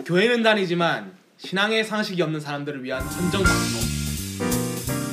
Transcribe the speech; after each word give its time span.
교회는 0.00 0.42
다니지만 0.42 1.16
신앙의 1.36 1.84
상식이 1.84 2.20
없는 2.22 2.40
사람들을 2.40 2.82
위한 2.82 3.08
선정 3.08 3.42
방송. 3.44 3.80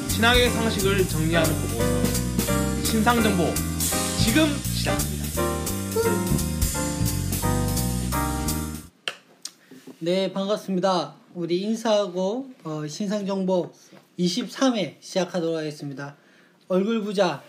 신앙의 0.08 0.50
상식을 0.50 1.08
정리하는 1.08 1.52
보고서. 1.54 2.84
신상 2.84 3.22
정보 3.22 3.44
지금 4.24 4.48
시작합니다. 4.58 5.26
네, 10.00 10.32
반갑습니다. 10.32 11.14
우리 11.36 11.62
인사하고 11.62 12.50
어, 12.64 12.88
신상 12.88 13.26
정보 13.26 13.72
23회 14.18 14.96
시작하도록 15.02 15.58
하겠습니다. 15.58 16.16
얼굴 16.68 17.04
부자, 17.04 17.44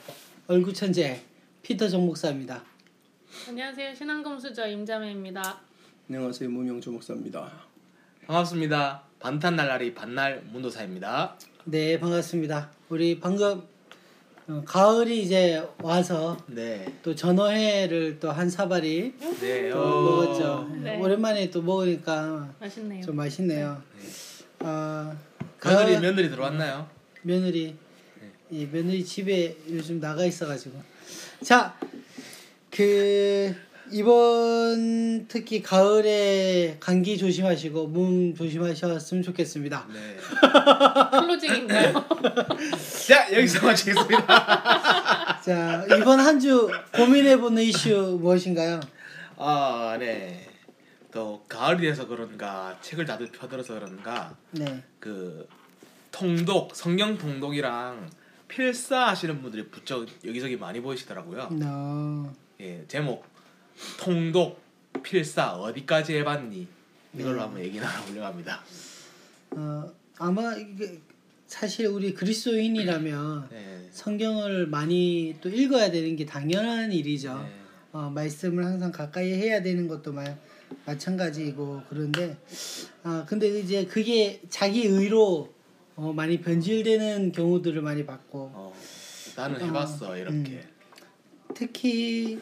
얼굴 0.46 0.74
천재 0.74 1.22
피터 1.62 1.88
정 1.88 2.04
목사입니다. 2.04 2.64
안녕하세요. 3.48 3.94
신앙검수저 3.94 4.66
임자매입니다. 4.66 5.69
안녕하세요 6.10 6.50
무명조 6.50 6.90
목사입니다. 6.90 7.52
반갑습니다. 8.26 9.04
반탄 9.20 9.54
날라리 9.54 9.94
반날 9.94 10.42
문도사입니다. 10.50 11.36
네, 11.66 12.00
반갑습니다. 12.00 12.68
우리 12.88 13.20
방금 13.20 13.62
어, 14.48 14.60
가을이 14.66 15.22
이제 15.22 15.64
와서 15.78 16.36
네. 16.48 16.92
또 17.04 17.14
전어회를 17.14 18.18
또 18.18 18.32
한 18.32 18.50
사발이 18.50 19.14
네. 19.40 19.70
또 19.70 19.78
어. 19.80 20.02
먹었죠. 20.02 20.70
네. 20.82 20.98
오랜만에 20.98 21.48
또 21.50 21.62
먹으니까 21.62 22.54
맛있네요. 22.58 23.02
좀 23.04 23.14
맛있네요. 23.14 23.80
아, 24.60 25.16
며느리 25.62 25.92
가을- 25.94 26.00
며느리 26.00 26.28
들어왔나요? 26.28 26.88
며느리 27.22 27.76
이 28.50 28.66
며느리 28.66 29.04
집에 29.04 29.56
요즘 29.70 30.00
나가 30.00 30.24
있어가지고 30.24 30.76
자 31.44 31.78
그 32.70 33.54
이번 33.90 35.26
특히 35.28 35.62
가을에 35.62 36.76
감기 36.80 37.16
조심하시고 37.18 37.88
몸 37.88 38.34
조심하셨으면 38.34 39.22
좋겠습니다. 39.22 39.86
네. 39.92 40.16
클로징인가요? 41.20 41.92
자 43.08 43.32
여기서 43.32 43.66
마치겠습니다. 43.66 44.26
자 45.42 45.84
이번 45.96 46.20
한 46.20 46.40
주 46.40 46.70
고민해보는 46.94 47.62
이슈 47.64 48.18
무엇인가요? 48.20 48.80
아 49.36 49.96
네. 49.98 50.46
또 51.12 51.44
가을이 51.48 51.82
돼서 51.82 52.06
그런가 52.06 52.78
책을 52.80 53.04
다들 53.04 53.26
펴들어서 53.32 53.74
그런가 53.74 54.36
네, 54.52 54.82
그 55.00 55.46
통독 56.12 56.74
성경 56.76 57.18
통독이랑 57.18 58.08
필사 58.46 59.08
하시는 59.08 59.42
분들이 59.42 59.68
부쩍 59.68 60.06
여기저기 60.24 60.56
많이 60.56 60.80
보이시더라고요. 60.80 61.48
너예 61.50 62.84
제목 62.88 63.24
통독 63.98 64.60
필사 65.02 65.54
어디까지 65.54 66.16
해봤니 66.16 66.66
이걸로 67.14 67.36
네. 67.36 67.40
한번 67.40 67.62
얘기 67.62 67.80
나눠보려고 67.80 68.26
합니다. 68.26 68.62
어, 69.52 69.92
아마 70.18 70.54
이게 70.54 71.00
사실 71.46 71.86
우리 71.86 72.14
그리스도인이라면 72.14 73.48
네. 73.50 73.88
성경을 73.90 74.68
많이 74.68 75.36
또 75.40 75.48
읽어야 75.48 75.90
되는 75.90 76.14
게 76.16 76.24
당연한 76.24 76.92
일이죠. 76.92 77.38
네. 77.42 77.52
어, 77.92 78.10
말씀을 78.10 78.64
항상 78.64 78.92
가까이 78.92 79.32
해야 79.32 79.60
되는 79.62 79.88
것도 79.88 80.12
마, 80.12 80.24
마찬가지이고 80.86 81.82
그런데 81.88 82.36
아 83.02 83.24
근데 83.28 83.58
이제 83.58 83.84
그게 83.86 84.40
자기 84.48 84.86
의로 84.86 85.52
어, 85.96 86.12
많이 86.12 86.40
변질되는 86.40 87.32
경우들을 87.32 87.82
많이 87.82 88.06
봤고 88.06 88.50
어, 88.54 88.76
나는 89.36 89.60
해봤어 89.60 90.16
이렇게. 90.16 90.36
음. 90.36 90.62
특히 91.54 92.40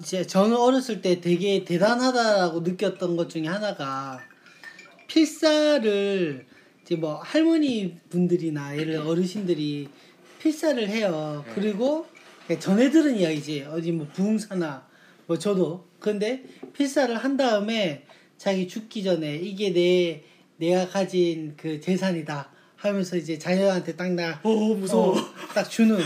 이제 0.00 0.26
저는 0.26 0.56
어렸을 0.56 1.02
때 1.02 1.20
되게 1.20 1.64
대단하다라고 1.64 2.60
느꼈던 2.60 3.16
것 3.16 3.28
중에 3.28 3.46
하나가 3.46 4.18
필사를 5.06 6.46
이제 6.82 6.96
뭐 6.96 7.16
할머니 7.16 7.98
분들이나 8.08 8.78
예를 8.78 8.96
어르신들이 8.96 9.88
필사를 10.40 10.88
해요. 10.88 11.44
네. 11.46 11.52
그리고 11.54 12.06
전에 12.58 12.90
들은 12.90 13.16
이야기지 13.16 13.66
어디 13.70 13.92
뭐 13.92 14.06
부흥사나 14.12 14.86
뭐 15.26 15.38
저도 15.38 15.86
근데 15.98 16.44
필사를 16.72 17.14
한 17.16 17.36
다음에 17.36 18.06
자기 18.38 18.66
죽기 18.66 19.04
전에 19.04 19.36
이게 19.36 19.72
내 19.72 20.24
내가 20.56 20.88
가진 20.88 21.54
그 21.58 21.78
재산이다 21.78 22.50
하면서 22.76 23.16
이제 23.16 23.38
자녀한테 23.38 23.96
딱나 23.96 24.40
오 24.42 24.74
무서워. 24.74 25.18
어, 25.18 25.34
딱 25.54 25.68
주는 25.68 26.00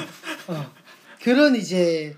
어, 0.48 0.72
그런 1.22 1.54
이제 1.54 2.14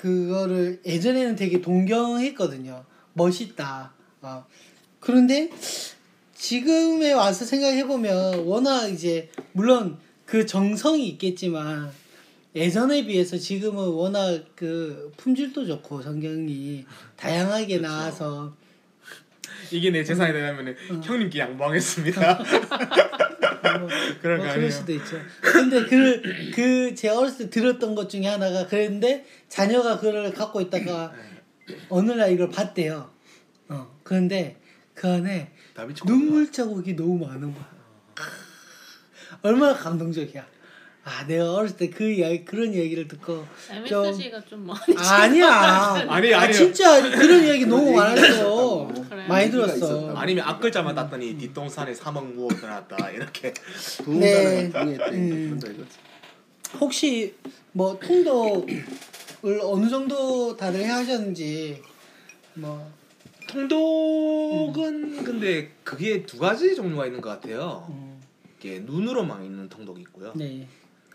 그거를 0.00 0.80
예전에는 0.86 1.36
되게 1.36 1.60
동경했거든요. 1.60 2.84
멋있다. 3.12 3.92
어. 4.22 4.46
그런데 4.98 5.50
지금에 6.34 7.12
와서 7.12 7.44
생각해 7.44 7.86
보면 7.86 8.46
워낙 8.46 8.88
이제 8.88 9.28
물론 9.52 9.98
그 10.24 10.46
정성이 10.46 11.06
있겠지만 11.10 11.90
예전에 12.56 13.04
비해서 13.04 13.36
지금은 13.36 13.88
워낙 13.88 14.42
그 14.54 15.12
품질도 15.18 15.66
좋고 15.66 16.00
성경이 16.00 16.86
다양하게 17.16 17.78
그렇죠. 17.78 17.82
나와서 17.82 18.56
이게 19.70 19.90
내 19.90 20.02
재산이 20.02 20.32
되려면 20.32 20.74
형님께 21.04 21.40
양보하겠습니다. 21.40 22.38
그런 24.20 24.38
뭐거 24.38 24.54
그럴? 24.54 24.70
수도 24.70 24.92
있죠. 24.92 25.16
근데 25.40 25.84
그, 25.84 26.22
그, 26.54 26.94
제가 26.94 27.18
어렸을 27.18 27.46
때 27.46 27.60
들었던 27.60 27.94
것 27.94 28.08
중에 28.08 28.26
하나가 28.26 28.66
그랬는데 28.66 29.26
자녀가 29.48 29.98
그걸 29.98 30.32
갖고 30.32 30.60
있다가 30.60 31.12
어느 31.88 32.12
날 32.12 32.32
이걸 32.32 32.50
봤대요. 32.50 33.10
어, 33.68 33.98
그런데 34.02 34.60
그 34.94 35.08
안에 35.08 35.52
눈물 36.06 36.50
자국이 36.50 36.94
너무 36.94 37.26
많은 37.26 37.52
거야. 37.54 37.70
얼마나 39.42 39.74
감동적이야. 39.74 40.46
아, 41.10 41.26
내가 41.26 41.54
어렸을 41.54 41.76
때 41.76 41.90
그 41.90 42.08
이야기, 42.08 42.44
그런 42.44 42.72
이야기를 42.72 43.08
듣고. 43.08 43.44
좀- 43.88 44.04
MSG가 44.06 44.40
좀 44.44 44.64
많이 44.66 44.80
아니야. 44.96 45.48
아니, 46.08 46.32
아, 46.32 46.40
아니요. 46.42 46.52
진짜 46.56 47.02
그런 47.10 47.44
이야기 47.44 47.66
너무 47.66 47.92
많았어. 47.92 48.88
많이 49.28 49.50
들었어. 49.50 50.14
아니면 50.16 50.44
앞글자만 50.46 50.94
땄더니 50.94 51.36
뒷동산에 51.36 51.92
3억 51.92 52.32
무억 52.34 52.56
들어놨다 52.60 53.10
이렇게. 53.10 53.52
네. 54.06 54.70
부흥사랑 54.70 54.70
부흥했대. 54.70 55.16
음. 55.16 55.60
혹시 56.80 57.34
뭐 57.72 57.98
통독을 57.98 59.60
어느 59.62 59.88
정도 59.90 60.56
다들 60.56 60.80
해 60.80 60.86
하셨는지 60.86 61.82
뭐 62.54 62.88
통독은 63.48 65.24
근데 65.24 65.72
그게 65.82 66.24
두 66.24 66.38
가지 66.38 66.76
종류가 66.76 67.06
있는 67.06 67.20
것 67.20 67.28
같아요. 67.30 67.86
음, 67.90 68.20
이게 68.58 68.78
눈으로만 68.84 69.44
읽는 69.44 69.68
통독이 69.68 70.02
있고요. 70.02 70.32
네. 70.36 70.68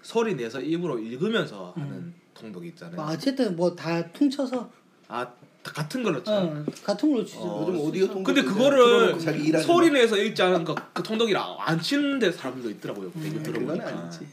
소리 0.05 0.35
내서 0.35 0.61
입으로 0.61 0.99
읽으면서 0.99 1.73
하는 1.75 1.91
음. 1.91 2.13
통독이 2.35 2.67
있잖아요. 2.69 2.95
뭐 2.95 3.05
어쨌든 3.11 3.55
뭐 3.55 3.75
다 3.75 4.05
퉁쳐서 4.11 4.69
아다 5.07 5.33
같은 5.63 6.03
걸로 6.03 6.23
쳐. 6.23 6.31
어, 6.31 6.65
같은 6.83 7.11
걸로 7.11 7.25
치죠. 7.25 7.39
어, 7.41 7.65
요즘 7.67 7.79
오디오 7.81 8.07
통 8.07 8.23
근데 8.23 8.43
그거를 8.43 9.19
소리 9.63 9.87
거. 9.89 9.93
내서 9.93 10.15
읽지 10.15 10.39
않은 10.43 10.63
거, 10.63 10.75
그 10.93 11.01
통독이라 11.01 11.57
안 11.59 11.81
치는데 11.81 12.31
사람들도 12.31 12.69
있더라고요. 12.77 13.11
음, 13.15 13.21
얘기 13.23 13.37
그건 13.39 13.43
들어보니까. 13.53 13.87
아니지. 13.87 14.27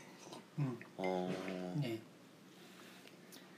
어. 0.99 1.75
네. 1.81 1.99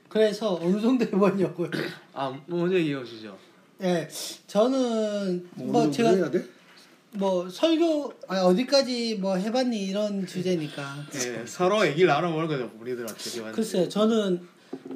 그래서 0.08 0.54
어느 0.62 0.80
정도 0.80 1.04
해봤냐고요. 1.04 1.68
아 2.12 2.38
먼저 2.46 2.76
얘기해 2.76 3.04
주시죠. 3.04 3.36
네, 3.78 4.08
저는 4.46 5.48
뭐, 5.56 5.66
뭐 5.72 5.90
제가 5.90 6.10
해야 6.10 6.30
돼? 6.30 6.46
뭐 7.16 7.48
설교 7.48 8.12
아, 8.28 8.42
어디까지 8.42 9.16
뭐 9.20 9.36
해봤니 9.36 9.86
이런 9.86 10.26
주제니까. 10.26 11.06
네, 11.12 11.46
서로 11.46 11.86
얘기를 11.86 12.08
나눠보는 12.08 12.48
거죠 12.48 12.70
우리들한테. 12.80 13.52
글쎄요, 13.52 13.88
저는 13.88 14.46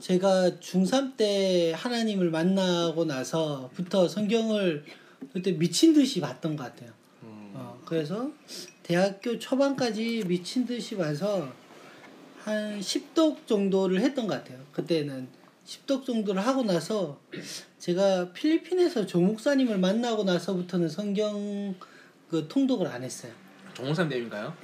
제가 0.01 0.51
중3 0.61 1.17
때 1.17 1.73
하나님을 1.77 2.31
만나고 2.31 3.05
나서부터 3.05 4.09
성경을 4.09 4.85
그때 5.33 5.53
미친 5.53 5.93
듯이 5.93 6.21
봤던 6.21 6.57
것 6.57 6.65
같아요. 6.65 6.91
음. 7.23 7.53
어, 7.55 7.81
그래서 7.85 8.31
대학교 8.83 9.39
초반까지 9.39 10.25
미친 10.27 10.67
듯이 10.67 10.97
봐서 10.97 11.49
한 12.41 12.81
10독 12.81 13.47
정도를 13.47 14.01
했던 14.01 14.27
것 14.27 14.35
같아요. 14.35 14.59
그때는 14.73 15.29
10독 15.67 16.05
정도를 16.05 16.45
하고 16.45 16.65
나서 16.65 17.21
제가 17.79 18.33
필리핀에서 18.33 19.07
조 19.07 19.21
목사님을 19.21 19.79
만나고 19.79 20.25
나서부터는 20.25 20.89
성경 20.89 21.75
그 22.31 22.47
통독을 22.49 22.87
안 22.87 23.03
했어요. 23.03 23.33
종호삼? 23.75 24.11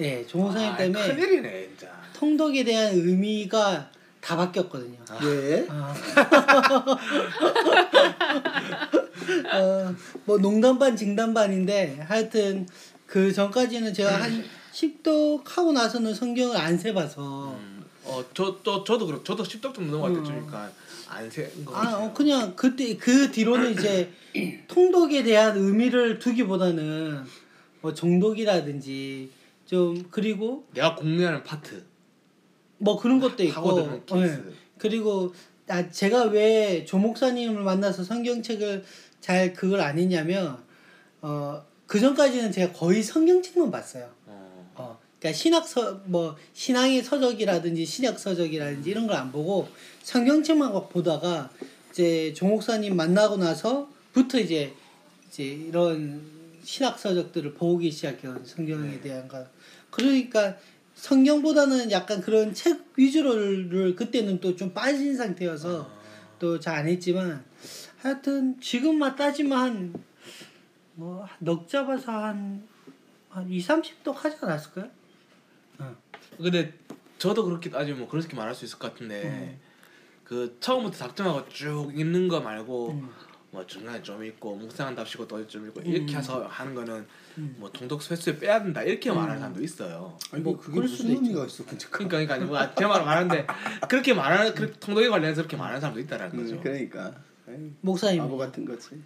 예, 0.00 0.26
조 0.26 0.38
목사님 0.38 0.72
아, 0.72 0.76
때문에 0.76 1.14
큰일이네 1.14 1.68
진짜. 1.68 1.92
통독에 2.12 2.64
대한 2.64 2.92
의미가 2.92 3.90
다 4.20 4.36
바뀌었거든요. 4.36 4.98
왜? 5.22 5.66
아. 5.68 5.94
어, 9.54 9.94
뭐 10.24 10.38
농담 10.38 10.78
반 10.78 10.96
진담 10.96 11.32
반인데 11.32 12.04
하여튼 12.08 12.66
그 13.06 13.32
전까지는 13.32 13.94
제가 13.94 14.22
한 14.22 14.44
10독 14.72 15.46
하고 15.46 15.72
나서는 15.72 16.12
성경을 16.12 16.56
안 16.56 16.76
세봐서 16.76 17.56
음, 17.56 17.84
어저 18.04 18.58
저 18.64 18.82
저도 18.82 19.06
그렇 19.06 19.22
저도 19.22 19.44
10독 19.44 19.74
정도 19.74 19.92
넘어갈 19.92 20.10
음. 20.10 20.22
때쯤이니까 20.22 20.70
안센거 21.08 21.76
아, 21.76 21.98
어, 21.98 22.12
그냥 22.12 22.56
그때 22.56 22.96
그 22.96 23.30
뒤로는 23.30 23.72
이제 23.72 24.10
통독에 24.66 25.22
대한 25.22 25.56
의미를 25.56 26.18
두기보다는 26.18 27.24
뭐 27.84 27.92
정독이라든지 27.92 29.28
좀 29.66 30.06
그리고 30.10 30.64
내가 30.72 30.94
공유하는 30.94 31.42
파트 31.44 31.84
뭐 32.78 32.98
그런 32.98 33.20
것도 33.20 33.42
있고. 33.42 33.60
케이스. 34.06 34.42
그리고 34.78 35.34
아, 35.68 35.90
제가 35.90 36.24
왜 36.24 36.86
조목사님을 36.86 37.62
만나서 37.62 38.02
성경책을 38.02 38.84
잘 39.20 39.52
그걸 39.52 39.82
안 39.82 39.98
했냐면 39.98 40.56
어, 41.20 41.62
그 41.86 42.00
전까지는 42.00 42.52
제가 42.52 42.72
거의 42.72 43.02
성경책만 43.02 43.70
봤어요. 43.70 44.08
어. 44.28 44.70
어, 44.76 44.98
그러니까 45.20 45.38
신학서 45.38 46.00
뭐 46.06 46.36
신앙의 46.54 47.02
서적이라든지 47.02 47.84
신약 47.84 48.18
서적이라든지 48.18 48.88
이런 48.88 49.06
걸 49.06 49.16
안 49.18 49.30
보고 49.30 49.68
성경책만 50.04 50.72
보다가 50.88 51.50
이제 51.90 52.32
조목사님 52.32 52.96
만나고 52.96 53.36
나서부터 53.36 54.38
이제 54.38 54.72
이제 55.28 55.44
이런 55.44 56.33
신학 56.64 56.98
서적들을 56.98 57.54
보기 57.54 57.90
시작해요 57.90 58.42
성경에 58.44 59.00
대한 59.00 59.28
거. 59.28 59.44
그러니까 59.90 60.56
성경보다는 60.94 61.90
약간 61.90 62.20
그런 62.20 62.54
책 62.54 62.84
위주로를 62.96 63.94
그때는 63.96 64.40
또 64.40 64.56
좀 64.56 64.72
빠진 64.72 65.16
상태여서 65.16 65.90
또 66.38 66.58
잘 66.58 66.76
안 66.80 66.88
했지만 66.88 67.44
하여튼 67.98 68.58
지금만 68.60 69.16
따지면 69.16 69.94
한뭐넉 70.96 71.68
잡아서 71.68 72.12
한, 72.12 72.66
한 73.28 73.50
2, 73.50 73.58
30도 73.58 74.12
하지 74.12 74.36
않았을까요? 74.42 74.90
근데 76.36 76.72
저도 77.18 77.44
그렇게 77.44 77.70
따지면 77.70 78.00
뭐 78.00 78.08
그렇게 78.08 78.34
말할 78.36 78.54
수 78.54 78.64
있을 78.64 78.78
것 78.78 78.92
같은데 78.92 79.22
음. 79.24 79.60
그 80.24 80.56
처음부터 80.60 80.96
작정하고 80.96 81.48
쭉 81.48 81.92
읽는 81.94 82.28
거 82.28 82.40
말고 82.40 82.90
음. 82.92 83.10
뭐 83.54 83.64
중간에 83.64 84.02
좀 84.02 84.22
읽고 84.24 84.56
묵상한답시고 84.56 85.28
또좀 85.28 85.72
음. 85.76 85.86
이렇게 85.86 86.16
해서 86.16 86.44
하는 86.48 86.74
거는 86.74 87.06
음. 87.38 87.54
뭐 87.56 87.70
통독 87.70 88.10
횟수에 88.10 88.36
빼야 88.36 88.60
된다 88.60 88.82
이렇게 88.82 89.12
말하는 89.12 89.38
사람도 89.38 89.62
있어요. 89.62 90.18
아니 90.32 90.42
뭐뭐 90.42 90.58
그게 90.58 90.72
그럴 90.74 90.88
무슨. 90.88 91.08
의미가 91.08 91.46
있어 91.46 91.64
그러니까 91.64 92.08
그러니까 92.08 92.34
아니 92.34 92.44
뭐 92.46 92.74
제가 92.74 92.88
말 92.88 93.04
말하는데 93.04 93.46
그렇게 93.88 94.12
말하는 94.12 94.54
그 94.56 94.72
통독에 94.80 95.08
관련해서 95.08 95.42
그렇게 95.42 95.56
말하는 95.56 95.80
사람도 95.80 96.00
있다라는 96.00 96.36
거죠. 96.36 96.56
음, 96.56 96.60
그러니까 96.64 97.14
에이, 97.48 97.70
목사님 97.80 98.22
바보 98.22 98.36
같은 98.36 98.64
거지. 98.64 99.00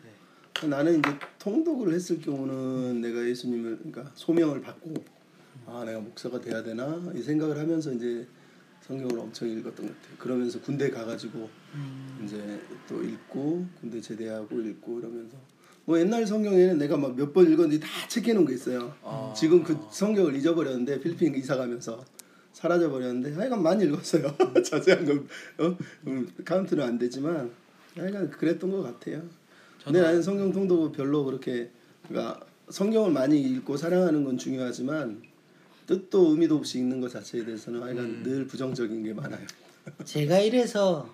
나는 0.67 0.99
이제 0.99 1.11
통독을 1.39 1.93
했을 1.93 2.19
경우는 2.19 3.03
내가 3.03 3.23
예수님을 3.29 3.77
그러니까 3.77 4.11
소명을 4.15 4.63
받고 4.63 4.95
아 5.67 5.85
내가 5.85 6.01
목사가 6.01 6.41
돼야 6.41 6.63
되나 6.63 7.03
이 7.15 7.21
생각을 7.21 7.59
하면서 7.59 7.93
이제 7.93 8.27
성경을 8.89 9.19
엄청 9.21 9.49
읽었던 9.49 9.87
것 9.87 9.95
같아요. 9.95 10.17
그러면서 10.19 10.61
군대 10.61 10.91
가가지고 10.91 11.49
이제 12.25 12.61
또 12.89 13.03
읽고 13.03 13.67
군대 13.81 14.01
제대하고 14.01 14.59
읽고 14.61 14.99
이러면서 15.01 15.37
뭐 15.85 15.99
옛날 15.99 16.27
성경에는 16.27 16.79
내가 16.79 16.97
막 16.97 17.15
몇 17.17 17.33
번 17.33 17.51
읽었는지 17.53 17.81
다 17.81 17.89
체크해놓은 18.09 18.47
게 18.47 18.55
있어요. 18.55 18.95
아. 19.03 19.33
지금 19.37 19.63
그 19.63 19.77
성경을 19.91 20.35
잊어버렸는데 20.37 21.01
필리핀 21.01 21.35
이사 21.37 21.57
가면서 21.57 22.03
사라져 22.53 22.91
버렸는데 22.91 23.35
하여간 23.35 23.63
많이 23.63 23.85
읽었어요. 23.85 24.35
자세한 24.65 25.05
건 25.05 25.29
어? 25.59 25.77
음, 26.07 26.29
카운트는 26.45 26.83
안 26.83 26.99
되지만 26.99 27.51
하여간 27.97 28.31
그랬던 28.31 28.71
것 28.71 28.83
같아요. 28.83 29.23
근데 29.85 30.01
나는 30.01 30.23
성경 30.23 30.51
통독 30.53 30.93
별로 30.93 31.25
그렇게 31.25 31.71
그러니까 32.09 32.41
성경을 32.71 33.13
많이 33.13 33.41
읽고 33.41 33.77
사랑하는 33.77 34.25
건 34.25 34.37
중요하지만 34.37 35.23
뜻도 35.89 36.33
의미도 36.33 36.57
없이 36.57 36.79
읽는 36.79 37.01
것 37.01 37.11
자체에 37.11 37.47
대해서는 37.47 37.83
하여간 37.83 38.23
늘 38.23 38.47
부정적인 38.47 39.03
게 39.03 39.15
많아요. 39.15 39.41
제가 40.05 40.39
이래서 40.39 41.09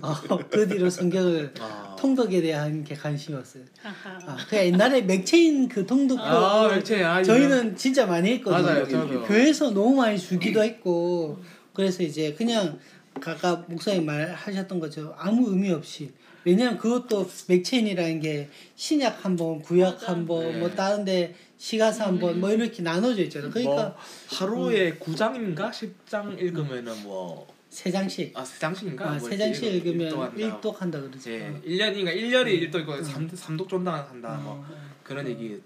어, 0.00 0.38
그 0.50 0.66
뒤로 0.66 0.88
성경을 0.88 1.52
아. 1.60 1.94
통독에 1.98 2.40
대한 2.40 2.82
게 2.82 2.94
관심이었어요. 2.94 3.64
하하. 3.82 4.32
아, 4.32 4.36
그 4.48 4.56
옛날에 4.56 5.02
맥체인 5.02 5.68
그 5.68 5.84
통독도 5.84 6.22
아, 6.22 6.68
맥체인, 6.68 7.04
아, 7.04 7.22
저희는 7.22 7.76
진짜 7.76 8.06
많이 8.06 8.30
했거든요. 8.32 8.62
맞아요, 8.62 8.88
저도. 8.88 9.24
교회에서 9.24 9.72
너무 9.72 9.96
많이 9.96 10.18
주기도 10.18 10.64
했고 10.64 11.38
그래서 11.74 12.02
이제 12.02 12.32
그냥 12.32 12.78
아까 13.22 13.64
목사님 13.68 14.06
말하셨던 14.06 14.80
것처럼 14.80 15.12
아무 15.18 15.50
의미 15.50 15.70
없이 15.70 16.12
왜냐면 16.44 16.78
그것도 16.78 17.28
맥체인이라는 17.48 18.20
게 18.20 18.48
신약 18.76 19.24
한 19.24 19.36
번, 19.36 19.60
구약 19.60 20.08
한 20.08 20.26
번, 20.26 20.40
네. 20.40 20.58
뭐 20.58 20.70
다른데 20.70 21.34
시가서 21.58 22.06
한 22.06 22.18
번, 22.18 22.40
뭐 22.40 22.50
이렇게 22.50 22.82
나눠져 22.82 23.22
있잖아요. 23.24 23.50
그러니까 23.50 23.88
뭐 23.90 23.96
하루에 24.38 24.94
9장인가 24.98 25.70
10장 25.70 26.38
읽으면은 26.40 27.02
뭐 27.04 27.54
세 27.74 27.90
장씩, 27.90 28.38
아, 28.38 28.44
세 28.44 28.60
장씩인가? 28.60 29.04
아, 29.04 29.10
뭐세 29.18 29.36
장씩 29.36 29.64
이렇게 29.64 29.90
읽으면 29.90 30.06
일독 30.06 30.20
한다. 30.22 30.36
일독한다 30.38 31.00
그러죠. 31.00 31.28
예, 31.32 31.60
1년인가 31.66 32.14
1년에 32.14 32.46
일독 32.52 32.82
있고 32.82 33.02
삼 33.02 33.28
3독 33.28 33.68
존당 33.68 33.96
한다 33.96 34.38
뭐 34.44 34.64
어, 34.64 34.66
그런 35.02 35.26
얘기 35.26 35.60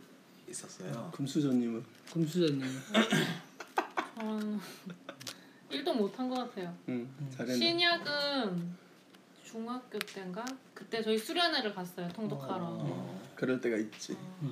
있었어요. 0.49 1.11
금수저 1.15 1.53
님은 1.53 1.85
금수저 2.11 2.55
님. 2.55 2.63
저는 4.17 4.59
일도 5.69 5.93
못한 5.93 6.31
것 6.31 6.37
같아요. 6.37 6.75
응, 6.89 7.07
잘했네. 7.37 7.59
신약은 7.59 8.73
중학교 9.45 9.99
때인가 9.99 10.43
그때 10.73 11.03
저희 11.03 11.19
수련회를 11.19 11.75
갔어요 11.75 12.09
통독하러. 12.15 12.57
어, 12.59 13.21
그럴 13.35 13.61
때가 13.61 13.77
있지. 13.77 14.15
어, 14.15 14.51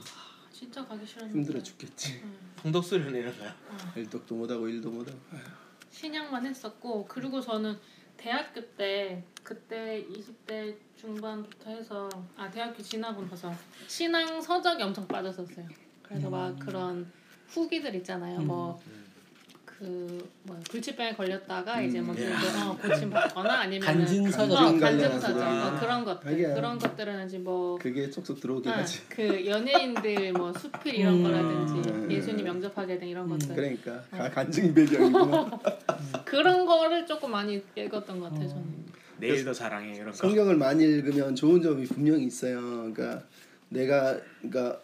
진짜 0.56 0.82
가기 0.86 1.04
싫었는데. 1.04 1.38
힘들어 1.38 1.62
죽겠지. 1.62 2.22
이런 3.18 3.38
거요. 3.38 3.50
일독도 3.94 4.34
못하고 4.34 4.66
일도 4.66 4.90
못하고. 4.90 5.18
신약만 5.90 6.46
했었고 6.46 7.04
그리고 7.06 7.42
저는 7.42 7.78
대학교 8.16 8.62
때 8.74 9.22
그때 9.42 10.02
20대 10.08 10.74
중반부터 10.96 11.68
해서 11.68 12.08
아 12.38 12.50
대학교 12.50 12.82
지나고 12.82 13.28
나서 13.28 13.52
신앙 13.86 14.40
서적에 14.40 14.82
엄청 14.82 15.06
빠졌었어요. 15.06 15.68
그래서 16.02 16.30
막 16.30 16.58
그런 16.58 17.12
후기들 17.48 17.94
있잖아요. 17.96 18.40
뭐 18.40 18.80
그뭐 19.78 20.58
불치병에 20.70 21.14
걸렸다가 21.14 21.82
이제 21.82 22.00
뭐 22.00 22.14
음. 22.14 22.18
그, 22.18 22.58
어, 22.58 22.76
고침 22.78 23.10
받거나 23.10 23.60
아니면 23.60 23.86
간증 23.86 24.30
서적. 24.30 24.50
어, 24.52 24.54
간증 24.64 24.80
간증 24.80 24.98
관련해서. 25.00 25.20
서적 25.26 25.42
아. 25.42 25.70
뭐 25.70 25.80
그런 25.80 26.04
것들 26.04 26.32
하긴. 26.32 26.54
그런 26.54 26.78
것들은 26.78 27.26
이제 27.26 27.38
뭐 27.38 27.78
그게 27.78 28.10
쏙쏙 28.10 28.40
들어오게 28.40 28.70
아, 28.70 28.78
하지. 28.78 29.00
그 29.08 29.46
연예인들 29.46 30.32
뭐 30.32 30.52
수필 30.54 30.94
이런 30.94 31.14
음. 31.16 31.22
거라든지 31.24 31.90
음. 31.90 32.10
예수님 32.10 32.46
영접하게 32.46 32.98
된 32.98 33.08
이런 33.10 33.28
것들 33.28 33.54
그러니까 33.54 34.02
가- 34.10 34.30
간증 34.30 34.72
배경이구나. 34.72 35.50
그런 36.24 36.64
거를 36.64 37.06
조금 37.06 37.30
많이 37.32 37.62
읽었던 37.76 38.18
것 38.18 38.30
같아요 38.30 38.48
저는. 38.48 38.64
내일도 39.18 39.52
사랑해 39.52 39.94
이런 39.94 40.06
거. 40.06 40.12
성경을 40.12 40.56
많이 40.56 40.84
읽으면 40.84 41.34
좋은 41.34 41.60
점이 41.60 41.84
분명히 41.86 42.24
있어요. 42.24 42.60
그러니까 42.94 43.22
내가 43.68 44.18
그러니까 44.40 44.78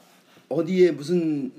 어디에 0.49 0.91
무슨 0.91 1.51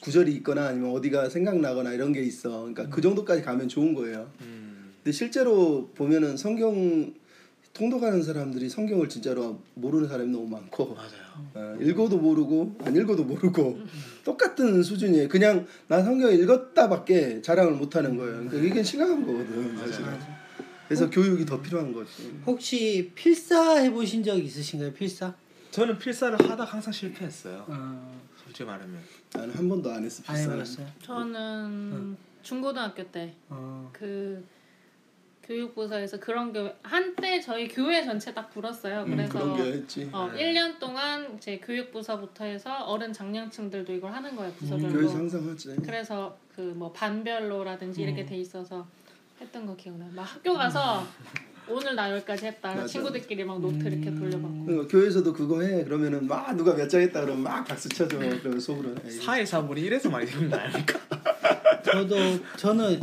구절이 0.00 0.32
있거나 0.36 0.68
아니면 0.68 0.92
어디가 0.92 1.28
생각나거나 1.28 1.92
이런 1.92 2.12
게 2.12 2.22
있어. 2.22 2.60
그러니까 2.60 2.88
그 2.88 3.00
정도까지 3.00 3.42
가면 3.42 3.68
좋은 3.68 3.94
거예요. 3.94 4.30
음. 4.42 4.92
근데 5.02 5.12
실제로 5.12 5.90
보면은 5.94 6.36
성경 6.36 7.12
통독하는 7.72 8.22
사람들이 8.22 8.68
성경을 8.68 9.08
진짜로 9.08 9.60
모르는 9.74 10.08
사람이 10.08 10.30
너무 10.30 10.46
많고 10.48 10.94
맞아요. 10.94 11.10
어, 11.54 11.76
읽어도 11.80 12.18
모르고 12.18 12.76
안 12.82 12.94
읽어도 12.96 13.24
모르고 13.24 13.80
똑같은 14.24 14.82
수준이에요. 14.82 15.28
그냥 15.28 15.66
나 15.86 16.02
성경 16.02 16.32
읽었다밖에 16.32 17.42
자랑을 17.42 17.72
못 17.74 17.94
하는 17.96 18.16
거예요. 18.16 18.44
그러니까 18.48 18.58
이게 18.58 18.82
심각한 18.82 19.24
거거든 19.24 19.76
사실은. 19.78 20.18
그래서 20.88 21.08
교육이 21.08 21.46
더 21.46 21.62
필요한 21.62 21.92
거지. 21.92 22.32
혹시 22.44 23.12
필사 23.14 23.76
해보신 23.76 24.24
적 24.24 24.36
있으신가요? 24.36 24.92
필사? 24.92 25.32
저는 25.70 25.98
필사를 25.98 26.50
하다 26.50 26.64
항상 26.64 26.92
실패했어요. 26.92 27.64
어, 27.68 28.20
솔직히 28.50 28.64
말하면. 28.64 29.00
나는 29.32 29.54
한 29.54 29.68
번도 29.68 29.90
안 29.92 30.04
했어 30.04 30.22
안. 30.26 30.36
해봤어요. 30.36 30.86
저는 31.02 32.16
중고등학교 32.42 33.04
때 33.10 33.34
어, 33.48 33.88
그 33.92 34.44
교육부서에서 35.44 36.18
그런 36.20 36.52
교 36.52 36.70
한때 36.82 37.40
저희 37.40 37.66
교회 37.68 38.04
전체 38.04 38.32
딱 38.34 38.50
불었어요. 38.50 39.02
음, 39.04 39.10
그래서 39.16 39.56
했지. 39.56 40.08
어, 40.12 40.30
네. 40.32 40.52
1년 40.52 40.78
동안 40.78 41.38
제 41.40 41.58
교육부서부터 41.58 42.44
해서 42.44 42.84
어른 42.84 43.12
장년층들도 43.12 43.92
이걸 43.92 44.12
하는 44.12 44.34
거예요. 44.36 44.52
부서별로. 44.54 44.88
음, 44.88 44.92
교회에서 44.94 45.16
항상 45.16 45.48
하지. 45.48 45.76
그래서 45.84 46.36
그 46.54 46.60
뭐 46.60 46.92
반별로라든지 46.92 48.02
음. 48.02 48.08
이렇게 48.08 48.26
돼 48.26 48.36
있어서 48.36 48.86
했던 49.40 49.64
거 49.64 49.74
기억나요. 49.76 50.10
막 50.12 50.22
학교 50.24 50.52
가서 50.54 51.02
오늘 51.70 51.94
나 51.94 52.10
여기까지 52.10 52.46
했다. 52.46 52.72
음. 52.72 52.76
맞아. 52.76 52.86
친구들끼리 52.86 53.44
막 53.44 53.60
노트 53.60 53.86
이렇게 53.86 54.14
돌려받고. 54.14 54.64
그러니까 54.66 54.88
교회에서도 54.88 55.32
그거 55.32 55.62
해 55.62 55.84
그러면은 55.84 56.26
막 56.26 56.54
누가 56.56 56.74
몇 56.74 56.88
장 56.88 57.00
했다 57.00 57.20
그러면 57.20 57.42
막 57.44 57.64
박수 57.64 57.88
쳐줘 57.88 58.18
그러면 58.18 58.58
속으로 58.60 58.90
에이, 59.04 59.10
사회 59.12 59.44
사물이 59.44 59.80
이래서 59.82 60.10
많이 60.10 60.26
거 60.30 60.56
아닙니까? 60.56 60.98
저도 61.84 62.16
저는 62.56 63.00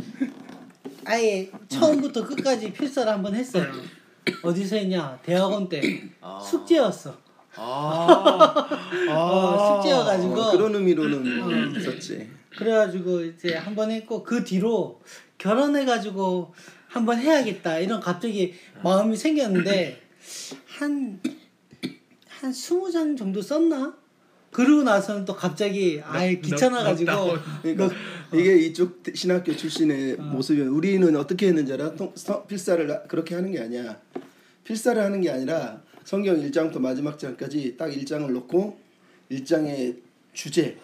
아예 1.04 1.50
처음부터 1.68 2.26
끝까지 2.26 2.72
필사를 2.72 3.10
한번 3.10 3.34
했어요. 3.34 3.64
어디서 4.42 4.76
했냐? 4.76 5.18
대학원 5.22 5.68
때 5.68 6.02
아. 6.20 6.38
숙제였어. 6.38 7.16
아. 7.56 8.68
어, 9.10 9.82
숙제여가지고 9.82 10.40
어, 10.40 10.50
그런 10.52 10.74
의미로는 10.74 11.74
있었지. 11.76 12.30
그래가지고 12.56 13.22
이제 13.24 13.54
한 13.56 13.74
번 13.74 13.90
했고 13.90 14.22
그 14.22 14.44
뒤로 14.44 15.00
결혼해가지고 15.38 16.54
한번 16.88 17.18
해야겠다 17.18 17.78
이런 17.78 18.00
갑자기 18.00 18.54
마음이 18.82 19.16
생겼는데 19.16 20.00
한, 20.66 21.20
한 22.28 22.50
20장 22.50 23.16
정도 23.16 23.40
썼나? 23.42 23.96
그러고 24.50 24.82
나서는 24.82 25.24
또 25.26 25.36
갑자기 25.36 26.00
아예 26.02 26.32
넉- 26.32 26.42
귀찮아가지고. 26.42 27.10
그러니까 27.62 27.90
이게 28.32 28.56
이쪽 28.56 29.02
신학교 29.14 29.54
출신의 29.54 30.16
모습이 30.16 30.62
우리는 30.62 31.14
어떻게 31.16 31.48
했는지 31.48 31.72
알아? 31.74 31.94
통- 31.94 32.12
서- 32.16 32.46
필사를 32.46 33.02
그렇게 33.08 33.34
하는 33.34 33.52
게 33.52 33.60
아니야. 33.60 34.00
필사를 34.64 35.00
하는 35.02 35.20
게 35.20 35.30
아니라 35.30 35.82
성경 36.04 36.40
1장부터 36.40 36.78
마지막 36.80 37.18
장까지 37.18 37.76
딱 37.76 37.88
1장을 37.90 38.26
놓고 38.32 38.78
1장의 39.30 39.96
주제 40.32 40.78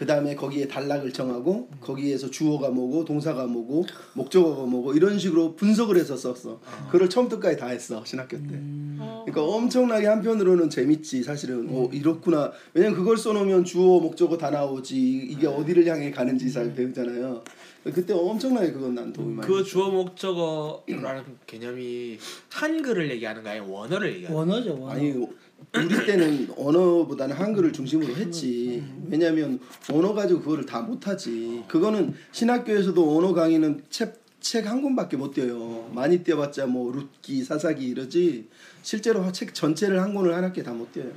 그 0.00 0.06
다음에 0.06 0.34
거기에 0.34 0.66
단락을 0.66 1.12
정하고 1.12 1.68
거기에서 1.78 2.30
주어가 2.30 2.70
뭐고 2.70 3.04
동사가 3.04 3.46
뭐고 3.46 3.84
목적어가 4.14 4.64
뭐고 4.64 4.94
이런 4.94 5.18
식으로 5.18 5.54
분석을 5.56 5.98
해서 5.98 6.16
썼어. 6.16 6.58
그걸 6.90 7.10
처음부터까지 7.10 7.58
다 7.58 7.66
했어 7.66 8.02
신학교 8.02 8.38
때. 8.38 8.54
어, 8.98 9.24
그러니까 9.26 9.44
엄청나게 9.44 10.06
한편으로는 10.06 10.70
재밌지 10.70 11.22
사실은. 11.22 11.68
어 11.70 11.90
이렇구나. 11.92 12.50
왜냐면 12.72 12.96
그걸 12.96 13.18
써놓으면 13.18 13.66
주어 13.66 14.00
목적어 14.00 14.38
다 14.38 14.48
나오지 14.48 14.96
이게 14.98 15.46
어디를 15.46 15.86
향해 15.86 16.10
가는지 16.10 16.50
잘 16.50 16.72
배우잖아요. 16.72 17.44
그때 17.84 18.14
엄청나게 18.14 18.72
그건 18.72 18.94
난 18.94 19.12
도움이 19.12 19.34
많이 19.34 19.46
그 19.46 19.58
됐어. 19.58 19.68
주어 19.68 19.90
목적어라는 19.90 21.24
개념이 21.46 22.18
한글을 22.48 23.10
얘기하는 23.10 23.42
거 23.42 23.50
아니면 23.50 23.68
원어를 23.68 24.14
얘기하는 24.14 24.34
거 24.34 24.40
원어죠 24.40 24.80
원어. 24.80 24.92
아니 24.92 25.14
우리 25.74 26.06
때는 26.06 26.48
원어보다는 26.56 27.36
한글을 27.36 27.72
중심으로 27.72 28.16
했지. 28.16 28.82
왜냐면 29.08 29.60
원어 29.92 30.12
가지고 30.12 30.40
그거를 30.40 30.66
다 30.66 30.80
못하지. 30.80 31.62
그거는 31.68 32.14
신학교에서도 32.32 33.16
원어 33.16 33.32
강의는 33.32 33.82
책책한 33.90 34.82
권밖에 34.82 35.16
못 35.16 35.34
띄어요. 35.34 35.90
많이 35.94 36.22
띄어봤자 36.24 36.66
뭐 36.66 36.92
룻기 36.92 37.44
사사기 37.44 37.86
이러지. 37.86 38.48
실제로 38.82 39.30
책 39.32 39.54
전체를 39.54 40.02
한 40.02 40.14
권을 40.14 40.34
한 40.34 40.44
학기에 40.44 40.64
다못 40.64 40.92
띄어요. 40.92 41.10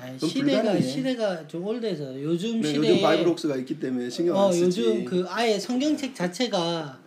아니, 0.00 0.16
시대가 0.16 0.62
불가능해. 0.62 0.80
시대가 0.80 1.48
좀 1.48 1.64
old해서 1.64 2.22
요즘 2.22 2.60
네, 2.60 2.68
시대에 2.68 2.90
요즘 2.90 3.02
BibleWorks가 3.02 3.56
있기 3.56 3.80
때문에 3.80 4.08
신경 4.08 4.36
안어 4.36 4.52
쓰지. 4.52 4.80
요즘 4.80 5.04
그 5.04 5.24
아예 5.28 5.58
성경책 5.58 6.14
자체가 6.14 6.97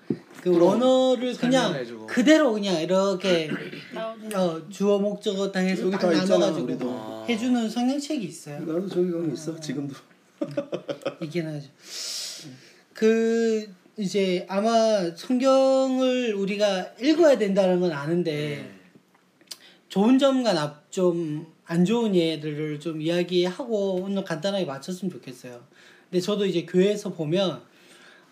그. 0.41 0.57
원어를 0.59 1.35
그냥 1.35 1.65
설명해주고. 1.65 2.07
그대로 2.07 2.53
그냥 2.53 2.81
이렇게. 2.81 3.49
어, 4.35 4.61
주어 4.69 4.99
목적어 4.99 5.51
다 5.51 5.59
해서 5.59 5.83
여기 5.83 5.91
딱다 5.91 6.13
있잖아, 6.13 6.39
나눠가지고 6.39 6.65
우리도. 6.65 6.89
아. 6.89 7.25
해주는 7.27 7.69
성경책이 7.69 8.25
있어요. 8.25 8.59
나도 8.59 8.87
저기 8.87 9.11
가면 9.11 9.33
있어 9.33 9.59
지금도. 9.59 9.95
있긴 11.21 11.47
하죠. 11.47 11.67
그 12.93 13.67
이제 13.97 14.45
아마 14.49 15.11
성경을 15.15 16.33
우리가 16.33 16.93
읽어야 17.01 17.37
된다는 17.37 17.79
건 17.79 17.91
아는데 17.91 18.71
좋은 19.89 20.17
점과 20.17 20.53
나좀안 20.53 21.85
좋은 21.85 22.15
예들을 22.15 22.79
좀 22.79 23.01
이야기하고 23.01 23.95
오늘 23.95 24.23
간단하게 24.23 24.65
맞췄으면 24.65 25.11
좋겠어요. 25.11 25.61
근데 26.09 26.21
저도 26.21 26.45
이제 26.45 26.65
교회에서 26.65 27.11
보면 27.11 27.61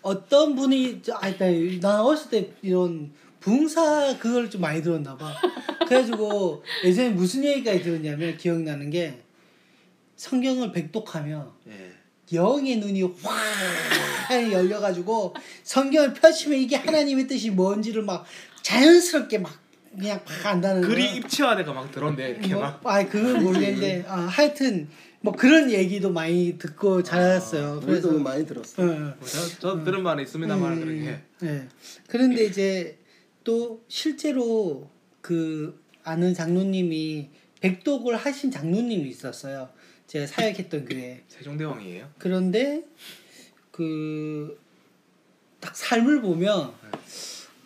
어떤 0.02 0.54
분이 0.54 1.00
저- 1.02 1.14
아, 1.14 1.30
나, 1.36 1.46
나 1.80 2.02
어렸을 2.04 2.30
때 2.30 2.50
이런 2.62 3.10
붕사 3.40 4.16
그걸 4.18 4.50
좀 4.50 4.60
많이 4.60 4.82
들었나 4.82 5.16
봐. 5.16 5.32
그래가지고 5.86 6.62
예전에 6.84 7.10
무슨 7.10 7.44
얘기까지 7.44 7.82
들었냐면 7.82 8.36
기억나는 8.36 8.90
게 8.90 9.18
성경을 10.16 10.72
백독하면 10.72 11.50
예. 11.68 11.92
영의 12.32 12.76
눈이 12.76 13.02
확 13.22 14.52
열려가지고 14.52 15.34
성경을 15.64 16.14
펼치면 16.14 16.58
이게 16.58 16.76
하나님의 16.76 17.26
뜻이 17.26 17.50
뭔지를 17.50 18.02
막 18.02 18.24
자연스럽게 18.62 19.38
막 19.38 19.58
그냥 19.98 20.20
막 20.24 20.46
안다는 20.46 20.82
거야. 20.82 20.98
입체화돼가 21.16 21.72
막 21.72 21.90
들어온대 21.90 22.28
이렇게 22.30 22.54
뭐, 22.54 22.62
막 22.62 22.80
아 22.84 23.04
그건 23.04 23.42
모르겠는데 23.42 24.04
아, 24.06 24.20
하여튼 24.20 24.88
뭐 25.22 25.34
그런 25.34 25.70
얘기도 25.70 26.10
많이 26.10 26.56
듣고 26.58 27.02
자랐어요. 27.02 27.80
그래서 27.84 28.08
우리도 28.08 28.22
많이 28.22 28.46
들었어. 28.46 28.82
어, 28.82 29.14
저, 29.24 29.58
저 29.60 29.84
들은 29.84 30.02
바는 30.02 30.22
있습니다만 30.24 30.72
음, 30.72 30.80
그렇게 30.80 31.20
네. 31.40 31.68
그런데 32.08 32.44
이제 32.44 32.98
또 33.44 33.84
실제로 33.88 34.88
그 35.20 35.82
아는 36.02 36.32
장로님이 36.32 37.28
백독을 37.60 38.16
하신 38.16 38.50
장로님이 38.50 39.08
있었어요. 39.08 39.68
제가 40.06 40.26
사역했던 40.26 40.86
교회. 40.86 41.22
세종대왕이에요. 41.28 42.08
그런데 42.18 42.84
그 43.70 44.58
딱 45.60 45.76
삶을 45.76 46.22
보면 46.22 46.72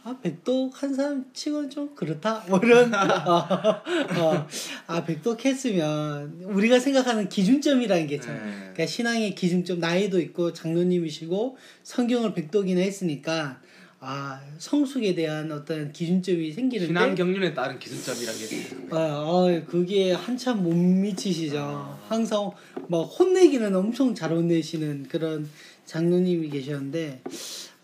아 0.07 0.15
백독 0.21 0.83
한 0.83 0.95
사람 0.95 1.25
치고는 1.33 1.71
좀 1.71 1.95
그렇다 1.95 2.45
뭐 2.49 2.61
이런 2.63 2.93
어, 2.95 3.81
어, 4.19 4.47
아 4.87 5.05
백독 5.05 5.43
했으면 5.43 6.43
우리가 6.43 6.79
생각하는 6.79 7.31
기준점이라는 7.31 8.07
게 8.07 8.17
있잖아요. 8.17 8.45
네. 8.45 8.53
그러니까 8.59 8.85
신앙의 8.87 9.35
기준점 9.35 9.81
나이도 9.81 10.21
있고 10.21 10.53
장로님이시고 10.53 11.57
성경을 11.85 12.35
백독이나 12.35 12.83
했으니까 12.83 13.63
아 13.99 14.43
성숙에 14.59 15.15
대한 15.15 15.51
어떤 15.51 15.91
기준점이 15.91 16.53
생기는데 16.53 16.89
신앙 16.89 17.15
경륜에 17.15 17.55
따른 17.55 17.79
기준점이라는 17.79 18.39
게 18.39 18.45
있습니다. 18.45 18.95
아, 18.95 19.01
아, 19.01 19.63
그게 19.67 20.13
한참 20.13 20.63
못 20.63 20.75
미치시죠. 20.75 21.99
항상 22.09 22.51
막 22.89 23.01
혼내기는 23.05 23.75
엄청 23.75 24.15
잘 24.15 24.33
혼내시는 24.33 25.07
그런 25.09 25.49
장로님이 25.87 26.51
계셨는데, 26.51 27.23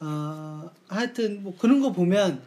어, 0.00 0.70
하여튼 0.88 1.42
뭐 1.42 1.56
그런 1.58 1.80
거 1.80 1.92
보면 1.92 2.42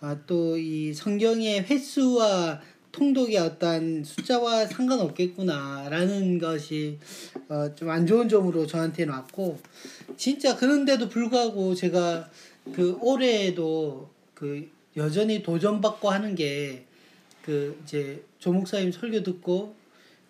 아, 0.00 0.16
또 0.26 0.56
이 0.56 0.92
성경의 0.94 1.64
횟수와 1.64 2.60
통독의 2.92 3.36
어떤 3.38 4.04
숫자와 4.04 4.66
상관없겠구나라는 4.66 6.38
것이 6.38 6.98
어, 7.48 7.74
좀 7.74 7.88
안 7.90 8.06
좋은 8.06 8.28
점으로 8.28 8.66
저한테는 8.66 9.12
왔고 9.12 9.58
진짜 10.16 10.56
그런데도 10.56 11.08
불구하고 11.08 11.74
제가 11.74 12.30
그 12.72 12.96
올해에도 13.00 14.10
그 14.34 14.68
여전히 14.96 15.42
도전받고 15.42 16.10
하는 16.10 16.34
게 16.34 16.88
그 17.48 17.80
이제 17.82 18.22
조 18.38 18.52
목사님 18.52 18.92
설교 18.92 19.22
듣고 19.22 19.74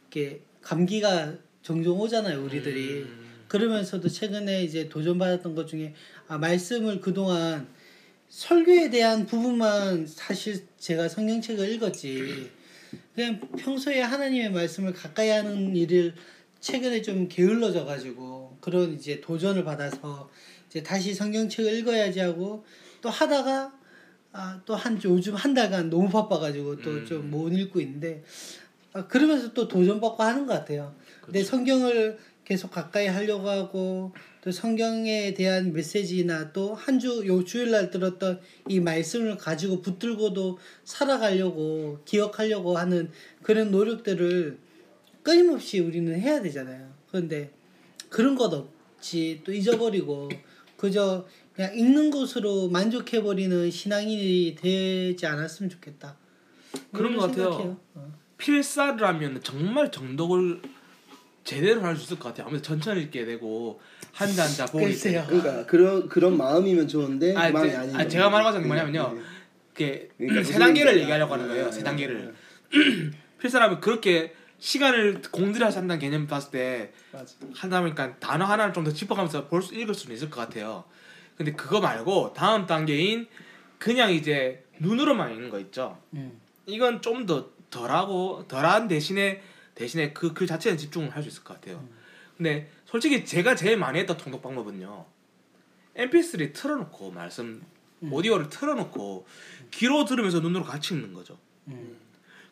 이렇게 0.02 0.40
감기가 0.62 1.35
종종 1.62 1.99
오잖아요 1.99 2.44
우리들이 2.44 3.00
음. 3.00 3.28
그러면서도 3.49 4.08
최근에 4.08 4.62
이제 4.62 4.88
도전받았던 4.88 5.56
것 5.56 5.66
중에 5.66 5.94
아 6.18 6.18
말씀을 6.37 7.00
그동안 7.00 7.66
설교에 8.28 8.90
대한 8.90 9.25
부분만 9.25 10.06
사실 10.06 10.66
제가 10.78 11.08
성경책을 11.08 11.70
읽었지. 11.73 12.50
그냥 13.14 13.40
평소에 13.56 14.00
하나님의 14.02 14.52
말씀을 14.52 14.92
가까이 14.92 15.30
하는 15.30 15.75
일을 15.75 16.14
최근에 16.61 17.02
좀 17.02 17.28
게을러져 17.28 17.85
가지고 17.85 18.56
그런 18.61 18.92
이제 18.92 19.20
도전을 19.20 19.64
받아서 19.64 20.30
이제 20.68 20.82
다시 20.82 21.14
성경책을 21.14 21.73
읽어야지 21.73 22.20
하고 22.20 22.64
또 23.00 23.08
하다가 23.08 23.73
아, 24.32 24.61
또 24.66 24.75
한 24.75 25.00
요즘 25.02 25.35
한 25.35 25.54
달간 25.54 25.88
너무 25.88 26.08
바빠가지고 26.08 26.82
또 26.82 27.04
좀못 27.04 27.52
읽고 27.54 27.80
있는데 27.80 28.23
아, 28.92 29.06
그러면서 29.06 29.52
또 29.52 29.66
도전 29.66 30.00
받고 30.00 30.23
하는 30.23 30.47
것 30.47 30.52
같아요. 30.52 30.94
근데 31.23 31.42
성경을 31.42 32.18
계속 32.44 32.70
가까이 32.70 33.06
하려고 33.06 33.49
하고 33.49 34.12
또 34.49 34.52
성경에 34.52 35.35
대한 35.35 35.75
메시지나 35.75 36.55
또 36.55 36.73
한 36.75 36.99
주 36.99 37.26
요 37.26 37.45
주일날 37.45 37.90
들었던 37.90 38.40
이 38.67 38.81
말씀을 38.81 39.37
가지고 39.37 39.83
붙들고도 39.83 40.59
살아가려고 40.85 41.99
기억하려고 42.07 42.78
하는 42.78 43.11
그런 43.43 43.71
노력들을 43.71 44.59
끊임없이 45.23 45.81
우리는 45.81 46.19
해야 46.19 46.40
되잖아요. 46.40 46.90
그런데 47.11 47.50
그런 48.09 48.37
것 48.37 48.50
없지 48.55 49.43
또 49.45 49.52
잊어버리고 49.52 50.31
그저 50.78 51.26
그냥 51.55 51.76
읽는 51.76 52.11
것으로 52.11 52.71
만족해버리는 52.71 53.71
신앙인이 53.71 54.57
되지 54.59 55.26
않았으면 55.26 55.69
좋겠다. 55.69 56.17
그런 56.95 57.17
것 57.17 57.26
같아요. 57.26 57.78
어. 57.95 58.14
필사를 58.38 59.07
하면 59.07 59.43
정말 59.43 59.90
정독을 59.90 60.62
제대로 61.49 61.81
할 61.83 61.97
수 61.97 62.05
있을 62.05 62.19
것 62.19 62.28
같아요. 62.28 62.47
아무래도 62.47 62.62
천천히 62.62 63.02
읽게 63.02 63.25
되고 63.25 63.81
한자 64.12 64.43
한자 64.45 64.67
보기 64.67 64.85
글쎄요. 64.85 65.25
그러니까 65.26 65.64
그런 65.67 66.09
그런 66.09 66.37
마음이면 66.37 66.88
좋은데 66.88 67.33
그 67.33 67.38
마음이 67.38 67.71
아니, 67.75 67.93
거죠. 67.93 68.09
제가 68.09 68.28
말하자는 68.28 68.69
게 68.69 68.75
네, 68.75 68.83
뭐냐면요. 68.83 69.14
네. 69.14 69.23
이렇게 69.78 70.09
그러니까 70.19 70.43
세 70.45 70.59
단계를 70.59 70.93
얘기인가. 70.93 71.00
얘기하려고 71.14 71.33
하는 71.35 71.49
거예요. 71.49 71.64
네, 71.67 71.73
세 71.73 71.78
네, 71.78 71.85
단계를. 71.85 72.35
네. 72.71 73.11
필사라면 73.40 73.81
그렇게 73.81 74.35
시간을 74.59 75.23
공들여서 75.31 75.78
한다는 75.81 76.00
개념 76.00 76.26
봤을 76.26 76.50
때 76.50 76.93
보니까 77.81 78.19
단어 78.19 78.45
하나를 78.45 78.75
좀 78.75 78.85
더 78.85 78.93
짚어가면서 78.93 79.47
볼 79.49 79.62
수 79.62 79.75
읽을 79.75 79.95
수는 79.95 80.14
있을 80.17 80.28
것 80.28 80.40
같아요. 80.40 80.85
근데 81.37 81.52
그거 81.52 81.81
말고 81.81 82.35
다음 82.35 82.67
단계인 82.67 83.26
그냥 83.78 84.12
이제 84.12 84.64
눈으로만 84.81 85.33
읽는 85.33 85.49
거 85.50 85.59
있죠. 85.61 85.97
음. 86.12 86.40
이건 86.67 87.00
좀 87.00 87.25
더 87.26 87.49
덜하고 87.71 88.45
덜한 88.49 88.88
대신에 88.88 89.40
대신에 89.78 90.12
그 90.12 90.35
글 90.35 90.47
자체에 90.47 90.76
집중을 90.76 91.11
할 91.14 91.23
수 91.23 91.28
있을 91.28 91.44
것 91.44 91.54
같아요. 91.54 91.82
근데 92.37 92.70
솔직히 92.87 93.25
제가 93.25 93.54
제일 93.54 93.76
많이 93.76 93.99
했던 93.99 94.16
통독 94.16 94.42
방법은요. 94.42 95.04
MP3 95.97 96.52
틀어놓고 96.52 97.11
말씀 97.11 97.62
음. 98.02 98.12
오디오를 98.12 98.49
틀어놓고 98.49 99.26
귀로 99.73 100.04
들으면서 100.04 100.40
눈으로 100.40 100.64
같이 100.64 100.94
읽는 100.94 101.12
거죠. 101.12 101.37
음. 101.68 101.97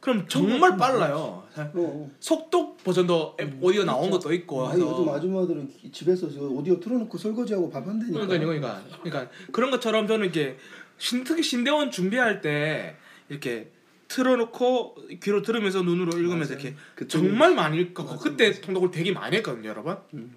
그럼 0.01 0.27
정말 0.29 0.77
빨라요. 0.77 1.45
어. 1.57 2.11
속독 2.21 2.83
버전도 2.85 3.37
앱 3.41 3.55
오디오 3.61 3.85
나온 3.85 4.11
것도 4.11 4.33
있고 4.35 4.67
아니 4.69 4.81
해서 4.81 4.93
요즘 4.93 5.09
아줌마들은 5.09 5.73
집에서 5.93 6.31
저 6.31 6.41
오디오 6.43 6.79
틀어놓고 6.79 7.17
설거지하고 7.19 7.71
밥 7.71 7.87
한다니까. 7.87 8.27
그러니까 8.27 8.39
그러니까 8.39 8.99
그러니까 9.03 9.31
그런 9.53 9.71
것처럼 9.71 10.07
저는 10.07 10.27
이렇게 10.27 10.59
신, 10.99 11.25
특히 11.25 11.43
신대원 11.43 11.91
준비할 11.91 12.41
때 12.41 12.97
이렇게 13.29 13.71
틀어놓고 14.09 15.09
귀로 15.23 15.43
들으면서 15.43 15.83
눈으로 15.83 16.19
읽으면서 16.19 16.55
맞아요. 16.55 16.67
이렇게 16.69 16.77
그때 16.95 17.09
정말 17.09 17.55
많이 17.55 17.79
읽고 17.81 18.05
맞아, 18.05 18.17
그때 18.19 18.49
맞아. 18.49 18.61
통독을 18.61 18.91
되게 18.91 19.13
많이 19.13 19.37
했거든요 19.37 19.69
여러분 19.69 19.97
음. 20.15 20.35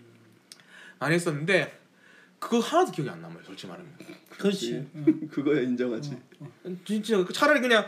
많이 1.00 1.16
했었는데 1.16 1.80
그거 2.40 2.60
하나도 2.60 2.92
기억이 2.92 3.10
안 3.10 3.22
남아요 3.22 3.40
솔직히 3.46 3.68
말하면 3.68 3.94
그렇지. 4.30 4.88
그거야 5.32 5.62
인정하지. 5.62 6.18
진짜 6.86 7.26
차라리 7.34 7.60
그냥 7.60 7.86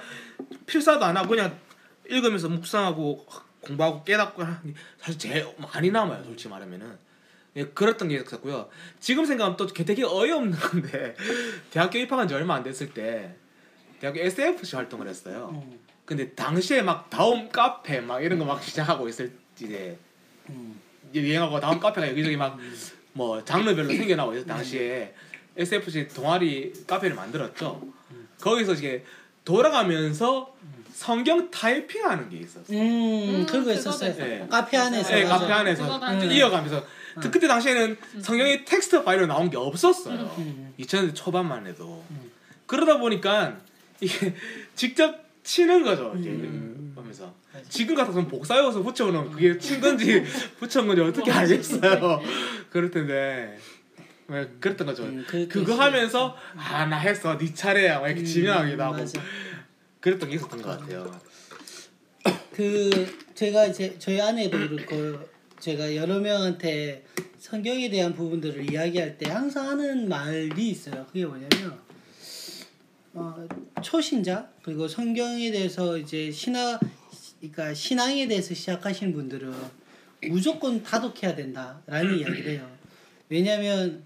필사도 0.65 1.03
안 1.05 1.15
하고 1.15 1.29
그냥 1.29 1.57
읽으면서 2.09 2.49
묵상하고 2.49 3.25
공부하고 3.61 4.03
깨닫고 4.03 4.43
하는 4.43 4.73
게 4.73 4.73
사실 4.99 5.17
제일 5.19 5.47
많이 5.57 5.89
남아요 5.91 6.23
솔직히 6.23 6.49
말하면은 6.49 6.97
예, 7.55 7.65
그랬던 7.65 8.09
게 8.09 8.15
있었고요 8.15 8.69
지금 8.99 9.25
생각하면 9.25 9.57
또 9.57 9.67
되게 9.67 10.03
어이없는 10.03 10.57
건데 10.57 11.15
대학교 11.71 11.97
입학한 11.99 12.27
지 12.27 12.33
얼마 12.33 12.55
안 12.55 12.63
됐을 12.63 12.93
때 12.93 13.35
대학교 14.01 14.19
SFC 14.19 14.75
활동을 14.75 15.07
했어요 15.07 15.49
음. 15.53 15.79
근데 16.05 16.29
당시에 16.31 16.81
막 16.81 17.09
다음 17.09 17.47
카페 17.49 18.01
막 18.01 18.21
이런 18.21 18.39
거 18.39 18.45
막 18.45 18.61
시작하고 18.63 19.07
있을 19.07 19.31
때 19.57 19.97
음. 20.49 20.79
이제 21.11 21.21
유행하고 21.21 21.59
다음 21.59 21.79
카페가 21.79 22.09
여기저기 22.09 22.35
막 22.35 22.57
뭐 23.13 23.43
장르별로 23.43 23.89
생겨나고 23.89 24.33
있을 24.33 24.47
당시에 24.47 25.13
SFC 25.57 26.07
동아리 26.07 26.71
카페를 26.87 27.13
만들었죠. 27.13 27.81
거기서 28.39 28.71
이제 28.71 29.03
돌아가면서 29.43 30.55
성경 30.93 31.51
타이핑하는 31.51 32.29
게 32.29 32.37
있었어요. 32.37 32.77
음, 32.79 33.35
음, 33.41 33.45
그거 33.45 33.73
있었어요. 33.73 34.15
네. 34.15 34.47
카페 34.49 34.77
안에서. 34.77 35.09
네, 35.13 35.23
맞아. 35.25 35.39
카페 35.39 35.51
안에서 35.51 35.97
음. 35.97 36.31
이어가면서 36.31 36.85
그때 37.33 37.49
당시에는 37.49 37.97
성경이 38.21 38.63
텍스트 38.63 39.03
파일로 39.03 39.25
나온 39.27 39.49
게 39.49 39.57
없었어요. 39.57 40.33
음. 40.37 40.73
2000년대 40.79 41.13
초반만 41.13 41.67
해도 41.67 42.05
음. 42.11 42.31
그러다 42.65 42.97
보니까 42.99 43.57
이게 44.01 44.33
직접 44.75 45.15
치는 45.43 45.83
거죠. 45.83 46.13
이제 46.19 46.29
음. 46.29 46.93
맞아. 46.95 47.33
지금 47.69 47.95
같아서는 47.95 48.27
복사해서 48.27 48.81
붙여오는 48.81 49.31
그게 49.31 49.57
친 49.57 49.79
건지 49.81 50.23
붙여온 50.59 50.87
건지 50.87 51.01
어떻게 51.01 51.31
와, 51.31 51.37
알겠어요. 51.39 52.21
그럴 52.69 52.89
텐데 52.91 53.57
왜 54.27 54.47
그랬던 54.59 54.87
거죠. 54.87 55.03
음, 55.03 55.25
그거. 55.27 55.75
하면서 55.75 56.35
아 56.55 56.85
나 56.85 56.97
했어 56.97 57.37
네 57.37 57.53
차례야 57.53 57.99
막 57.99 58.07
이렇게 58.07 58.23
지명하기도 58.23 58.81
하고 58.83 58.93
맞아. 58.97 59.21
그랬던 59.99 60.29
게 60.29 60.35
있었던 60.35 60.61
것 60.61 60.79
같아요. 60.79 61.19
그 62.53 62.89
제가 63.35 63.65
이제 63.67 63.95
저희 63.99 64.19
아내도 64.21 64.57
그렇고 64.57 65.19
제가 65.59 65.95
여러 65.95 66.19
명한테 66.19 67.03
성경에 67.39 67.89
대한 67.89 68.13
부분들을 68.13 68.71
이야기할 68.71 69.17
때 69.17 69.29
항상 69.29 69.67
하는 69.69 70.07
말이 70.07 70.69
있어요. 70.69 71.05
그게 71.07 71.25
뭐냐면 71.25 71.79
어, 73.13 73.47
초신자 73.81 74.49
그리고 74.61 74.87
성경에 74.87 75.51
대해서 75.51 75.97
이제 75.97 76.31
신학 76.31 76.79
그러니까 77.39 77.73
신앙에 77.73 78.27
대해서 78.27 78.53
시작하시는 78.53 79.13
분들은 79.13 79.53
무조건 80.29 80.83
다독해야 80.83 81.35
된다라는 81.35 82.19
이야기를 82.19 82.51
해요. 82.51 82.69
왜냐하면 83.29 84.03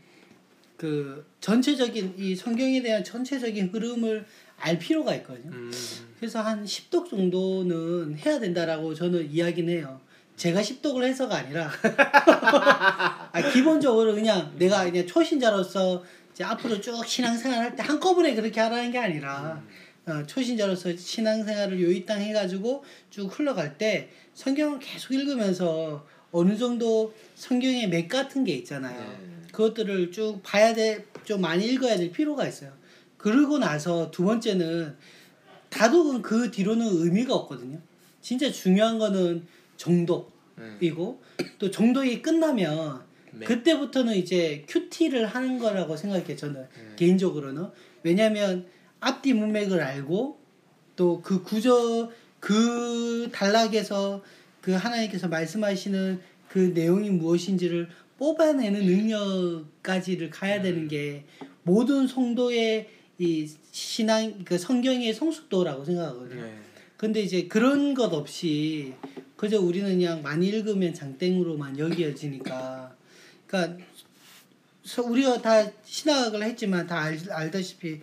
그 0.78 1.26
전체적인 1.42 2.16
이 2.18 2.36
성경에 2.36 2.82
대한 2.82 3.04
전체적인 3.04 3.70
흐름을 3.70 4.26
알 4.58 4.80
필요가 4.80 5.14
있거든요. 5.16 5.52
음, 5.52 5.72
그래서 6.20 6.42
한 6.42 6.64
10독 6.64 7.10
정도는 7.10 8.18
해야 8.18 8.40
된다라고 8.40 8.94
저는 8.94 9.30
이야기는 9.30 9.74
해요. 9.74 10.00
제가 10.38 10.62
10독을 10.62 11.04
해서가 11.04 11.36
아니라 11.36 11.70
아, 13.32 13.52
기본적으로 13.52 14.14
그냥 14.14 14.54
내가 14.58 14.84
그냥 14.84 15.06
초신자로서 15.08 16.04
이제 16.36 16.44
앞으로 16.44 16.82
쭉 16.82 17.06
신앙생활 17.06 17.60
할 17.60 17.76
때 17.76 17.82
한꺼번에 17.84 18.36
그렇게 18.36 18.60
하라는 18.60 18.92
게 18.92 19.00
아니라 19.00 19.64
어, 20.06 20.24
초신자로서 20.28 20.98
신앙생활을 20.98 21.82
요이땅 21.82 22.20
해가지고 22.20 22.84
쭉 23.10 23.28
흘러갈 23.28 23.78
때 23.78 24.10
성경을 24.34 24.80
계속 24.80 25.14
읽으면서 25.14 26.06
어느 26.32 26.58
정도 26.58 27.14
성경의 27.36 27.88
맥 27.88 28.10
같은 28.10 28.44
게 28.44 28.54
있잖아요. 28.56 29.00
네. 29.00 29.48
그것들을 29.54 30.12
쭉 30.12 30.42
봐야 30.44 30.74
돼, 30.74 31.06
좀 31.24 31.40
많이 31.40 31.66
읽어야 31.66 31.96
될 31.96 32.12
필요가 32.12 32.46
있어요. 32.46 32.74
그러고 33.18 33.58
나서 33.58 34.12
두 34.12 34.26
번째는 34.26 34.98
다독은 35.70 36.22
그 36.22 36.52
뒤로는 36.52 36.86
의미가 36.86 37.34
없거든요. 37.34 37.80
진짜 38.22 38.52
중요한 38.52 39.00
거는 39.00 39.48
정독이고 39.78 41.24
음. 41.40 41.46
또 41.58 41.72
정독이 41.72 42.22
끝나면 42.22 43.05
네. 43.40 43.46
그때부터는 43.46 44.16
이제 44.16 44.66
큐티를 44.68 45.26
하는 45.28 45.60
거라고 45.60 45.96
생각해요. 45.98 46.36
저는 46.36 46.62
음. 46.62 46.94
개인적으로는 46.96 47.68
왜냐하면 48.04 48.66
앞뒤 49.00 49.34
문맥을 49.34 49.82
알고 49.82 50.40
또 50.96 51.22
그 51.22 51.44
구조 51.44 52.12
그 52.40 53.30
단락에서 53.32 54.24
그 54.62 54.72
하나님께서 54.72 55.28
말씀하시는 55.28 56.20
그 56.48 56.60
내용이 56.74 57.10
무엇인지를 57.10 57.90
뽑아내는 58.18 58.86
능력까지를 58.86 60.30
가야 60.30 60.62
되는 60.62 60.88
게 60.88 61.26
모든 61.64 62.08
성도의 62.08 62.88
이 63.18 63.50
신앙 63.72 64.44
그 64.46 64.58
성경의 64.58 65.14
성숙도라고 65.14 65.84
생각하거든요. 65.86 66.44
네. 66.44 66.58
근데 66.98 67.22
이제 67.22 67.48
그런 67.48 67.94
것 67.94 68.14
없이 68.14 68.94
그저 69.36 69.60
우리는 69.60 69.90
그냥 69.90 70.22
많이 70.22 70.48
읽으면 70.48 70.94
장땡으로만 70.94 71.78
여겨지니까 71.78 72.95
그러니까 73.48 73.84
서- 74.84 75.04
우리가 75.04 75.42
다 75.42 75.66
신학을 75.84 76.44
했지만 76.44 76.86
다 76.88 77.00
알, 77.02 77.20
알다시피 77.30 78.00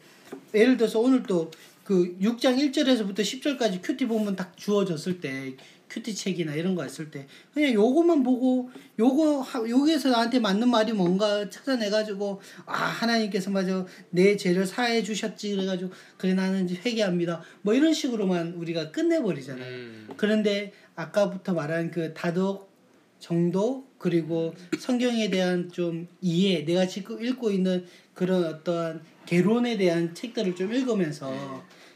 예를 0.55 0.77
들어서 0.77 0.99
오늘 1.01 1.23
또그 1.23 2.19
6장 2.21 2.59
1절에서부터 2.59 3.19
10절까지 3.21 3.81
QT 3.83 4.07
본문 4.07 4.37
딱 4.37 4.57
주어졌을 4.57 5.21
때 5.21 5.55
QT 5.91 6.15
책이나 6.15 6.55
이런 6.55 6.75
거 6.75 6.83
했을 6.85 7.11
때 7.11 7.27
그냥 7.53 7.75
요것만 7.75 8.23
보고 8.23 8.71
요거 8.99 9.41
하- 9.43 9.69
여기에서 9.69 10.09
나한테 10.09 10.41
맞는 10.41 10.71
말이 10.71 10.93
뭔가 10.95 11.49
찾아내 11.51 11.91
가지고 11.91 12.41
아 12.65 12.73
하나님께서 12.85 13.51
맞아 13.51 13.85
내 14.09 14.35
죄를 14.39 14.65
사해 14.67 15.03
주셨지 15.03 15.55
그래 15.55 15.67
가지고 15.67 15.91
그래 16.17 16.33
나는 16.33 16.65
이제 16.65 16.81
회개합니다 16.83 17.43
뭐 17.61 17.75
이런 17.75 17.93
식으로만 17.93 18.55
우리가 18.55 18.91
끝내 18.91 19.21
버리잖아요. 19.21 19.67
음, 19.71 20.09
그런데 20.17 20.73
아까부터 20.97 21.53
말한 21.53 21.91
그 21.91 22.15
다독 22.15 22.73
정도 23.21 23.87
그리고 24.03 24.53
성경에 24.81 25.31
대한 25.31 25.71
좀 25.71 26.09
이해 26.21 26.65
내가 26.65 26.87
지금 26.89 27.25
읽고 27.25 27.53
있는 27.53 27.87
그런 28.15 28.45
어떠한 28.45 29.01
개론에 29.27 29.77
대한 29.77 30.13
책들을 30.13 30.57
좀 30.57 30.75
읽으면서 30.75 31.33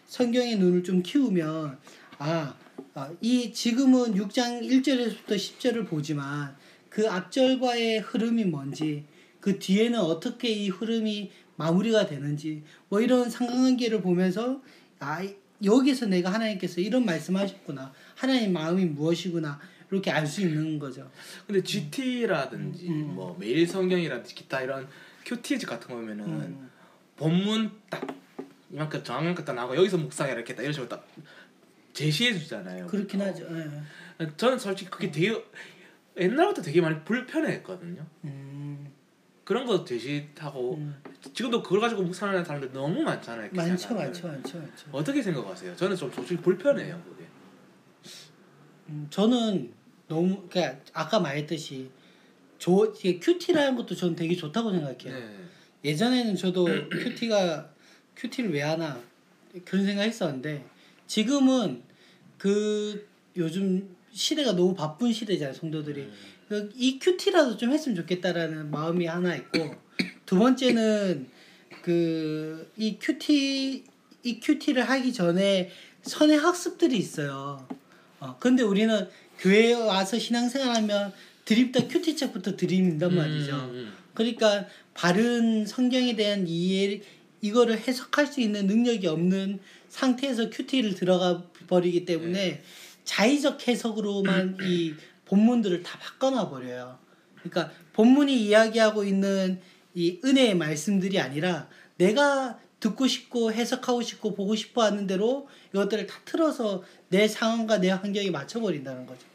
성경의 0.07 0.57
눈을 0.59 0.85
좀 0.85 1.03
키우면 1.03 1.77
아, 2.19 2.55
아, 2.95 3.13
이 3.21 3.53
지금은 3.53 4.15
6장 4.15 4.63
1절에서부터 4.63 5.31
10절을 5.31 5.89
보지만 5.89 6.57
그 6.89 7.11
앞절과의 7.11 7.99
흐름이 7.99 8.45
뭔지 8.45 9.05
그 9.41 9.59
뒤에는 9.59 9.99
어떻게 9.99 10.49
이 10.49 10.69
흐름이 10.69 11.33
마무리가 11.57 12.07
되는지 12.07 12.63
뭐 12.89 13.01
이런 13.01 13.29
상관관계를 13.29 14.01
보면서 14.01 14.63
아 15.01 15.23
이- 15.25 15.35
여기서 15.65 16.07
내가 16.07 16.33
하나님께서 16.33 16.81
이런 16.81 17.05
말씀하셨구나 17.05 17.93
하나님 18.15 18.53
마음이 18.53 18.85
무엇이구나 18.85 19.59
이렇게 19.91 20.11
알 20.11 20.27
수 20.27 20.41
있는 20.41 20.79
거죠. 20.79 21.09
근데 21.47 21.63
GT라든지 21.63 22.89
음. 22.89 23.15
뭐 23.15 23.37
매일 23.39 23.67
성경이라든지 23.67 24.35
기타 24.35 24.61
이런 24.63 24.89
큐티즈 25.25 25.67
같은 25.67 25.89
거 25.89 25.95
보면은 25.97 26.25
음. 26.27 26.71
본문 27.17 27.71
딱 27.89 28.07
이만큼 28.71 29.03
정확한 29.03 29.45
딱 29.45 29.53
나오고 29.55 29.77
여기서 29.77 29.97
묵상해라 29.99 30.37
이렇게 30.37 30.55
딱 30.55 30.63
이런 30.63 30.73
식으로 30.73 30.89
딱 30.89 31.07
제시해 31.93 32.37
주잖아요. 32.39 32.87
그렇긴 32.89 33.23
하죠. 33.23 33.47
예. 33.51 34.27
저는 34.37 34.59
솔직히 34.59 34.91
그게 34.91 35.11
되게 35.11 35.43
옛날부터 36.17 36.63
되게 36.63 36.81
많이 36.81 36.99
불편해했거든요. 37.05 38.05
음, 38.25 38.91
그런 39.45 39.67
거 39.67 39.85
제시하고 39.85 40.75
음. 40.77 41.01
지금도 41.33 41.63
그걸 41.63 41.81
가지고 41.81 42.03
묵상하는 42.03 42.45
사람들 42.45 42.73
너무 42.73 43.03
많잖아요. 43.03 43.51
많죠. 43.53 43.95
많죠, 43.95 44.27
많죠, 44.29 44.59
많죠. 44.59 44.89
어떻게 44.93 45.23
생각하세요? 45.23 45.77
저는 45.77 45.97
좀 45.97 46.11
솔직히 46.11 46.41
불편해요. 46.43 47.01
그게. 47.09 47.27
음, 48.89 49.07
저는 49.11 49.73
너무 50.09 50.47
그러니까 50.49 50.79
아까 50.93 51.21
말했듯이 51.21 51.91
조 52.59 52.87
이게 52.87 53.19
QT라는 53.19 53.77
것도 53.77 53.95
저는 53.95 54.17
되게 54.17 54.35
좋다고 54.35 54.71
생각해요. 54.71 55.19
네. 55.19 55.37
예전에는 55.85 56.37
저도 56.37 56.65
QT가 56.91 57.71
QT를 58.17 58.53
왜 58.53 58.63
하나 58.63 59.01
그런 59.65 59.85
생각했었는데 59.85 60.65
지금은 61.07 61.83
그 62.39 63.07
요즘 63.37 63.95
시대가 64.13 64.53
너무 64.53 64.75
바쁜 64.75 65.13
시대잖아요 65.13 65.55
성도들이 65.55 66.01
음. 66.03 66.13
그 66.49 66.99
이 66.99 67.07
QT라도 67.07 67.57
좀 67.57 67.73
했으면 67.73 67.97
좋겠다라는 67.97 68.71
마음이 68.71 69.07
하나 69.07 69.35
있고 69.37 69.75
두 70.25 70.39
번째는 70.39 71.29
그 71.83 72.37
이 72.77 72.99
QT 72.99 73.85
이 74.23 74.41
QT를 74.41 74.89
하기 74.89 75.13
전에 75.13 75.71
선의 76.03 76.39
학습들이 76.39 76.97
있어요. 76.97 77.67
어, 78.21 78.37
근데 78.39 78.63
우리는 78.63 79.09
교회에 79.39 79.75
와서 79.75 80.19
신앙생활하면 80.19 81.13
드립다 81.45 81.87
큐티 81.87 82.17
책부터 82.17 82.57
드립단 82.57 83.15
말이죠. 83.15 83.55
음, 83.55 83.71
음. 83.75 83.93
그러니까 84.15 84.67
바른 84.95 85.67
성경에 85.67 86.17
대한 86.17 86.47
이해 86.49 87.01
이거를 87.41 87.79
해석할 87.79 88.27
수 88.27 88.41
있는 88.41 88.67
능력이 88.67 89.07
없는 89.07 89.61
상태에서 89.89 90.51
큐티를 90.51 90.95
들어가 90.95 91.45
버리기 91.69 92.05
때문에 92.05 92.63
자의적 93.05 93.69
해석으로만 93.69 94.59
이 94.63 94.95
본문들을 95.27 95.83
다 95.83 95.99
바꿔놔 95.99 96.51
버려요. 96.51 96.99
그러니까 97.37 97.73
본문이 97.93 98.45
이야기하고 98.45 99.05
있는 99.05 99.61
이 99.95 100.19
은혜의 100.25 100.57
말씀들이 100.57 101.21
아니라 101.21 101.69
내가 101.97 102.59
듣고 102.81 103.07
싶고 103.07 103.53
해석하고 103.53 104.03
싶고 104.03 104.35
보고 104.35 104.55
싶어 104.55 104.83
하는 104.83 105.07
대로 105.07 105.49
이것들을 105.73 106.07
다 106.07 106.19
틀어서 106.25 106.83
내 107.09 107.27
상황과 107.27 107.79
내 107.79 107.91
환경에 107.91 108.31
맞춰 108.31 108.61
버린다는 108.61 109.07
거죠. 109.07 109.27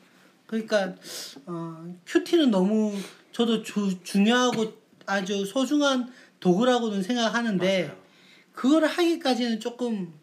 그러니까 0.45 0.95
어, 1.45 1.95
QT는 2.05 2.51
너무 2.51 2.93
저도 3.31 3.63
주, 3.63 4.03
중요하고 4.03 4.73
아주 5.05 5.45
소중한 5.45 6.11
도구라고는 6.39 7.01
생각하는데 7.03 7.83
맞아요. 7.83 8.01
그거를 8.53 8.87
하기까지는 8.87 9.59
조금 9.59 10.13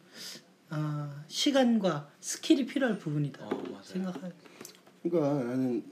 어, 0.70 1.10
시간과 1.28 2.08
skill이 2.20 2.66
필요할 2.66 2.98
부분이다 2.98 3.46
어. 3.46 3.80
생각해요. 3.82 4.32
그러니까 5.02 5.44
나는 5.44 5.82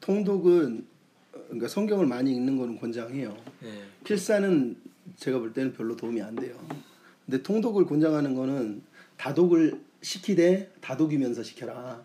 통독은 0.00 0.86
어, 1.34 1.38
그러니까 1.44 1.68
성경을 1.68 2.06
많이 2.06 2.32
읽는 2.34 2.56
거는 2.56 2.80
권장해요. 2.80 3.36
네. 3.60 3.84
필사는 4.04 4.76
제가 5.16 5.38
볼 5.38 5.52
때는 5.52 5.72
별로 5.72 5.96
도움이 5.96 6.20
안 6.22 6.34
돼요. 6.34 6.54
근데 7.26 7.42
통독을 7.42 7.86
권장하는 7.86 8.34
거는 8.34 8.82
다독을 9.16 9.80
시키되 10.02 10.72
다독이면서 10.80 11.42
시켜라. 11.42 12.02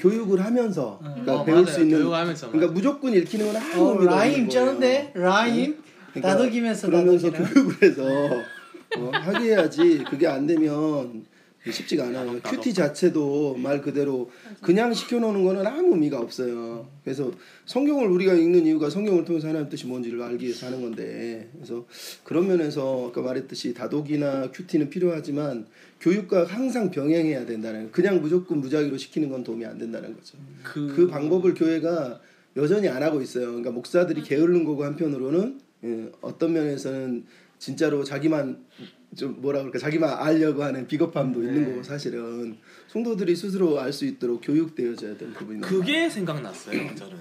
교육을 0.00 0.44
하면서 0.44 0.98
그러니까 1.00 1.40
어, 1.40 1.44
배울 1.44 1.62
맞아요. 1.62 1.72
수 1.74 1.80
있는 1.82 1.98
교육하면서 1.98 2.50
그러니까 2.50 2.72
무조건 2.72 3.14
읽히는 3.14 3.46
건 3.52 3.56
아무 3.56 3.82
어, 3.82 3.92
의미가 3.94 4.16
라임. 4.16 4.48
쩌는데 4.48 5.12
라임 5.14 5.78
그러니까 6.12 6.28
다독이면서 6.36 6.86
그러면서 6.88 7.30
다독이라. 7.30 7.54
교육을 7.54 7.82
해서 7.88 8.04
어, 8.98 9.10
하게 9.12 9.50
해야지 9.50 10.02
그게 10.10 10.26
안 10.26 10.46
되면 10.46 11.24
쉽지가 11.68 12.06
않아요. 12.06 12.40
큐티 12.40 12.72
자체도 12.72 13.56
말 13.56 13.82
그대로 13.82 14.30
그냥 14.62 14.94
시켜놓는 14.94 15.44
거는 15.44 15.66
아무 15.66 15.92
의미가 15.92 16.18
없어요. 16.18 16.88
그래서 17.04 17.30
성경을 17.66 18.06
우리가 18.08 18.32
읽는 18.32 18.66
이유가 18.66 18.88
성경을 18.88 19.24
통해서 19.24 19.48
하나님 19.48 19.68
뜻이 19.68 19.86
뭔지를 19.86 20.22
알기 20.22 20.46
위해서 20.46 20.66
하는 20.66 20.80
건데 20.80 21.50
그래서 21.54 21.86
그런 22.24 22.48
면에서 22.48 23.08
아까 23.08 23.20
말했듯이 23.20 23.74
다독이나 23.74 24.50
큐티는 24.52 24.88
필요하지만 24.88 25.66
교육과 26.00 26.44
항상 26.46 26.90
병행해야 26.90 27.44
된다는 27.44 27.86
거. 27.86 27.90
그냥 27.92 28.22
무조건 28.22 28.60
무작위로 28.60 28.96
시키는 28.96 29.28
건 29.28 29.44
도움이 29.44 29.66
안 29.66 29.76
된다는 29.76 30.14
거죠. 30.14 30.38
그, 30.62 30.94
그 30.94 31.06
방법을 31.08 31.52
교회가 31.54 32.20
여전히 32.56 32.88
안 32.88 33.02
하고 33.02 33.20
있어요. 33.20 33.46
그러니까 33.46 33.70
목사들이 33.70 34.22
게으른 34.22 34.64
거고 34.64 34.84
한편으로는 34.84 35.60
예, 35.84 36.10
어떤 36.20 36.52
면에서는 36.52 37.24
진짜로 37.58 38.02
자기만 38.02 38.64
좀 39.16 39.40
뭐라 39.40 39.60
그럴까 39.60 39.78
자기만 39.78 40.08
알려고 40.18 40.62
하는 40.62 40.86
비겁함도 40.86 41.42
있는 41.42 41.64
네. 41.64 41.70
거고 41.70 41.82
사실은 41.82 42.56
성도들이 42.88 43.34
스스로 43.34 43.80
알 43.80 43.92
수 43.92 44.04
있도록 44.04 44.40
교육되어져야 44.44 45.16
되는 45.16 45.34
부분이 45.34 45.60
그게 45.62 46.08
생각났어요. 46.08 46.94
저는 46.94 47.18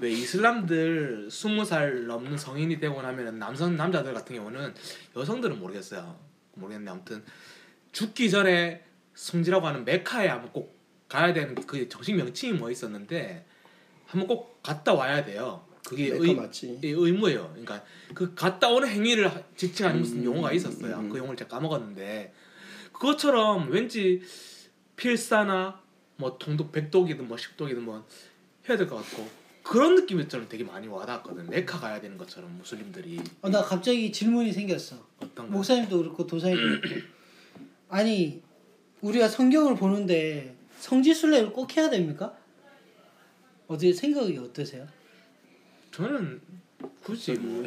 왜 0.00 0.10
이슬람들 0.10 1.28
스무 1.30 1.64
살 1.64 2.06
넘는 2.06 2.36
성인이 2.36 2.80
되고 2.80 3.00
나면은 3.00 3.38
남성 3.38 3.76
남자들 3.76 4.12
같은 4.14 4.36
경우는 4.36 4.74
여성들은 5.16 5.58
모르겠어요. 5.60 6.18
모르겠는데 6.54 6.90
아무튼 6.90 7.22
죽기 7.92 8.30
전에 8.30 8.82
성지라고 9.14 9.66
하는 9.66 9.84
메카에 9.84 10.28
한번 10.28 10.52
꼭 10.52 10.76
가야 11.08 11.32
되는 11.32 11.54
그 11.54 11.88
정식 11.88 12.14
명칭이 12.14 12.54
뭐 12.54 12.70
있었는데 12.70 13.46
한번 14.06 14.26
꼭 14.28 14.62
갔다 14.62 14.92
와야 14.92 15.24
돼요. 15.24 15.65
그게 15.86 16.08
의, 16.12 16.34
맞지. 16.34 16.80
예, 16.82 16.88
의무예요. 16.90 17.48
그러니까 17.50 17.84
그 18.12 18.34
갔다 18.34 18.68
오는 18.68 18.88
행위를 18.88 19.28
하- 19.28 19.40
지칭하는 19.56 20.00
무슨 20.00 20.18
음, 20.18 20.24
용어가 20.24 20.52
있었어요. 20.52 20.96
음, 20.96 21.04
음. 21.04 21.08
그 21.10 21.18
용어를 21.18 21.36
제가 21.36 21.48
까먹었는데 21.48 22.34
그것처럼 22.92 23.70
왠지 23.70 24.20
필사나 24.96 25.80
뭐 26.16 26.36
통독 26.38 26.72
백독이든 26.72 27.28
뭐 27.28 27.36
십독이든 27.36 27.84
뭐 27.84 28.04
해야 28.68 28.76
될 28.76 28.88
것 28.88 28.96
같고 28.96 29.28
그런 29.62 29.94
느낌이 29.94 30.28
저는 30.28 30.48
되게 30.48 30.64
많이 30.64 30.88
와닿았거든. 30.88 31.50
메카 31.50 31.78
가야 31.78 32.00
되는 32.00 32.18
것처럼 32.18 32.56
무슬림들이 32.58 33.20
어, 33.42 33.48
나 33.48 33.62
갑자기 33.62 34.10
질문이 34.10 34.52
생겼어. 34.52 34.96
어떤 35.20 35.46
거 35.46 35.52
목사님도 35.52 35.98
그렇고 35.98 36.26
도사님도 36.26 36.80
그렇고. 36.80 37.06
아니 37.88 38.42
우리가 39.02 39.28
성경을 39.28 39.76
보는데 39.76 40.56
성지순례를 40.80 41.52
꼭 41.52 41.76
해야 41.76 41.88
됩니까? 41.90 42.36
어떻게 43.68 43.92
생각이 43.92 44.36
어떠세요? 44.38 44.86
저는 45.96 46.38
굳이 47.02 47.32
뭐 47.32 47.66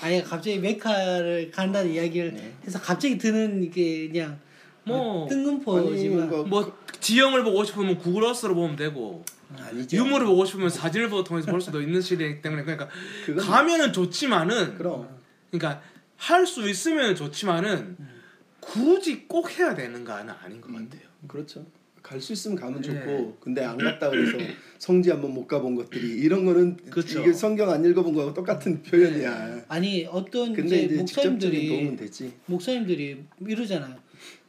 아니 0.00 0.22
갑자기 0.22 0.58
메카를 0.58 1.50
간다는 1.50 1.90
이야기를 1.90 2.34
네. 2.34 2.54
해서 2.66 2.78
갑자기 2.78 3.16
드는 3.16 3.62
이게 3.62 4.08
그냥 4.08 4.38
뭐- 4.84 4.98
뭐 5.20 5.28
뜬금포지만 5.28 6.22
아니, 6.30 6.42
뭐 6.48 6.76
지형을 7.00 7.42
보고 7.44 7.64
싶으면 7.64 7.96
구글 7.98 8.24
어스로 8.24 8.54
보면 8.54 8.76
되고 8.76 9.24
아니죠. 9.56 9.96
유물을 9.96 10.26
보고 10.26 10.44
싶으면 10.44 10.68
사진을 10.68 11.08
보- 11.08 11.24
통해서 11.24 11.50
볼 11.50 11.60
수도 11.62 11.80
있는 11.80 12.00
시대이기 12.02 12.42
때문에 12.42 12.62
그러니까 12.64 12.88
그건 13.24 13.42
가면은 13.46 13.92
좋지만은 13.92 14.74
그럼 14.76 15.08
그러니까 15.50 15.82
할 16.18 16.46
수 16.46 16.68
있으면 16.68 17.16
좋지만은 17.16 17.96
음. 17.98 18.20
굳이 18.60 19.26
꼭 19.26 19.50
해야 19.58 19.74
되는가는 19.74 20.32
아닌 20.42 20.60
것 20.60 20.70
같아요. 20.70 21.08
그렇죠. 21.26 21.64
갈 22.12 22.20
수 22.20 22.34
있으면 22.34 22.56
가면 22.58 22.82
네. 22.82 22.88
좋고 22.88 23.38
근데 23.40 23.64
안 23.64 23.78
갔다 23.78 24.10
그래서 24.10 24.36
성지 24.78 25.10
한번 25.10 25.32
못 25.32 25.46
가본 25.46 25.74
것들이 25.76 26.18
이런 26.20 26.44
거는 26.44 26.76
그렇죠. 26.90 27.20
이게 27.20 27.32
성경 27.32 27.70
안 27.70 27.84
읽어본 27.84 28.12
거하고 28.12 28.34
똑같은 28.34 28.82
표현이야. 28.82 29.64
아니 29.68 30.04
어떤 30.04 30.52
근데 30.52 30.82
이제 30.82 30.96
목사님들이. 30.96 31.96
목사님들이 32.46 33.24
이러잖아요. 33.40 33.96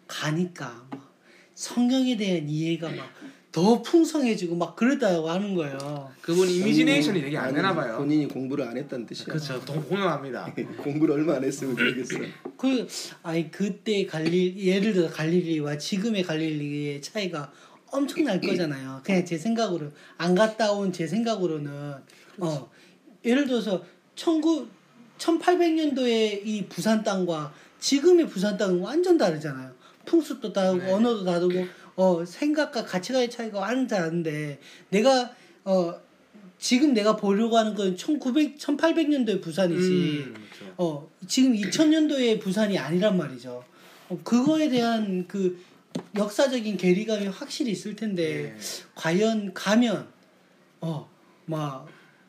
가니까 0.08 0.86
막 0.92 1.14
성경에 1.56 2.18
대한 2.18 2.50
이해가 2.50 2.90
막 2.90 3.10
더 3.54 3.82
풍성해지고 3.84 4.56
막 4.56 4.76
그러다고 4.76 5.30
하는 5.30 5.54
거예요. 5.54 6.12
그분 6.22 6.50
이미지네이션이 6.50 7.22
되게 7.22 7.38
안 7.38 7.54
되나 7.54 7.74
봐요. 7.74 7.98
본인이 8.00 8.28
공부를 8.28 8.66
안 8.66 8.76
했다는 8.76 9.06
뜻이야. 9.06 9.26
그렇죠. 9.28 9.64
동- 9.64 9.82
공감합니다. 9.88 10.52
공부를 10.78 11.14
얼마 11.16 11.36
안 11.36 11.44
했으면 11.44 11.76
그러겠어. 11.76 12.18
그 12.58 12.88
아니 13.22 13.52
그때 13.52 14.08
갈릴 14.08 14.58
예를 14.58 14.94
들어 14.94 15.08
갈릴리와 15.08 15.78
지금의 15.78 16.24
갈릴리의 16.24 17.02
차이가 17.04 17.52
엄청날 17.92 18.42
거잖아요. 18.42 19.02
그냥 19.04 19.24
제 19.24 19.38
생각으로 19.38 19.92
안 20.18 20.34
갔다 20.34 20.72
온 20.72 20.92
제 20.92 21.06
생각으로는 21.06 21.94
어 22.40 22.72
예를 23.24 23.46
들어서 23.46 23.84
19 24.16 24.68
1800년도에 25.20 26.42
이 26.44 26.66
부산 26.68 27.04
땅과 27.04 27.54
지금의 27.80 28.28
부산 28.28 28.58
땅은 28.58 28.80
완전 28.80 29.16
다르잖아요. 29.16 29.72
풍습도 30.06 30.52
다르고 30.52 30.78
네. 30.84 30.92
언어도 30.92 31.24
다르고 31.24 31.66
어 31.96 32.26
생각과 32.26 32.86
가치관의 32.86 33.30
차이가 33.30 33.60
완전 33.60 33.88
다른데 33.88 34.60
내가 34.90 35.34
어 35.64 35.94
지금 36.58 36.94
내가 36.94 37.16
보려고 37.16 37.58
하는 37.58 37.76
건 37.76 37.96
1900 37.96 38.58
1800년도의 38.58 39.42
부산이지. 39.42 39.90
음, 39.90 40.34
그렇죠. 40.34 40.74
어 40.78 41.12
지금 41.28 41.54
2000년도의 41.54 42.40
부산이 42.42 42.78
아니란 42.78 43.18
말이죠. 43.18 43.64
어, 44.10 44.20
그거에 44.24 44.70
대한 44.70 45.28
그 45.28 45.60
역사적인 46.16 46.78
괴리감이 46.78 47.28
확실히 47.28 47.72
있을 47.72 47.96
텐데 47.96 48.56
네. 48.58 48.66
과연 48.96 49.54
가면 49.54 50.08
어 50.82 51.14
막 51.46 51.88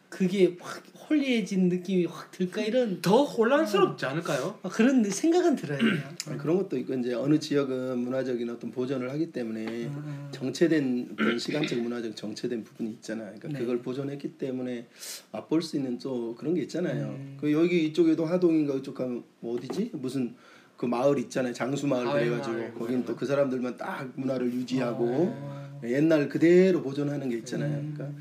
그게 0.09 0.57
확 0.61 0.83
홀리해진 1.09 1.69
느낌이 1.69 2.07
확 2.07 2.31
들까 2.31 2.63
이런 2.63 3.01
더 3.01 3.25
혼란스럽지 3.25 4.07
않을까요? 4.07 4.59
어, 4.63 4.69
그런 4.69 5.05
생각은 5.05 5.57
들어요. 5.57 5.79
그런 6.39 6.57
것도 6.57 6.79
있고 6.79 6.95
이제 6.95 7.15
어느 7.15 7.39
지역은 7.39 7.99
문화적인 7.99 8.49
어떤 8.51 8.71
보존을 8.71 9.11
하기 9.11 9.33
때문에 9.33 9.67
음. 9.87 10.29
정체된 10.33 11.11
어떤 11.13 11.39
시간적 11.39 11.79
문화적 11.79 12.17
정체된 12.17 12.65
부분이 12.65 12.91
있잖아요. 12.93 13.35
그러니까 13.39 13.49
네. 13.49 13.59
그걸 13.59 13.79
보존했기 13.81 14.39
때문에 14.39 14.87
맛볼 15.33 15.63
수 15.63 15.77
있는 15.77 15.99
또 15.99 16.35
그런 16.35 16.55
게 16.55 16.63
있잖아요. 16.63 17.07
음. 17.07 17.37
그 17.41 17.53
여기 17.53 17.87
이쪽에도 17.87 18.25
하동인가 18.25 18.75
이쪽 18.75 18.95
가면 18.95 19.25
뭐 19.41 19.57
어디지 19.57 19.91
무슨 19.95 20.35
그 20.77 20.87
마을 20.87 21.19
있잖아요. 21.19 21.53
장수 21.53 21.87
마을 21.87 22.05
그래가지고 22.05 22.87
아유. 22.87 23.05
또그 23.07 23.27
사람들만 23.27 23.77
딱 23.77 24.11
문화를 24.17 24.53
유지하고 24.53 25.07
어. 25.07 25.74
옛날 25.91 26.29
그대로 26.29 26.83
보존하는 26.83 27.29
게 27.29 27.37
있잖아요. 27.39 27.71
음. 27.79 27.95
그러니까 27.97 28.19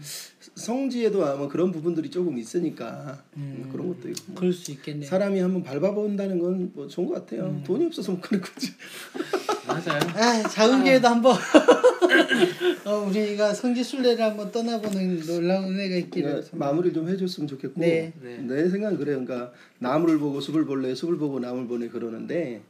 성지에도 0.55 1.25
아마 1.25 1.47
그런 1.47 1.71
부분들이 1.71 2.09
조금 2.09 2.37
있으니까 2.37 3.23
음. 3.37 3.69
그런 3.71 3.87
것도 3.89 4.09
있고. 4.09 4.33
그럴 4.35 4.53
수 4.53 4.71
있겠네요. 4.71 5.07
사람이 5.09 5.39
한번 5.39 5.63
밟아본다는 5.63 6.39
건 6.39 6.71
뭐 6.73 6.87
좋은 6.87 7.07
것 7.07 7.13
같아요. 7.15 7.45
음. 7.47 7.63
돈이 7.65 7.85
없어서 7.85 8.11
못 8.13 8.21
가는 8.21 8.41
거지. 8.43 8.71
맞아요. 9.67 9.99
아, 10.15 10.47
작은 10.47 10.83
기회도 10.83 11.07
한번 11.07 11.35
어, 12.85 13.05
우리가 13.09 13.53
성지 13.53 13.83
순례를 13.83 14.21
한번 14.23 14.51
떠나보는 14.51 15.21
놀라운 15.25 15.73
은혜가 15.73 15.95
있기를. 15.95 16.41
네, 16.41 16.47
마무리 16.53 16.91
좀 16.93 17.07
해줬으면 17.07 17.47
좋겠고 17.47 17.79
네. 17.79 18.11
네. 18.21 18.37
내 18.37 18.69
생각은 18.69 18.97
그래요. 18.97 19.23
그러니까 19.23 19.51
나무를 19.79 20.17
보고 20.19 20.41
숲을 20.41 20.65
볼래, 20.65 20.93
숲을 20.95 21.17
보고 21.17 21.39
나무를 21.39 21.67
보네 21.67 21.87
그러는데 21.89 22.61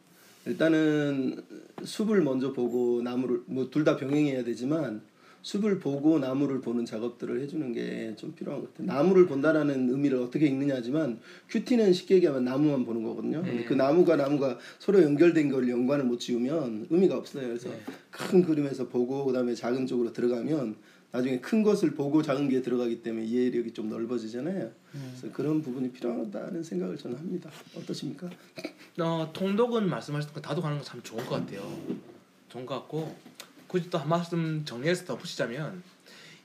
일단은 0.46 1.42
숲을 1.84 2.22
먼저 2.22 2.54
보고 2.54 3.02
나무를 3.02 3.42
뭐 3.46 3.70
둘 3.70 3.84
다 3.84 3.98
병행해야 3.98 4.44
되지만 4.44 5.02
숲을 5.42 5.80
보고 5.80 6.20
나무를 6.20 6.62
보는 6.62 6.86
작업들을 6.86 7.42
해주는 7.42 7.74
게 7.74 8.16
좀 8.16 8.34
필요한 8.34 8.62
것 8.62 8.72
같아요. 8.74 8.88
나무를 8.88 9.26
본다라는 9.26 9.90
의미를 9.90 10.20
어떻게 10.20 10.46
읽느냐지만 10.48 11.20
큐티는 11.50 11.92
쉽게 11.92 12.16
얘기하면 12.16 12.46
나무만 12.46 12.86
보는 12.86 13.04
거거든요. 13.04 13.42
근데 13.44 13.64
그 13.66 13.74
나무가 13.74 14.16
나무가 14.16 14.58
서로 14.80 15.02
연결된 15.02 15.50
걸 15.52 15.68
연관을 15.70 16.06
못 16.06 16.20
지우면 16.20 16.88
의미가 16.90 17.18
없어요. 17.18 17.48
그래서 17.48 17.70
큰 18.12 18.44
그림에서 18.44 18.88
보고 18.88 19.26
그다음에 19.26 19.54
작은 19.56 19.88
쪽으로 19.88 20.14
들어가면 20.14 20.76
나중에 21.14 21.40
큰 21.40 21.62
것을 21.62 21.92
보고 21.94 22.24
작은 22.24 22.50
게 22.50 22.64
들어가기 22.64 23.04
때문에 23.04 23.24
이해력이 23.26 23.72
좀 23.72 23.88
넓어지잖아요. 23.88 24.72
그래서 24.92 25.32
그런 25.32 25.62
부분이 25.62 25.92
필요하다는 25.92 26.64
생각을 26.64 26.98
저는 26.98 27.16
합니다. 27.18 27.52
어떠십니까? 27.76 28.28
어, 29.00 29.30
통독은 29.32 29.88
말씀하셨던 29.90 30.34
거 30.34 30.42
다독하는 30.42 30.80
거 30.80 30.84
참 30.84 31.02
좋은 31.04 31.24
것 31.26 31.36
같아요. 31.36 31.62
좋은 32.50 32.66
것 32.66 32.74
같고 32.80 33.16
굳이 33.68 33.92
또 33.92 34.00
한 34.00 34.10
말씀 34.10 34.66
정리해서 34.66 35.06
더 35.06 35.16
붙이자면 35.16 35.84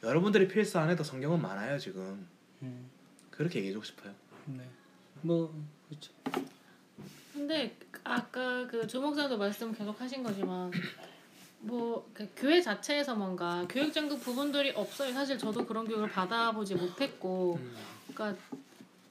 여러분들이 0.03 0.47
필사 0.49 0.83
안에도 0.83 1.03
성경은 1.03 1.41
많아요 1.41 1.79
지금. 1.79 2.27
음, 2.61 2.91
그렇게 3.31 3.61
얘기해주고 3.61 3.85
싶어요. 3.87 4.13
네. 4.47 4.65
뭐 5.23 5.51
그렇죠. 5.89 6.13
근데 7.33 7.75
아까 8.05 8.67
그 8.67 8.87
조목사도 8.87 9.39
말씀 9.39 9.73
계속 9.73 9.99
하신 9.99 10.23
거지만 10.23 10.71
뭐그 11.61 12.29
교회 12.37 12.61
자체에서 12.61 13.15
뭔가 13.15 13.67
교육적인 13.69 14.19
부분들이 14.21 14.71
없어요. 14.71 15.13
사실 15.13 15.39
저도 15.39 15.67
그런 15.67 15.87
교육을 15.87 16.11
받아보지 16.11 16.75
못했고, 16.75 17.59
음. 17.61 17.75
그러니까 18.13 18.41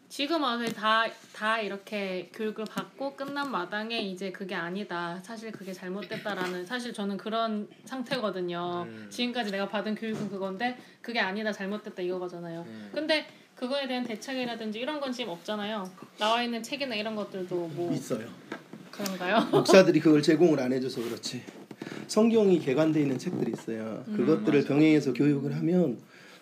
지금 0.10 0.42
와서 0.42 0.66
다, 0.72 1.06
다 1.34 1.60
이렇게 1.60 2.30
교육을 2.34 2.66
받고 2.66 3.16
끝난 3.16 3.52
마당에 3.52 4.00
이제 4.00 4.32
그게 4.32 4.56
아니다. 4.56 5.20
사실 5.22 5.52
그게 5.52 5.74
잘못됐다라는 5.74 6.66
사실 6.66 6.94
저는 6.94 7.18
그런 7.18 7.68
상태거든요. 7.86 8.86
음. 8.88 9.08
지금까지 9.10 9.52
내가 9.52 9.68
받은 9.68 9.96
교육은 9.96 10.30
그건데 10.30 10.78
그게 11.02 11.20
아니다. 11.20 11.52
잘못됐다 11.52 12.02
이거거잖아요. 12.02 12.62
음. 12.62 12.92
근데 12.94 13.28
그거에 13.56 13.88
대한 13.88 14.06
대책이라든지 14.06 14.80
이런 14.80 15.00
건 15.02 15.12
지금 15.12 15.34
없잖아요. 15.34 15.92
나와 16.18 16.42
있는 16.42 16.64
책이나 16.64 16.96
이런 16.96 17.16
것들도 17.16 17.56
뭐 17.56 17.92
있어요. 17.92 18.28
그런가요? 18.92 19.42
목사들이 19.52 20.00
그걸 20.00 20.22
제공을 20.22 20.60
안 20.60 20.72
해줘서 20.72 21.02
그렇지. 21.02 21.44
성경이 22.08 22.60
개관돼 22.60 23.02
있는 23.02 23.18
책들이 23.18 23.52
있어요. 23.52 24.04
음, 24.08 24.18
그것들을 24.18 24.64
병행해서 24.66 25.14
교육을 25.14 25.56
하면 25.56 25.98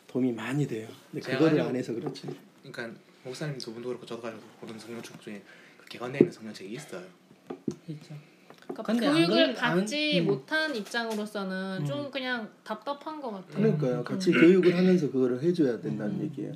도움이 0.07 0.31
많이 0.33 0.67
돼요. 0.67 0.87
근데 1.11 1.31
그거를 1.31 1.59
안 1.61 1.75
해서 1.75 1.93
그렇지. 1.93 2.27
그러니까 2.63 2.99
목사님 3.23 3.57
두 3.57 3.73
분도 3.73 3.89
그렇고 3.89 4.05
저도 4.05 4.21
가지고 4.21 4.41
보는 4.61 4.79
성경책 4.79 5.19
중에 5.21 5.41
그 5.77 5.85
개관되어 5.85 6.19
있는 6.19 6.31
성경책이 6.31 6.73
있어요. 6.73 7.03
있죠. 7.87 8.15
그러니까 8.67 9.11
교육을 9.13 9.27
그래- 9.53 9.59
안- 9.59 9.79
받지 9.79 10.19
음. 10.19 10.25
못한 10.25 10.75
입장으로서는 10.75 11.77
음. 11.81 11.85
좀 11.85 12.09
그냥 12.11 12.49
답답한 12.63 13.21
것 13.21 13.31
같아요. 13.31 13.55
그러니까요. 13.77 14.03
같이 14.03 14.31
교육을 14.31 14.75
하면서 14.75 15.09
그거를 15.11 15.41
해줘야 15.41 15.79
된다는 15.79 16.21
얘기예요. 16.23 16.53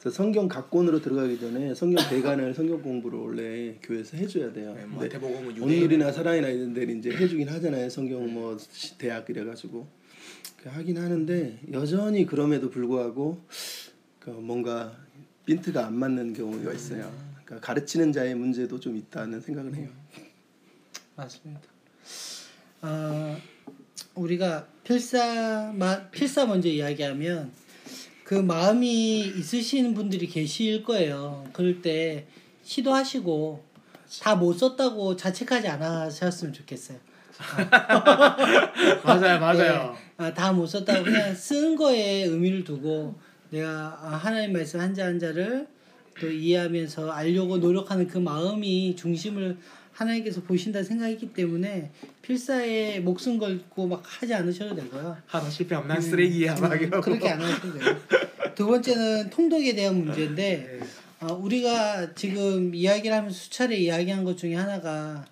그래서 0.00 0.16
성경 0.16 0.46
각권으로 0.48 1.00
들어가기 1.00 1.40
전에 1.40 1.74
성경 1.74 2.08
대관을 2.08 2.54
성경 2.54 2.80
공부를 2.82 3.18
원래 3.18 3.74
교회에서 3.82 4.16
해줘야 4.16 4.52
돼요. 4.52 4.72
네, 4.74 4.84
뭐 4.86 5.04
유대인 5.04 5.62
오늘이나 5.62 6.12
사랑이나 6.12 6.48
이런 6.48 6.72
데는 6.72 6.98
이제 7.00 7.10
해주긴 7.10 7.48
하잖아요. 7.48 7.90
성경 7.90 8.32
뭐 8.32 8.56
시- 8.58 8.96
대학 8.96 9.28
이래 9.28 9.44
가지고 9.44 9.88
그 10.62 10.68
하긴 10.68 10.98
하는데 10.98 11.58
여전히 11.72 12.26
그럼에도 12.26 12.70
불구하고 12.70 13.40
그 14.20 14.30
뭔가 14.30 14.96
빈트가 15.46 15.86
안 15.86 15.94
맞는 15.94 16.32
경우가 16.34 16.72
있어요. 16.74 17.12
그러니까 17.44 17.66
가르치는 17.66 18.12
자의 18.12 18.34
문제도 18.36 18.78
좀 18.78 18.96
있다는 18.96 19.40
생각을 19.40 19.74
해요. 19.74 19.88
맞습니다. 21.16 21.60
어, 22.82 23.36
우리가 24.14 24.68
필사 24.84 25.72
마, 25.74 26.08
필사 26.10 26.46
먼저 26.46 26.68
이야기하면 26.68 27.50
그 28.28 28.34
마음이 28.34 29.20
있으신 29.20 29.94
분들이 29.94 30.26
계실 30.26 30.82
거예요. 30.82 31.46
그럴 31.54 31.80
때 31.80 32.26
시도하시고 32.62 33.64
다 34.20 34.36
못 34.36 34.52
썼다고 34.52 35.16
자책하지 35.16 35.66
않으셨으면 35.66 36.52
좋겠어요. 36.52 36.98
맞아요, 39.02 39.40
맞아요. 39.40 39.96
네. 40.18 40.34
다못 40.34 40.68
썼다고 40.68 41.04
그냥 41.04 41.34
쓴 41.34 41.74
거에 41.74 42.24
의미를 42.24 42.64
두고 42.64 43.18
내가 43.48 43.98
아, 43.98 44.20
하나님 44.22 44.52
말씀 44.52 44.78
한자 44.78 45.06
한자를 45.06 45.66
또 46.20 46.30
이해하면서 46.30 47.10
알려고 47.10 47.56
노력하는 47.56 48.06
그 48.08 48.18
마음이 48.18 48.94
중심을 48.94 49.56
하나님께서 49.98 50.40
보신다 50.42 50.82
생각했기 50.82 51.32
때문에 51.32 51.90
필사에 52.22 53.00
목숨 53.00 53.38
걸고 53.38 53.88
막 53.88 54.02
하지 54.04 54.32
않으셔도 54.32 54.76
되고요. 54.76 55.16
하다 55.26 55.50
실패하면 55.50 55.88
난 55.88 56.00
쓰레기야 56.00 56.54
막 56.54 56.72
음, 56.72 56.80
이러고. 56.80 57.00
그렇게 57.00 57.28
안 57.28 57.40
하셔도 57.40 57.76
돼요. 57.76 57.96
두 58.54 58.66
번째는 58.66 59.30
통독에 59.30 59.74
대한 59.74 59.96
문제인데 60.04 60.78
네. 60.80 60.86
어, 61.20 61.34
우리가 61.34 62.14
지금 62.14 62.72
이야기를 62.72 63.16
하면서 63.16 63.36
수차례 63.36 63.76
이야기한 63.76 64.22
것 64.22 64.38
중에 64.38 64.54
하나가 64.54 65.24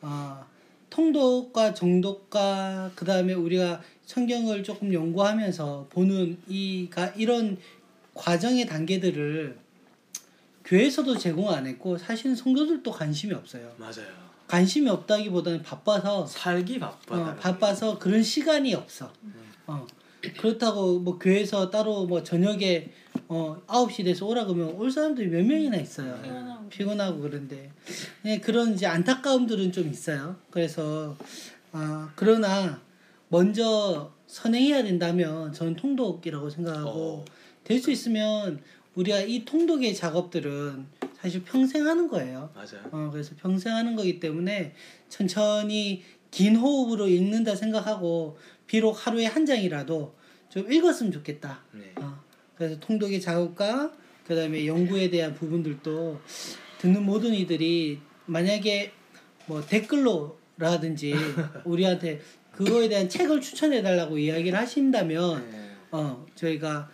어, 0.00 0.44
통독과 0.88 1.74
정독과 1.74 2.92
그 2.94 3.04
다음에 3.04 3.32
우리가 3.32 3.82
성경을 4.06 4.62
조금 4.62 4.92
연구하면서 4.92 5.88
보는 5.90 6.38
이가 6.46 7.08
이런 7.16 7.56
과정의 8.14 8.66
단계들을 8.66 9.56
교회에서도 10.72 11.18
제공 11.18 11.50
안 11.50 11.66
했고 11.66 11.98
사실은 11.98 12.34
성도들도 12.34 12.90
관심이 12.90 13.34
없어요. 13.34 13.70
맞아요. 13.76 14.06
관심이 14.46 14.88
없다기보다는 14.88 15.62
바빠서 15.62 16.24
살기 16.24 16.78
바쁘다. 16.78 17.32
어, 17.32 17.36
바빠서 17.36 17.98
그런 17.98 18.22
시간이 18.22 18.74
없어. 18.74 19.12
어. 19.66 19.86
그렇다고 20.38 20.98
뭐 20.98 21.18
교회에서 21.18 21.68
따로 21.68 22.06
뭐 22.06 22.22
저녁에 22.22 22.90
어 23.28 23.60
9시 23.66 24.04
돼서 24.04 24.24
오라 24.24 24.46
그러면 24.46 24.68
올 24.76 24.90
사람들이 24.90 25.28
몇 25.28 25.44
명이나 25.44 25.76
있어요. 25.76 26.18
피곤하고. 26.22 26.68
피곤하고 26.70 27.20
그런데 27.20 27.70
네, 28.22 28.40
그런 28.40 28.72
이제 28.72 28.86
안타까움들은 28.86 29.72
좀 29.72 29.90
있어요. 29.90 30.36
그래서 30.50 31.18
아 31.72 32.10
그러나 32.16 32.80
먼저 33.28 34.10
선행해야 34.26 34.84
된다면 34.84 35.52
저는 35.52 35.76
통독이라고 35.76 36.48
생각하고 36.48 36.90
어. 36.90 37.24
될수 37.64 37.90
있으면 37.90 38.60
우리가 38.94 39.20
이 39.20 39.44
통독의 39.44 39.94
작업들은 39.94 40.86
사실 41.14 41.42
평생 41.44 41.86
하는 41.86 42.08
거예요. 42.08 42.50
맞아요. 42.54 42.84
어, 42.90 43.08
그래서 43.12 43.34
평생 43.38 43.74
하는 43.74 43.96
거기 43.96 44.20
때문에 44.20 44.74
천천히 45.08 46.02
긴 46.30 46.56
호흡으로 46.56 47.08
읽는다 47.08 47.54
생각하고 47.54 48.38
비록 48.66 49.06
하루에 49.06 49.26
한 49.26 49.46
장이라도 49.46 50.14
좀 50.48 50.72
읽었으면 50.72 51.12
좋겠다. 51.12 51.62
네. 51.72 51.92
어, 51.96 52.18
그래서 52.56 52.78
통독의 52.80 53.20
작업과 53.20 53.92
그다음에 54.26 54.66
연구에 54.66 55.10
대한 55.10 55.34
부분들도 55.34 56.20
듣는 56.78 57.04
모든 57.04 57.34
이들이 57.34 58.00
만약에 58.26 58.92
뭐 59.46 59.64
댓글로라든지 59.64 61.14
우리한테 61.64 62.20
그거에 62.52 62.88
대한 62.88 63.08
책을 63.08 63.40
추천해 63.40 63.82
달라고 63.82 64.18
이야기를 64.18 64.58
하신다면 64.58 65.50
네. 65.50 65.70
어 65.90 66.24
저희가 66.34 66.68
가 66.68 66.90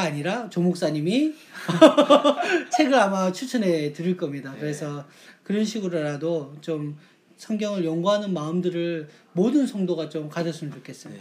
아니라 0.00 0.48
조 0.48 0.60
목사님이 0.60 1.34
책을 2.76 2.94
아마 2.94 3.30
추천해 3.32 3.92
드릴 3.92 4.16
겁니다. 4.16 4.54
그래서 4.58 5.04
그런 5.42 5.64
식으로라도 5.64 6.54
좀 6.60 6.98
성경을 7.36 7.84
연구하는 7.84 8.32
마음들을 8.32 9.08
모든 9.32 9.66
성도가 9.66 10.08
좀 10.08 10.28
가졌으면 10.28 10.72
좋겠어요. 10.74 11.14
네. 11.14 11.20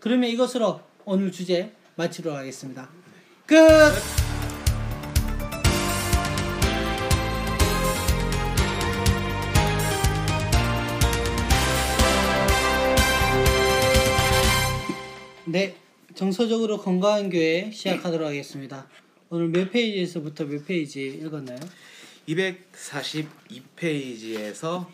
그러면 0.00 0.30
이것으로 0.30 0.80
오늘 1.04 1.32
주제 1.32 1.72
마치도록 1.96 2.38
하겠습니다. 2.38 2.88
끝. 3.46 3.56
네, 15.48 15.76
정서적으로 16.16 16.78
건강한 16.78 17.28
교회 17.28 17.70
시작하도록 17.70 18.26
하겠습니다. 18.26 18.88
오늘 19.28 19.48
몇 19.48 19.70
페이지에서부터 19.70 20.46
몇 20.46 20.66
페이지 20.66 21.08
읽었나요? 21.08 21.60
242페이지에서 22.26 24.86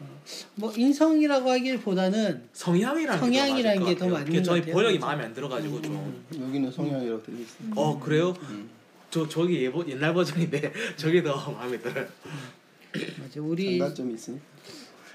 어, 0.00 0.18
뭐 0.56 0.72
인성이라고 0.76 1.50
하기보다는 1.50 2.48
성향이라는 2.52 3.18
성향이라는 3.20 3.84
게더 3.86 4.04
맞는 4.08 4.12
맞는 4.12 4.12
것 4.12 4.16
같아요. 4.18 4.42
것 4.42 4.44
저희. 4.44 4.72
번역이 4.72 4.98
마음에 4.98 5.24
안 5.24 5.34
들어가지고 5.34 5.82
좀. 5.82 6.24
여기는 6.40 6.70
성향이라고 6.70 7.22
되어 7.22 7.34
있어요. 7.36 7.68
어 7.74 7.98
그래요? 7.98 8.34
저 9.10 9.26
저기 9.28 9.62
예보, 9.62 9.84
옛날 9.88 10.12
버전인데 10.12 10.72
저게 10.96 11.22
더 11.22 11.50
마음에 11.50 11.78
들어요. 11.78 12.06
맞아 13.20 13.40
우리 13.40 13.78
장단점이 13.78 14.14
있으니까. 14.14 14.44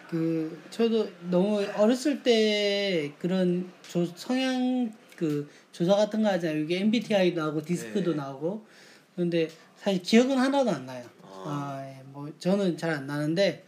그 0.09 0.59
저도 0.69 1.07
너무 1.29 1.63
어렸을 1.75 2.21
때 2.21 3.11
그런 3.19 3.69
조, 3.87 4.05
성향 4.15 4.91
그 5.15 5.47
조사 5.71 5.95
같은 5.95 6.21
거 6.23 6.29
하잖아요. 6.29 6.63
이게 6.63 6.79
MBTI도 6.79 7.39
나오고 7.39 7.61
디스크도 7.63 8.11
네. 8.11 8.17
나오고 8.17 8.65
그런데 9.15 9.47
사실 9.77 10.01
기억은 10.01 10.37
하나도 10.37 10.69
안 10.69 10.85
나요. 10.85 11.05
아. 11.23 11.43
아, 11.45 11.85
예, 11.87 12.03
뭐 12.05 12.29
저는 12.39 12.77
잘 12.77 12.91
안 12.91 13.07
나는데 13.07 13.63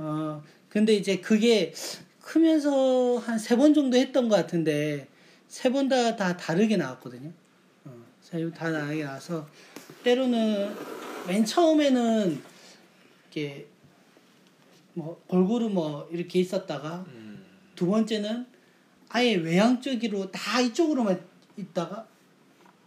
어 0.00 0.42
근데 0.70 0.94
이제 0.94 1.20
그게 1.20 1.72
크면서 2.20 3.18
한 3.18 3.36
세 3.38 3.56
번 3.56 3.74
정도 3.74 3.96
했던 3.98 4.28
것 4.28 4.36
같은데 4.36 5.08
세 5.48 5.68
번 5.70 5.88
다 5.88 6.16
다 6.16 6.36
다르게 6.36 6.76
나왔거든요. 6.76 7.30
어, 7.84 7.92
세번다 8.22 8.72
다르게 8.72 9.04
나와서 9.04 9.46
때로는 10.04 10.74
맨 11.26 11.44
처음에는 11.44 12.40
이렇게 13.24 13.66
뭐 14.94 15.20
골고루 15.26 15.68
뭐 15.68 16.08
이렇게 16.10 16.40
있었다가 16.40 17.04
음. 17.08 17.44
두 17.74 17.86
번째는 17.86 18.46
아예 19.08 19.34
외향적으로 19.34 20.30
다 20.30 20.60
이쪽으로만 20.60 21.20
있다가 21.56 22.06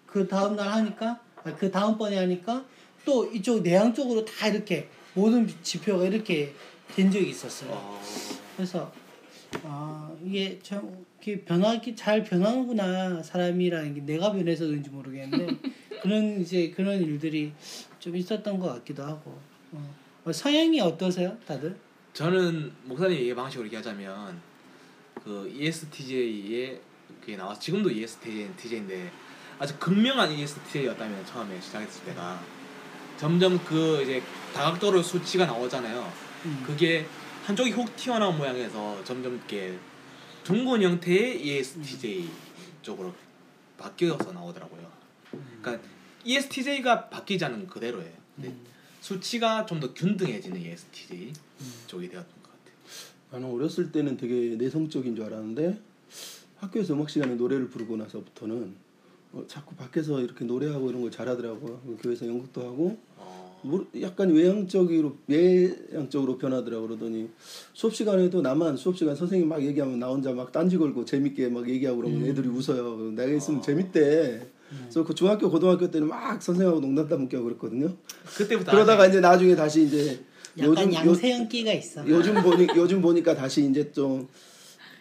그 0.08 0.28
다음 0.28 0.56
날 0.56 0.70
하니까 0.70 1.22
아, 1.44 1.56
그 1.56 1.70
다음 1.70 1.98
번에 1.98 2.18
하니까 2.18 2.66
또 3.06 3.26
이쪽 3.32 3.62
내향 3.62 3.94
쪽으로 3.94 4.24
다 4.24 4.48
이렇게 4.48 4.88
모든 5.14 5.48
지표가 5.62 6.06
이렇게 6.06 6.54
된 6.96 7.10
적이 7.12 7.30
있었어요. 7.30 7.72
어, 7.72 8.00
그래서 8.56 8.92
아 9.64 10.12
이게 10.24 10.60
참 10.62 11.06
변하기 11.22 11.96
잘 11.96 12.24
변하는구나 12.24 13.22
사람이라는 13.24 13.94
게 13.96 14.02
내가 14.02 14.32
변해서 14.32 14.66
그런지 14.66 14.90
모르겠는데 14.90 15.58
그런 16.02 16.42
이제 16.42 16.72
그런 16.72 17.02
일들이 17.02 17.54
좀 18.00 18.16
있었던 18.16 18.60
것 18.60 18.74
같기도 18.74 19.04
하고 19.04 19.40
어. 19.72 19.96
어, 20.26 20.32
성향이 20.32 20.82
어떠세요 20.82 21.38
다들? 21.48 21.78
저는 22.14 22.72
목사님 22.84 23.18
얘기 23.18 23.34
방식으로 23.34 23.66
얘기하자면 23.68 24.40
그 25.24 25.52
ESTJ의 25.56 26.80
그게 27.22 27.38
나와서 27.38 27.60
지금도 27.60 27.90
ESTJ인데 27.90 29.12
아주 29.60 29.78
극명한 29.80 30.32
ESTJ였다면 30.32 31.26
처음에 31.26 31.60
시작했을 31.62 32.06
때가 32.06 32.40
점점 33.18 33.64
그 33.64 34.02
이제 34.04 34.22
다각도로 34.54 35.02
수치가 35.02 35.46
나오잖아요. 35.46 36.23
음. 36.46 36.64
그게 36.66 37.06
한쪽이 37.46 37.72
훅 37.72 37.96
튀어나온 37.96 38.38
모양에서 38.38 39.04
점점 39.04 39.36
이렇게 39.36 39.78
둥근 40.44 40.82
형태의 40.82 41.46
ESTJ 41.46 42.30
쪽으로 42.82 43.14
바뀌어서 43.78 44.32
나오더라고요. 44.32 44.92
그러니까 45.62 45.88
ESTJ가 46.24 47.10
바뀌지 47.10 47.44
않은 47.46 47.68
그대로예요. 47.68 48.12
근데 48.36 48.54
수치가 49.02 49.66
좀 49.66 49.80
더 49.80 49.94
균등해지는 49.94 50.62
ESTJ 50.62 51.34
쪽이 51.88 52.08
되었던 52.10 52.32
것 52.42 52.50
같아요. 52.52 52.76
나는 53.32 53.54
어렸을 53.54 53.92
때는 53.92 54.16
되게 54.16 54.56
내성적인 54.56 55.16
줄 55.16 55.26
알았는데 55.26 55.80
학교에서 56.58 56.94
음악 56.94 57.10
시간에 57.10 57.36
노래를 57.36 57.68
부르고 57.70 57.98
나서부터는 57.98 58.76
어, 59.34 59.44
자꾸 59.48 59.76
밖에서 59.76 60.22
이렇게 60.22 60.46
노래하고 60.46 60.90
이런 60.90 61.02
걸 61.02 61.12
잘하더라고요. 61.12 61.82
그 61.86 61.98
교회에서 62.02 62.28
연극도 62.28 62.62
하고 62.62 62.98
어, 63.18 63.24
뭐 63.26 63.43
약간 64.02 64.32
외향적으로 64.32 65.18
외향적으로 65.28 66.38
변하더라고 66.38 66.88
그러더니 66.88 67.30
수업 67.74 67.96
시간에도 67.96 68.42
나만 68.42 68.78
수업 68.78 68.98
시간 68.98 69.16
선생님 69.16 69.48
막 69.48 69.62
얘기하면 69.64 70.00
나 70.00 70.08
혼자 70.08 70.32
막 70.32 70.52
딴지 70.52 70.78
걸고 70.78 71.06
재밌게 71.06 71.50
막 71.50 71.70
얘기하고 71.70 72.02
그러면 72.02 72.26
애들이 72.26 72.48
웃어요. 72.50 73.12
내가 73.12 73.32
있으면 73.32 73.62
재밌대. 73.62 74.48
그래서 74.82 75.04
그 75.04 75.14
중학교 75.14 75.50
고등학교 75.50 75.90
때는 75.90 76.08
막 76.08 76.42
선생님하고 76.42 76.82
농담 76.82 77.08
따먹게 77.08 77.38
하고 77.38 77.46
그랬거든요. 77.46 77.96
그때부터 78.38 78.72
그러다가 78.72 79.08
이제 79.08 79.20
나중에 79.20 79.56
다시 79.56 79.84
이제 79.84 80.20
요즘 80.58 80.92
요, 80.92 80.96
양세형기가 80.96 81.74
있어. 81.74 82.08
요즘 82.08 82.42
보니 82.42 82.68
요즘 82.76 83.02
보니까 83.02 83.36
다시 83.36 83.68
이제 83.68 83.92
좀 83.92 84.28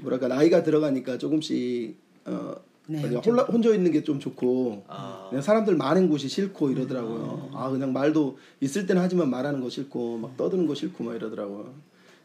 뭐랄까 0.00 0.28
나이가 0.28 0.62
들어가니까 0.62 1.18
조금씩 1.18 1.96
어 2.24 2.54
네, 2.86 3.00
그냥 3.02 3.22
홀라, 3.24 3.44
혼자 3.44 3.70
있는 3.74 3.92
게 3.92 4.02
좀 4.02 4.18
좋고 4.18 4.84
아. 4.88 5.26
그냥 5.30 5.42
사람들 5.42 5.76
많은 5.76 6.08
곳이 6.08 6.28
싫고 6.28 6.70
이러더라고요. 6.70 7.50
아 7.54 7.70
그냥 7.70 7.92
말도 7.92 8.36
있을 8.60 8.86
때는 8.86 9.00
하지만 9.00 9.30
말하는 9.30 9.60
거 9.60 9.70
싫고 9.70 10.18
막 10.18 10.36
떠드는 10.36 10.66
거 10.66 10.74
싫고 10.74 11.04
막 11.04 11.14
이러더라고요. 11.14 11.72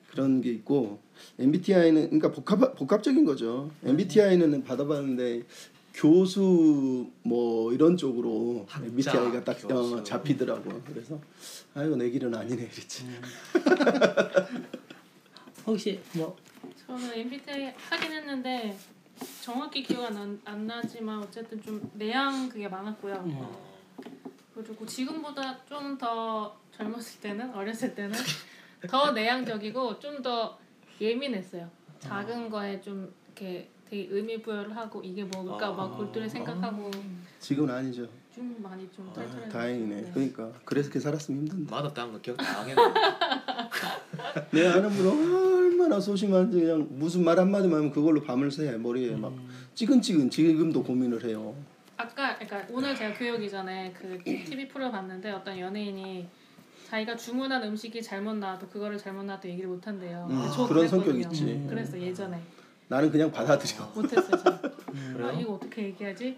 그런 0.10 0.42
게 0.42 0.50
있고 0.52 1.00
MBTI는 1.38 2.06
그러니까 2.10 2.32
복합 2.32 2.76
복합적인 2.76 3.26
거죠. 3.26 3.70
MBTI는 3.84 4.64
받아봤는데 4.64 5.44
교수 5.94 7.08
뭐 7.24 7.74
이런 7.74 7.96
쪽으로 7.98 8.66
학자, 8.68 8.86
MBTI가 8.88 9.44
딱. 9.44 9.72
어, 9.72 10.04
잡히더라고요. 10.04 10.82
그래서 10.88 11.20
아이고 11.76 11.96
내 11.96 12.10
길은 12.10 12.34
아니네 12.34 12.64
이랬지. 12.64 13.06
혹시 15.66 16.00
뭐 16.14 16.36
저는 16.86 17.14
MBTI 17.14 17.74
하긴 17.90 18.12
했는데 18.12 18.78
정확히 19.42 19.84
기억 19.84 20.06
안, 20.06 20.18
안- 20.18 20.42
안 20.46 20.68
나지만 20.68 21.20
어쨌든 21.20 21.62
좀 21.62 21.90
내향 21.94 22.50
그게 22.50 22.68
많았고요. 22.68 23.16
어. 23.28 23.68
그리고 24.54 24.86
지금보다 24.86 25.64
좀 25.66 25.98
더 25.98 26.56
젊었을 26.72 27.22
때는 27.22 27.54
어렸을 27.54 27.94
때는 27.96 28.12
더 28.90 29.12
내향적이고 29.12 30.00
좀 30.00 30.22
더 30.22 30.58
예민했어요. 31.00 31.70
작은 32.00 32.50
거에 32.50 32.80
좀 32.82 33.12
이렇게 33.28 33.70
되게 33.90 34.08
의미 34.12 34.42
부여를 34.42 34.76
하고 34.76 35.02
이게 35.02 35.24
뭘까 35.24 35.72
막 35.72 35.96
골똘히 35.96 36.28
생각하고 36.30 36.92
지금은 37.40 37.74
아니죠. 37.74 38.08
좀 38.38 38.56
많이 38.62 38.88
좀 38.92 39.10
아, 39.10 39.14
털털해졌어요. 39.14 39.50
다행이네. 39.50 39.96
네. 40.02 40.12
그러니까 40.14 40.52
그래서 40.64 40.90
그렇게 40.90 41.00
살았으면 41.00 41.42
힘든데. 41.42 41.72
맛없다는 41.72 42.14
거 42.14 42.22
기억 42.22 42.38
다 42.38 42.62
하겠네. 42.62 42.82
내 44.54 44.68
아는 44.68 44.90
분 44.92 45.08
얼마나 45.08 46.00
소심한지 46.00 46.60
그냥 46.62 46.88
무슨 46.92 47.24
말 47.24 47.40
한마디만 47.40 47.78
하면 47.80 47.92
그걸로 47.92 48.22
밤을 48.22 48.52
새 48.52 48.72
머리에 48.78 49.16
막 49.16 49.34
찌근찌근 49.74 50.30
지금도 50.30 50.84
고민을 50.84 51.24
해요. 51.26 51.56
아까 51.98 52.38
그러니까 52.38 52.64
오늘 52.72 52.96
제가 52.96 53.18
교육이 53.18 53.50
전에 53.50 53.92
그 53.94 54.20
TV 54.24 54.68
프로 54.68 54.92
봤는데 54.92 55.32
어떤 55.32 55.58
연예인이 55.58 56.28
자기가 56.90 57.16
주문한 57.16 57.64
음식이 57.64 58.04
잘못 58.04 58.36
나와도 58.36 58.68
그거를 58.68 59.00
잘못 59.00 59.24
나와도 59.24 59.50
얘기를 59.50 59.68
못 59.68 59.86
한대요. 59.88 60.28
음, 60.30 60.48
저 60.56 60.68
그런 60.68 60.88
성격 60.88 61.14
그랬거든요. 61.14 61.50
있지. 61.52 61.66
그래서 61.68 62.00
예전에 62.00 62.40
나는 62.88 63.10
그냥 63.10 63.32
받아들여. 63.32 63.92
못했어요. 63.96 64.38
저. 64.44 64.62
음. 64.94 65.22
아, 65.26 65.32
이거 65.34 65.54
어떻게 65.56 65.86
얘기하지? 65.86 66.38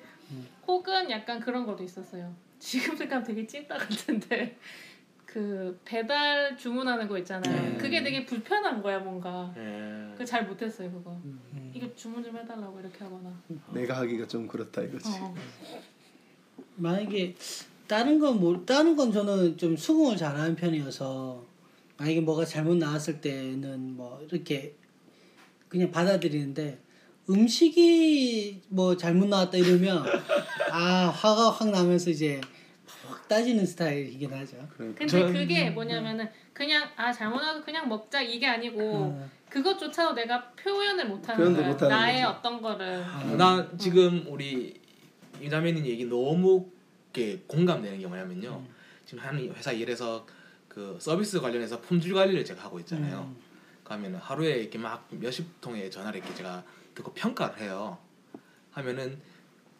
혹은 0.67 1.09
약간 1.09 1.39
그런 1.39 1.65
것도 1.65 1.83
있었어요. 1.83 2.33
지금 2.59 2.95
생각하면 2.95 3.23
되게 3.25 3.45
찐따 3.47 3.77
같은데 3.77 4.57
그 5.25 5.79
배달 5.85 6.57
주문하는 6.57 7.07
거 7.07 7.17
있잖아요. 7.19 7.71
네. 7.73 7.77
그게 7.77 8.01
되게 8.03 8.25
불편한 8.25 8.81
거야 8.81 8.99
뭔가. 8.99 9.53
예. 9.57 10.13
그잘 10.17 10.45
못했어요 10.47 10.91
그거. 10.91 11.11
음. 11.23 11.71
이거 11.73 11.87
주문 11.95 12.23
좀 12.23 12.35
해달라고 12.35 12.79
이렇게 12.79 13.03
하거나. 13.03 13.31
내가 13.73 13.97
하기가 13.99 14.27
좀 14.27 14.47
그렇다 14.47 14.81
이거지. 14.81 15.07
어. 15.21 15.33
만약에 16.75 17.35
다른 17.87 18.19
건 18.19 18.39
뭐 18.39 18.63
다른 18.65 18.95
건 18.95 19.11
저는 19.11 19.57
좀 19.57 19.75
수긍을 19.77 20.17
잘하는 20.17 20.55
편이어서 20.55 21.43
만약에 21.97 22.21
뭐가 22.21 22.45
잘못 22.45 22.75
나왔을 22.77 23.19
때는 23.21 23.95
뭐 23.95 24.21
이렇게 24.29 24.75
그냥 25.67 25.91
받아들이는데 25.91 26.79
음식이 27.29 28.61
뭐 28.69 28.97
잘못 28.97 29.27
나왔다 29.27 29.57
이러면 29.57 30.03
아 30.71 31.07
화가 31.15 31.51
확 31.51 31.69
나면서 31.69 32.09
이제 32.09 32.41
확 33.07 33.27
따지는 33.27 33.65
스타일이긴 33.65 34.33
하죠. 34.33 34.57
그러니까 34.75 34.97
근데 34.99 35.07
전- 35.07 35.31
그게 35.33 35.69
뭐냐면은 35.69 36.27
그냥 36.53 36.89
아 36.95 37.11
잘못하고 37.11 37.61
그냥 37.63 37.87
먹자 37.87 38.21
이게 38.21 38.47
아니고 38.47 38.79
어. 38.81 39.29
그것조차도 39.49 40.13
내가 40.13 40.49
표현을 40.51 41.07
못하는 41.07 41.53
거야. 41.55 41.67
못하는 41.67 41.95
나의 41.95 42.23
거지. 42.23 42.37
어떤 42.37 42.61
거를. 42.61 43.03
나 43.37 43.67
지금 43.77 44.25
우리 44.27 44.79
이자매님 45.41 45.85
얘기 45.85 46.05
너무 46.05 46.67
이렇게 47.13 47.41
공감되는 47.47 47.99
게 47.99 48.07
뭐냐면요. 48.07 48.63
지금 49.05 49.23
한 49.23 49.37
회사 49.55 49.71
일해서 49.71 50.25
그 50.67 50.97
서비스 50.99 51.39
관련해서 51.39 51.79
품질 51.81 52.13
관리를 52.13 52.43
제가 52.45 52.63
하고 52.63 52.79
있잖아요. 52.79 53.33
그러면 53.83 54.15
하루에 54.15 54.57
이렇게 54.57 54.77
막 54.77 55.07
몇십 55.09 55.61
통의 55.61 55.89
전화를 55.89 56.19
이렇게 56.19 56.35
제가 56.35 56.63
듣고 56.99 57.13
평가를 57.13 57.59
해요. 57.61 57.97
하면은 58.71 59.21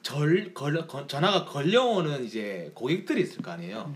절 0.02 0.54
걸려 0.54 0.88
건- 0.88 1.08
전화가 1.08 1.46
걸려오는 1.46 2.24
이제 2.24 2.72
고객들이 2.74 3.22
있을 3.22 3.42
거 3.42 3.52
아니에요. 3.52 3.94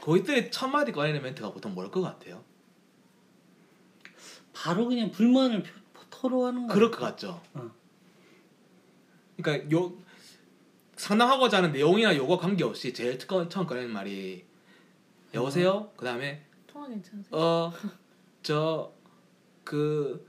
고객들의 0.00 0.50
첫 0.50 0.68
마디 0.68 0.92
꺼내는 0.92 1.22
멘트가 1.22 1.52
보통 1.52 1.74
뭘 1.74 1.90
것 1.90 2.00
같아요? 2.02 2.42
바로 4.52 4.86
그냥 4.88 5.10
불만을 5.10 5.62
표- 5.62 5.70
토로하는 6.10 6.66
거. 6.66 6.74
그럴 6.74 6.90
것 6.90 6.98
같죠. 6.98 7.40
어. 7.54 7.70
그러니까 9.36 9.70
요 9.76 9.92
상담하고자 10.96 11.58
하는 11.58 11.72
내용이나 11.72 12.16
요거 12.16 12.38
관계없이 12.38 12.92
제일 12.94 13.18
처음 13.18 13.48
처음 13.48 13.66
꺼내는 13.66 13.90
말이 13.92 14.44
여보세요. 15.34 15.92
그 15.96 16.04
다음에 16.06 16.42
통화 16.66 16.88
괜찮으세요? 16.88 17.72
어저 18.42 18.92
그 19.62 20.25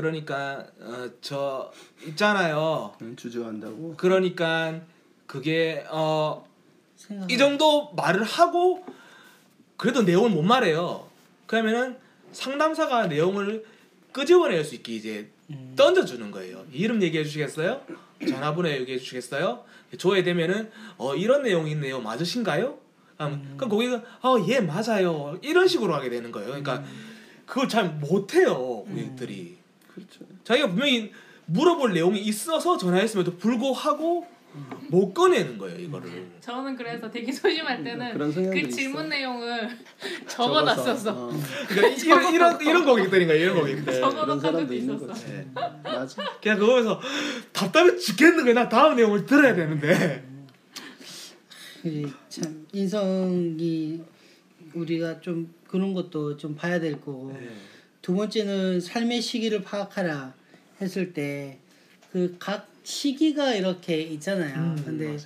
그러니까 0.00 0.66
어 0.78 1.08
저 1.22 1.72
있잖아요. 2.08 2.94
응, 3.00 3.16
주저한다고. 3.16 3.94
그러니까 3.96 4.80
그게 5.26 5.86
어. 5.90 6.46
이 7.30 7.38
정도 7.38 7.92
말을 7.94 8.22
하고 8.22 8.84
그래도 9.78 10.02
내용을 10.02 10.28
못 10.30 10.42
말해요. 10.42 11.08
그러면은 11.46 11.96
상담사가 12.32 13.06
내용을 13.06 13.64
끄집어낼 14.12 14.64
수 14.64 14.74
있게 14.74 14.92
이제 14.92 15.30
음. 15.48 15.72
던져주는 15.76 16.30
거예요. 16.30 16.64
이름 16.72 17.02
얘기해 17.02 17.24
주시겠어요? 17.24 17.80
전화번호 18.28 18.68
얘기해 18.68 18.98
주시겠어요? 18.98 19.64
조회되면은 19.96 20.70
어 20.98 21.14
이런 21.14 21.42
내용이 21.42 21.70
있네요. 21.70 22.00
맞으신가요? 22.00 22.78
음. 23.22 23.54
그럼 23.56 23.70
고객은 23.70 24.02
어예 24.22 24.60
맞아요. 24.60 25.38
이런 25.42 25.66
식으로 25.66 25.94
하게 25.94 26.10
되는 26.10 26.30
거예요. 26.32 26.48
그러니까 26.48 26.84
그걸 27.46 27.66
잘 27.68 27.88
못해요 27.94 28.54
고객들이. 28.84 29.56
그렇죠. 29.96 30.24
자기가 30.44 30.68
분명히 30.68 31.10
물어볼 31.46 31.92
내용이 31.94 32.20
있어서 32.20 32.76
전화했음에도 32.76 33.36
불구하고 33.38 34.26
못 34.88 35.12
꺼내는 35.12 35.58
거예요 35.58 35.78
이거를. 35.80 36.08
저는 36.40 36.76
그래서 36.76 37.10
되게 37.10 37.30
소심할 37.32 37.82
때는 37.84 38.12
그런 38.14 38.32
성향들이 38.32 38.62
그 38.62 38.70
질문 38.70 39.02
있어. 39.02 39.08
내용을 39.08 39.78
적어놨었어. 40.28 41.12
어, 41.28 41.30
그러니까 41.68 42.02
이런 42.04 42.34
이런 42.34 42.60
이런 42.62 42.84
고객들인 42.86 43.28
거예요 43.28 43.42
이런 43.42 43.60
고객들. 43.60 43.84
적어- 44.00 44.00
그런 44.00 44.40
적어놓은 44.40 44.40
사람도 44.40 44.74
있었어. 44.74 45.12
네. 45.26 45.46
맞아. 45.82 46.24
그냥 46.42 46.58
그거 46.58 46.66
보면서 46.72 47.00
답답해 47.52 47.96
죽겠는 47.96 48.44
거야. 48.44 48.54
나 48.54 48.68
다음 48.68 48.96
내용을 48.96 49.26
들어야 49.26 49.54
되는데. 49.54 50.24
그게 51.82 52.06
참 52.28 52.66
인성이 52.72 54.02
우리가 54.74 55.20
좀 55.20 55.52
그런 55.68 55.94
것도 55.94 56.36
좀 56.36 56.54
봐야 56.54 56.80
될 56.80 56.92
거고 57.00 57.32
네. 57.38 57.48
두 58.06 58.14
번째는 58.14 58.80
삶의 58.80 59.20
시기를 59.20 59.62
파악하라 59.62 60.32
했을 60.80 61.12
때 61.12 61.58
그 62.12 62.36
각 62.38 62.68
시기가 62.84 63.54
이렇게 63.56 64.00
있잖아요. 64.00 64.76
음, 64.78 64.82
근데. 64.84 65.16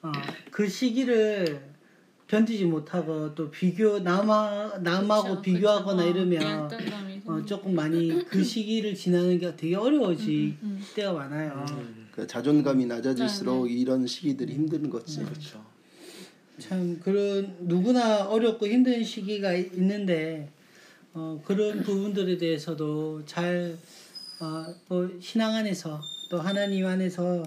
어, 0.00 0.10
그 0.50 0.66
시기를 0.66 1.60
견디지 2.28 2.64
못하고 2.64 3.34
또 3.34 3.50
비교 3.50 3.98
남아 3.98 4.78
남하고 4.82 5.28
그쵸, 5.28 5.42
비교하거나 5.42 6.04
그쵸. 6.04 6.08
어, 6.08 6.10
이러면 6.10 6.70
어, 7.26 7.44
조금 7.44 7.74
많이 7.74 8.24
그 8.26 8.42
시기를 8.42 8.94
지나는 8.94 9.38
게 9.38 9.54
되게 9.54 9.76
어려워질 9.76 10.26
음, 10.28 10.58
음. 10.62 10.86
때가 10.96 11.12
많아요. 11.12 11.66
음, 11.68 12.08
그 12.12 12.26
자존감이 12.26 12.86
낮아질수록 12.86 13.66
네, 13.66 13.74
이런 13.74 14.06
시기들이 14.06 14.54
힘든 14.54 14.88
거지. 14.88 15.18
그렇죠. 15.22 15.62
참 16.58 16.98
그런 16.98 17.54
누구나 17.60 18.24
어렵고 18.26 18.66
힘든 18.66 19.04
시기가 19.04 19.52
있는데 19.52 20.48
어, 21.14 21.40
그런 21.44 21.82
부분들에 21.82 22.36
대해서도 22.38 23.24
잘 23.26 23.76
어, 24.40 24.66
뭐 24.88 25.08
신앙 25.20 25.54
안에서 25.54 26.00
또 26.30 26.40
하나님 26.40 26.86
안에서 26.86 27.42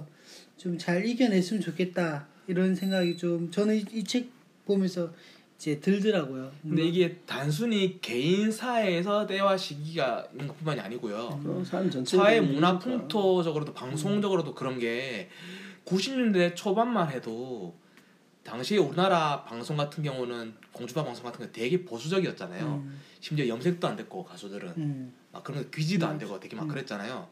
좀 0.58 0.78
잘 0.78 1.06
이겨냈으면 1.06 1.62
좋겠다 1.62 2.26
이런 2.48 2.74
생각이 2.76 3.18
좀 3.18 3.52
저는 3.52 3.76
이 3.92 4.04
책 4.04 4.30
보면서 4.66 5.12
이제 5.58 5.80
들더라고요. 5.80 6.52
근데 6.64 6.84
이게 6.84 7.18
단순히 7.26 8.00
개인 8.02 8.52
사회에서 8.52 9.26
때와 9.28 9.56
시기가 9.56 10.26
있는 10.32 10.48
것뿐만이 10.48 10.80
아니고요. 10.82 11.64
전체 11.92 12.18
사회 12.18 12.42
문화 12.42 12.78
풍토적으로도 12.80 13.74
방송적으로도 13.74 14.54
그런 14.54 14.80
게 14.80 15.30
90년대 15.86 16.56
초반만 16.56 17.10
해도 17.12 17.74
당시에 18.46 18.78
우리나라 18.78 19.44
방송 19.44 19.76
같은 19.76 20.04
경우는 20.04 20.54
공주파 20.72 21.04
방송 21.04 21.26
같은 21.26 21.44
거 21.44 21.52
되게 21.52 21.84
보수적이었잖아요. 21.84 22.84
음, 22.86 23.02
심지어 23.20 23.48
염색도 23.48 23.88
안 23.88 23.96
됐고 23.96 24.24
가수들은. 24.24 24.74
음, 24.78 25.14
막 25.34 25.44
그런 25.44 25.64
거 25.64 25.70
귀지도 25.72 26.06
안 26.06 26.20
되고 26.20 26.40
되게 26.40 26.56
막 26.56 26.68
그랬잖아요. 26.68 27.28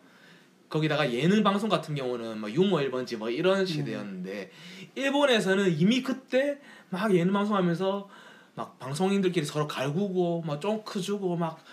거기다가 0.70 1.14
예능 1.14 1.44
방송 1.44 1.70
같은 1.70 1.94
경우는 1.94 2.40
뭐 2.40 2.50
유머 2.50 2.78
1번지 2.78 3.18
뭐 3.18 3.30
이런 3.30 3.64
시대였는데 3.64 4.52
일본에서는 4.96 5.78
이미 5.78 6.02
그때 6.02 6.58
막 6.90 7.14
예능 7.16 7.32
방송하면서 7.32 8.10
막 8.56 8.80
방송인들끼리 8.80 9.46
서로 9.46 9.68
갈구고 9.68 10.42
막 10.42 10.60
쫑크 10.60 11.00
주고 11.00 11.36
막 11.36 11.64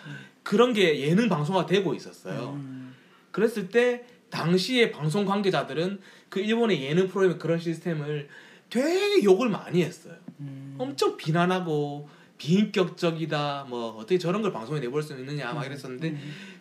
그런 0.42 0.74
게 0.74 1.00
예능 1.00 1.30
방송화 1.30 1.64
되고 1.64 1.94
있었어요. 1.94 2.50
음, 2.50 2.94
그랬을 3.30 3.70
때 3.70 4.04
당시의 4.28 4.92
방송 4.92 5.24
관계자들은 5.24 5.98
그 6.28 6.40
일본의 6.40 6.82
예능 6.82 7.08
프로그램의 7.08 7.38
그런 7.38 7.58
시스템을 7.58 8.28
되게 8.70 9.22
욕을 9.24 9.48
많이 9.48 9.82
했어요. 9.82 10.14
음, 10.40 10.76
엄청 10.78 11.16
비난하고 11.16 12.08
비인격적이다 12.40 13.66
뭐 13.68 13.90
어떻게 13.96 14.18
저런 14.18 14.40
걸 14.40 14.50
방송에 14.50 14.80
내볼 14.80 15.02
수 15.02 15.12
있느냐 15.12 15.52
막 15.52 15.66
이랬었는데 15.66 16.16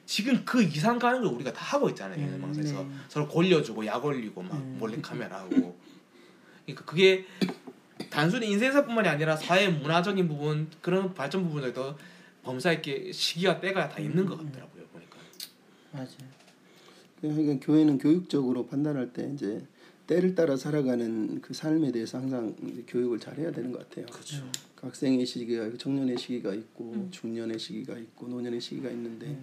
지금 0.06 0.44
그 0.44 0.62
이상 0.62 1.00
가는 1.00 1.22
걸 1.22 1.32
우리가 1.34 1.54
다 1.54 1.64
하고 1.64 1.88
있잖아요 1.90 2.20
음, 2.20 2.42
방송에서 2.42 2.84
네. 2.84 2.90
서로 3.08 3.28
골려주고 3.30 3.86
약 3.86 4.04
올리고 4.04 4.42
막 4.42 4.56
음. 4.58 4.76
몰래 4.78 4.98
카메라하고 5.02 5.78
그러니까 6.66 6.86
그게 6.86 7.26
단순히 8.10 8.50
인생사뿐만이 8.52 9.08
아니라 9.08 9.38
사회 9.38 9.70
문화적인 9.70 10.28
부분 10.28 10.68
그런 10.82 11.14
발전 11.14 11.44
부분에도 11.44 11.96
범사에게 12.44 13.14
시기와 13.14 13.62
때가 13.62 13.88
다 13.88 14.00
있는 14.00 14.26
것 14.26 14.38
같더라고요 14.38 14.84
보니까 14.88 15.18
맞아요. 15.94 16.40
그러니까 17.22 17.66
교회는 17.66 17.98
교육적으로 18.00 18.66
판단할 18.66 19.14
때 19.14 19.32
이제 19.34 19.66
때를 20.10 20.34
따라 20.34 20.58
살아가는 20.58 21.40
그 21.40 21.54
삶에 21.54 21.92
대해서 21.92 22.18
항상 22.18 22.56
이제 22.68 22.84
교육을 22.88 23.20
잘 23.20 23.38
해야 23.38 23.52
되는 23.52 23.72
것 23.72 23.88
같아요. 23.88 24.08
그렇죠 24.08 24.44
그 24.76 24.88
학생의 24.88 25.24
시기가 25.24 25.68
있고 25.68 25.78
청년의 25.78 26.18
시기가 26.18 26.54
있고 26.56 26.92
음. 26.96 27.08
중년의 27.12 27.60
시기가 27.60 27.96
있고 27.96 28.28
노년의 28.28 28.60
시기가 28.60 28.90
있는데 28.90 29.38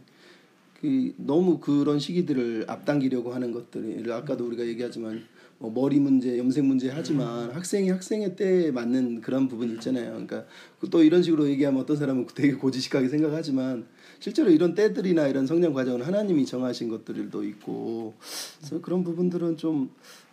그 0.81 1.15
너무 1.19 1.61
그런 1.61 2.01
시기들을 2.01 2.65
앞당기려고 2.67 3.33
하는 3.33 3.53
것들을 3.53 4.11
아까도 4.13 4.45
우리가 4.47 4.67
얘기하지만 4.67 5.25
뭐 5.59 5.71
머리 5.71 6.01
문제, 6.01 6.37
염색 6.37 6.65
문제 6.65 6.91
하지만 6.91 7.51
학생이 7.53 7.89
학생의 7.89 8.37
때에 8.37 8.73
맞는 8.73 9.23
그런 9.23 9.49
부분이 9.49 9.75
있잖아요. 9.75 10.11
그러니까 10.11 10.45
그또 10.81 11.03
이런 11.03 11.23
식으로 11.23 11.49
얘기하면 11.49 11.81
어떤 11.81 11.97
사람은 11.97 12.27
되게 12.35 12.55
고지식하게 12.55 13.09
생각하지만 13.09 13.87
실제로 14.19 14.51
이런 14.51 14.75
때들이나 14.75 15.29
이런 15.29 15.47
성장 15.47 15.73
과정은 15.73 16.03
하나님이 16.03 16.45
정하신 16.45 16.89
것들도 16.89 17.45
있고 17.45 18.15
그래서 18.59 18.81
그런 18.81 19.05
부분들은 19.05 19.57
좀 19.57 19.91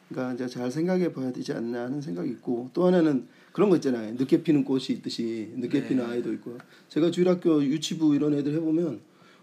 그러니까 0.10 0.34
이제 0.34 0.48
잘 0.48 0.70
생각해 0.70 1.12
봐야 1.14 1.32
되지 1.32 1.54
않나 1.54 1.84
하는 1.86 2.02
생각이 2.02 2.30
있고 2.32 2.70
또 2.74 2.86
하나는 2.86 3.28
그런 3.52 3.70
거 3.70 3.76
있잖아요. 3.78 4.14
늦게 4.14 4.44
피는 4.44 4.64
꽃이 4.64 4.86
있듯이 4.90 5.52
늦게 5.56 5.82
네. 5.82 5.88
피는 5.88 6.06
아이도 6.06 6.34
있고 6.34 6.58
제가 6.90 7.12
주일학교 7.12 7.64
유치부 7.64 8.16
이런 8.16 8.34
애들 8.34 8.54
해보면 8.56 9.00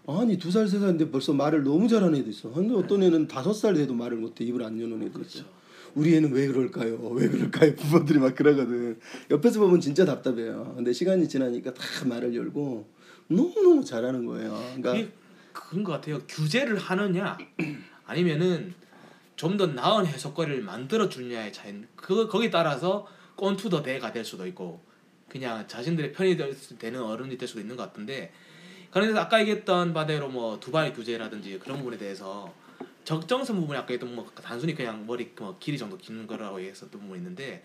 아니 0.07 0.37
두 0.37 0.49
살 0.49 0.67
세 0.67 0.79
살인데 0.79 1.11
벌써 1.11 1.31
말을 1.33 1.63
너무 1.63 1.87
잘하는 1.87 2.19
애도 2.19 2.29
있어. 2.29 2.51
근데 2.51 2.73
어떤 2.73 3.03
애는 3.03 3.27
다섯 3.27 3.53
살 3.53 3.73
돼도 3.75 3.93
말을 3.93 4.17
못해 4.17 4.43
입을 4.45 4.63
안 4.63 4.79
여는 4.79 5.03
애도 5.07 5.21
있어. 5.21 5.43
우리 5.93 6.15
애는 6.15 6.31
왜 6.31 6.47
그럴까요? 6.47 6.97
왜 7.09 7.27
그럴까요? 7.27 7.75
부모들이 7.75 8.19
막 8.19 8.33
그러거든. 8.35 8.97
옆에서 9.29 9.59
보면 9.59 9.79
진짜 9.81 10.05
답답해요. 10.05 10.73
근데 10.75 10.91
시간이 10.93 11.27
지나니까 11.27 11.73
다 11.73 11.83
말을 12.05 12.33
열고 12.33 12.87
너무 13.27 13.53
너무 13.61 13.83
잘하는 13.85 14.25
거예요. 14.25 14.57
그러니까 14.81 15.11
그런 15.53 15.83
것 15.83 15.91
같아요 15.93 16.19
규제를 16.27 16.77
하느냐 16.77 17.37
아니면은 18.05 18.73
좀 19.35 19.57
더 19.57 19.65
나은 19.67 20.05
해석거리를 20.05 20.61
만들어 20.61 21.09
주느냐의 21.09 21.51
차이 21.53 21.73
그 21.95 22.27
거기에 22.27 22.49
따라서 22.49 23.07
꼰투더 23.35 23.81
대가 23.81 24.11
될 24.11 24.23
수도 24.23 24.45
있고 24.47 24.83
그냥 25.27 25.67
자신들의 25.67 26.11
편이 26.13 26.37
될 26.37 26.53
수- 26.53 26.77
되는 26.77 27.01
어른이 27.01 27.37
될 27.37 27.47
수도 27.47 27.59
있는 27.59 27.75
것 27.75 27.83
같은데 27.83 28.31
그래서 28.91 29.17
아까 29.19 29.39
얘기했던 29.39 29.93
바대로 29.93 30.27
뭐 30.29 30.59
두발 30.59 30.93
규제라든지 30.93 31.57
그런 31.59 31.77
부분에 31.77 31.97
대해서 31.97 32.53
적정선 33.05 33.55
부분이 33.61 33.79
아까 33.79 33.87
했던 33.93 34.13
뭐 34.13 34.29
단순히 34.35 34.75
그냥 34.75 35.05
머리 35.07 35.31
뭐 35.39 35.57
길이 35.59 35.77
정도 35.77 35.97
기는 35.97 36.27
거라고 36.27 36.59
얘기했었던 36.59 36.91
부분이 37.01 37.17
있는데 37.19 37.63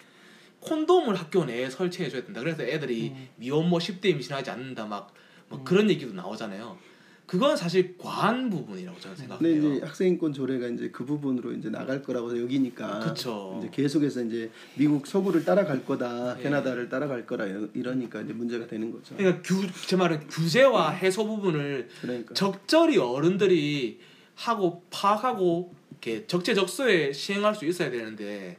콘돔을 0.60 1.14
학교 1.14 1.44
내에 1.44 1.68
설치해 1.68 2.08
줘야 2.08 2.24
된다. 2.24 2.40
그래서 2.40 2.62
애들이 2.62 3.12
미혼모 3.36 3.78
10대 3.78 4.06
임신하지 4.06 4.50
않는다 4.50 4.86
막뭐 4.86 5.62
그런 5.64 5.90
얘기도 5.90 6.12
나오잖아요. 6.14 6.78
그건 7.26 7.56
사실 7.56 7.96
과한 7.98 8.48
부분이라고 8.50 9.00
저는 9.00 9.16
근데 9.16 9.28
생각해요. 9.54 9.74
이제 9.76 9.84
학생인권 9.86 10.32
조례가 10.32 10.68
이제 10.68 10.90
그 10.90 11.04
부분으로 11.04 11.52
이제 11.54 11.68
나갈 11.70 12.00
거라고 12.02 12.40
여기니까 12.40 13.00
그쵸. 13.00 13.56
이제 13.58 13.68
계속해서 13.72 14.22
이제 14.24 14.50
미국 14.76 15.06
서구를 15.06 15.44
따라갈 15.44 15.84
거다, 15.84 16.38
예. 16.38 16.42
캐나다를 16.42 16.88
따라갈 16.88 17.26
거라 17.26 17.46
이러니까 17.74 18.20
이제 18.20 18.32
문제가 18.32 18.66
되는 18.68 18.92
거죠. 18.92 19.16
그러니까 19.16 19.42
규, 19.42 19.66
제 19.86 19.96
말은 19.96 20.28
규제와 20.28 20.90
해소 20.90 21.26
부분을 21.26 21.88
그러니까 22.00 22.32
적절히 22.34 22.96
어른들이 22.98 23.98
하고 24.36 24.84
파악하고 24.90 25.74
이렇게 25.90 26.26
적재적소에 26.28 27.12
시행할 27.12 27.54
수 27.56 27.66
있어야 27.66 27.90
되는데 27.90 28.56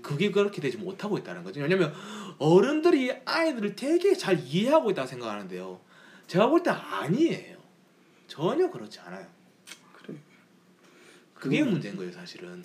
그게 0.00 0.30
그렇게 0.30 0.62
되지 0.62 0.78
못하고 0.78 1.18
있다는 1.18 1.44
거죠. 1.44 1.60
왜냐면 1.60 1.92
어른들이 2.38 3.12
아이들을 3.26 3.76
되게 3.76 4.14
잘 4.14 4.38
이해하고 4.42 4.90
있다고 4.90 5.06
생각하는데요. 5.06 5.78
제가 6.28 6.48
볼 6.48 6.62
때 6.62 6.70
아니에요. 6.70 7.59
전혀 8.34 8.70
그렇지 8.70 9.00
않아요. 9.00 9.26
그래. 9.92 10.16
그게 11.34 11.64
문제인 11.64 11.96
거예요, 11.96 12.12
사실은. 12.12 12.62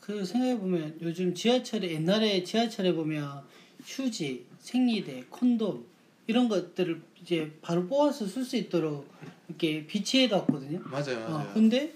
그 0.00 0.24
생각해 0.24 0.58
보면 0.58 0.98
요즘 1.00 1.34
지하철에 1.34 1.90
옛날에 1.90 2.44
지하철에 2.44 2.92
보면 2.92 3.42
휴지, 3.84 4.44
생리대, 4.60 5.24
콘돔 5.30 5.86
이런 6.26 6.48
것들을 6.48 7.00
이제 7.22 7.50
바로 7.62 7.86
뽑아서 7.86 8.26
쓸 8.26 8.44
수 8.44 8.56
있도록 8.56 9.10
이렇게 9.48 9.86
비치해 9.86 10.26
놨거든요. 10.28 10.80
맞아요, 10.84 11.24
어, 11.26 11.30
맞아요. 11.30 11.50
근데 11.54 11.94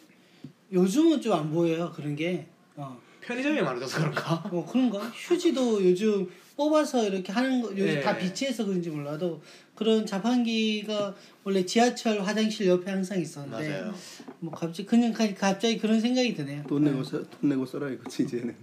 요즘은 0.72 1.20
좀 1.20 1.34
안 1.34 1.50
보여요 1.52 1.92
그런 1.94 2.16
게. 2.16 2.46
어. 2.76 2.98
편의점이 3.20 3.60
많아져서 3.60 3.98
그런가? 3.98 4.36
뭐 4.50 4.64
그런가? 4.66 4.98
휴지도 5.10 5.84
요즘 5.84 6.30
뽑아서 6.64 7.06
이렇게 7.08 7.32
하는 7.32 7.62
거 7.62 7.70
요즘 7.70 7.86
네. 7.86 8.00
다 8.02 8.18
비치해서 8.18 8.66
그런지 8.66 8.90
몰라도 8.90 9.42
그런 9.74 10.04
자판기가 10.04 11.16
원래 11.42 11.64
지하철 11.64 12.20
화장실 12.20 12.66
옆에 12.66 12.90
항상 12.90 13.18
있었는데 13.18 13.68
맞아요. 13.70 13.94
뭐 14.40 14.52
갑자기 14.52 14.84
그냥 14.84 15.10
가- 15.14 15.32
갑자기 15.34 15.78
그런 15.78 15.98
생각이 15.98 16.34
드네요. 16.34 16.62
돈 16.68 16.84
내고 16.84 17.02
써, 17.02 17.22
돈 17.30 17.48
내고 17.48 17.64
써라 17.64 17.88
이거지 17.88 18.24
이제는. 18.24 18.54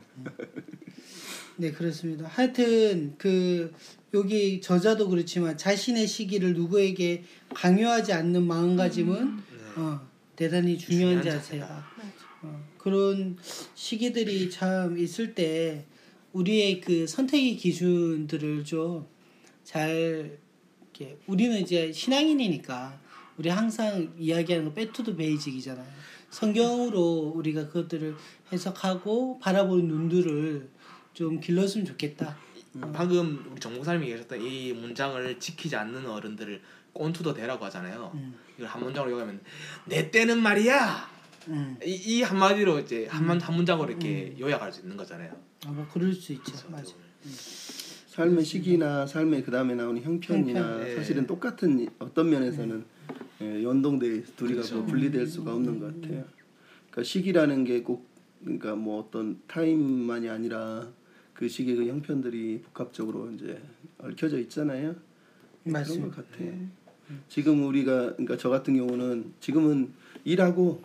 네 1.56 1.72
그렇습니다. 1.72 2.28
하여튼 2.28 3.16
그 3.18 3.74
여기 4.14 4.62
저자도 4.62 5.10
그렇지만 5.10 5.58
자신의 5.58 6.06
시기를 6.06 6.54
누구에게 6.54 7.24
강요하지 7.56 8.14
않는 8.14 8.44
마음가짐은 8.46 9.40
어, 9.78 10.00
대단히 10.36 10.78
중요한, 10.78 11.18
음. 11.18 11.22
중요한 11.24 11.40
자세다. 11.42 11.88
어, 12.44 12.64
그런 12.78 13.38
시기들이 13.74 14.52
참 14.52 15.00
있을 15.00 15.34
때 15.34 15.86
우리의 16.38 16.82
그 16.82 17.06
선택의 17.08 17.56
기준들을 17.58 18.64
좀 18.64 19.18
잘 19.68 20.40
이렇게 20.82 21.18
우리는 21.28 21.60
이제 21.60 21.92
신앙인이니까 21.92 22.98
우리 23.36 23.50
항상 23.50 24.14
이야기하는 24.18 24.70
거 24.70 24.74
배투드 24.74 25.18
베이직이잖아요. 25.18 25.86
성경으로 26.30 27.34
우리가 27.36 27.68
그것들을 27.68 28.16
해석하고 28.54 29.40
바라보는 29.40 29.88
눈들을 29.90 30.70
좀 31.14 31.42
길렀으면 31.42 31.86
좋겠다. 31.86 32.38
방금 32.94 33.46
우리 33.52 33.60
정목사님이 33.60 34.08
계셨던 34.08 34.42
이 34.42 34.72
문장을 34.72 35.38
지키지 35.38 35.76
않는 35.76 36.06
어른들을 36.06 36.62
꼰 36.94 37.12
to 37.12 37.20
the 37.20 37.34
대라고 37.34 37.66
하잖아요. 37.66 38.12
음. 38.16 38.36
이걸 38.56 38.70
한 38.70 38.82
문장으로 38.82 39.18
요약하면 39.18 39.42
나 39.84 40.10
때는 40.10 40.42
말이야. 40.42 41.17
음. 41.48 41.78
이, 41.86 41.92
이 41.92 42.22
한마디로 42.24 42.80
이제 42.80 43.08
한한 43.08 43.40
한 43.42 43.56
문장으로 43.56 43.90
이렇게 43.90 44.34
음. 44.36 44.40
요약할 44.40 44.72
수 44.72 44.82
있는 44.82 44.98
거잖아요. 44.98 45.32
아, 45.66 45.72
뭐 45.72 45.86
그럴 45.92 46.14
수 46.14 46.34
있죠. 46.34 46.54
맞아. 46.70 46.94
삶의 48.08 48.44
시기나 48.44 49.06
삶의 49.06 49.44
그 49.44 49.52
다음에 49.52 49.76
나오는 49.76 50.02
형편이나 50.02 50.60
형편. 50.60 50.84
네. 50.86 50.96
사실은 50.96 51.28
똑같은 51.28 51.88
어떤 52.00 52.30
면에서는 52.30 52.84
예, 53.42 53.64
연동돼 53.64 54.24
둘이가 54.36 54.62
그렇죠. 54.62 54.78
뭐 54.78 54.86
분리될 54.86 55.28
수가 55.28 55.54
없는 55.54 55.80
것 55.80 55.86
같아요. 56.02 56.26
그러니까 56.90 57.04
시기라는 57.04 57.64
게 57.64 57.84
꼭 57.84 58.08
그러니까 58.44 58.76
뭐 58.76 59.00
어떤 59.00 59.40
타임만이 59.48 60.30
아니라 60.30 60.88
그 61.34 61.48
시기의 61.48 61.78
그 61.78 61.86
형편들이 61.88 62.62
복합적으로 62.64 63.32
이제 63.32 63.62
얽혀져 64.00 64.40
있잖아요. 64.40 64.96
그런 65.64 65.74
맞습니다. 65.74 66.16
것 66.16 66.32
같아요. 66.32 66.54
지금 67.30 67.66
우리가 67.68 68.14
그러니까 68.14 68.38
저 68.38 68.50
같은 68.50 68.76
경우는 68.76 69.34
지금은 69.40 69.92
일하고 70.24 70.82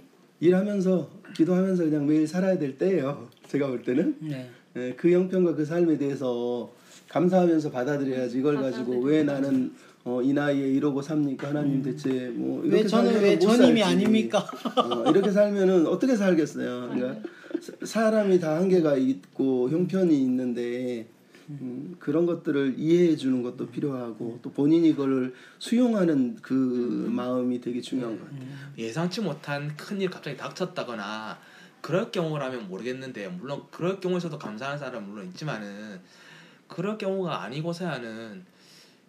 일하면서 0.47 1.09
기도하면서 1.37 1.85
그냥 1.85 2.07
매일 2.07 2.27
살아야 2.27 2.59
될 2.59 2.77
때예요. 2.77 3.29
제가 3.47 3.69
볼 3.69 3.83
때는. 3.83 4.17
네. 4.21 4.51
예, 4.77 4.95
그 4.97 5.11
형편과 5.13 5.55
그 5.55 5.65
삶에 5.65 5.97
대해서 5.99 6.69
감사하면서 7.09 7.71
받아들여야지 7.71 8.39
이걸 8.39 8.57
가지고 8.57 9.01
왜 9.01 9.23
나는 9.23 9.73
어, 10.05 10.21
이 10.21 10.33
나이에 10.33 10.67
이러고 10.69 11.01
삽니까 11.01 11.49
하나님 11.51 11.81
대체 11.83 12.29
뭐 12.35 12.65
이렇게 12.65 12.83
왜 12.83 12.87
저는 12.89 13.23
왜못 13.23 13.41
전임이. 13.41 13.83
아닙니까? 13.83 14.45
어, 14.77 15.11
이렇게 15.11 15.31
살면은 15.31 15.87
어떻게 15.87 16.17
살겠어요 16.17 16.89
그러니까 16.93 17.29
사- 17.61 17.87
사람이 17.87 18.41
다 18.41 18.57
한계가 18.57 18.97
있고 18.97 19.69
형편이 19.71 20.19
있는데 20.23 21.07
음, 21.61 21.97
그런 21.99 22.27
것들을 22.27 22.75
이해해 22.79 23.17
주는 23.17 23.43
것도 23.43 23.69
필요하고 23.69 24.39
또 24.43 24.51
본인이 24.51 24.93
그걸 24.93 25.35
수용하는 25.59 26.37
그 26.41 27.09
마음이 27.11 27.61
되게 27.61 27.81
중요한 27.81 28.19
것 28.19 28.25
같아요 28.31 28.49
예상치 28.79 29.21
못한 29.21 29.77
큰일 29.77 30.11
갑자기 30.11 30.37
닥쳤다거나 30.37 31.39
그럴 31.81 32.11
경우라면 32.11 32.69
모르겠는데 32.69 33.29
물론 33.29 33.63
그럴 33.71 34.01
경우에서도 34.01 34.39
감사하는 34.39 34.79
사람은 34.79 35.09
물론 35.09 35.27
있지만은 35.27 36.01
그럴 36.69 36.97
경우가 36.97 37.43
아니고서야는 37.43 38.45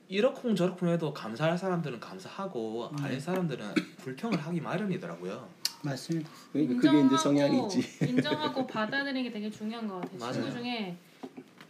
이렇쿵 0.09 0.55
저렇쿵 0.55 0.89
해도 0.89 1.13
감사할 1.13 1.57
사람들은 1.57 1.99
감사하고 1.99 2.91
아닌 2.97 3.19
사람들은 3.19 3.73
불평을 3.97 4.37
하기 4.37 4.59
마련이더라고요. 4.59 5.47
맞습니다. 5.81 6.29
그러니까 6.51 6.81
그게 6.81 7.05
이제 7.05 7.17
성향이지 7.17 8.07
인정하고 8.07 8.67
받아들이는 8.67 9.23
게 9.23 9.31
되게 9.31 9.49
중요한 9.49 9.87
것 9.87 10.01
같아요. 10.01 10.19
맞아요. 10.19 10.33
친구 10.33 10.51
중에 10.51 10.97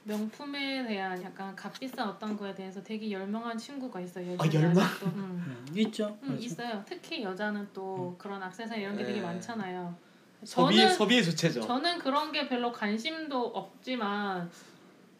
명품에 0.05 0.85
대한 0.85 1.21
약간 1.23 1.55
값비싼 1.55 2.07
어떤 2.09 2.35
거에 2.37 2.53
대해서 2.53 2.83
되게 2.83 3.09
열망한 3.11 3.57
친구가 3.57 4.01
있어요. 4.01 4.35
아, 4.39 4.45
열망? 4.53 4.83
음. 5.03 5.65
음, 5.69 5.77
있죠. 5.77 6.17
음, 6.23 6.37
있어요. 6.39 6.83
특히 6.85 7.23
여자는 7.23 7.69
또 7.73 8.15
그런 8.17 8.41
악세사리 8.43 8.81
이런 8.81 8.97
게 8.97 9.03
되게 9.03 9.19
네. 9.19 9.25
많잖아요. 9.25 9.95
소비 10.43 10.75
저는 10.77 10.93
소비의 10.93 11.23
주체죠. 11.23 11.61
저는 11.61 11.99
그런 11.99 12.31
게 12.33 12.47
별로 12.49 12.71
관심도 12.71 13.47
없지만 13.47 14.51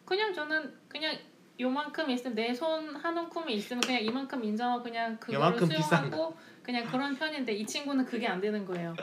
그냥 0.03 0.33
저는 0.33 0.73
그냥 0.89 1.17
요만큼 1.59 2.09
있으면 2.09 2.35
내 2.35 2.53
손 2.53 2.93
한 2.97 3.17
움큼이 3.17 3.53
있으면 3.53 3.79
그냥 3.81 4.01
이만큼 4.01 4.43
인정하고 4.43 4.83
그냥 4.83 5.17
그거를 5.17 5.59
수용하고 5.65 6.35
그냥 6.61 6.85
그런 6.85 7.15
편인데 7.15 7.53
이 7.53 7.65
친구는 7.65 8.05
그게 8.05 8.27
안 8.27 8.41
되는 8.41 8.65
거예요. 8.65 8.93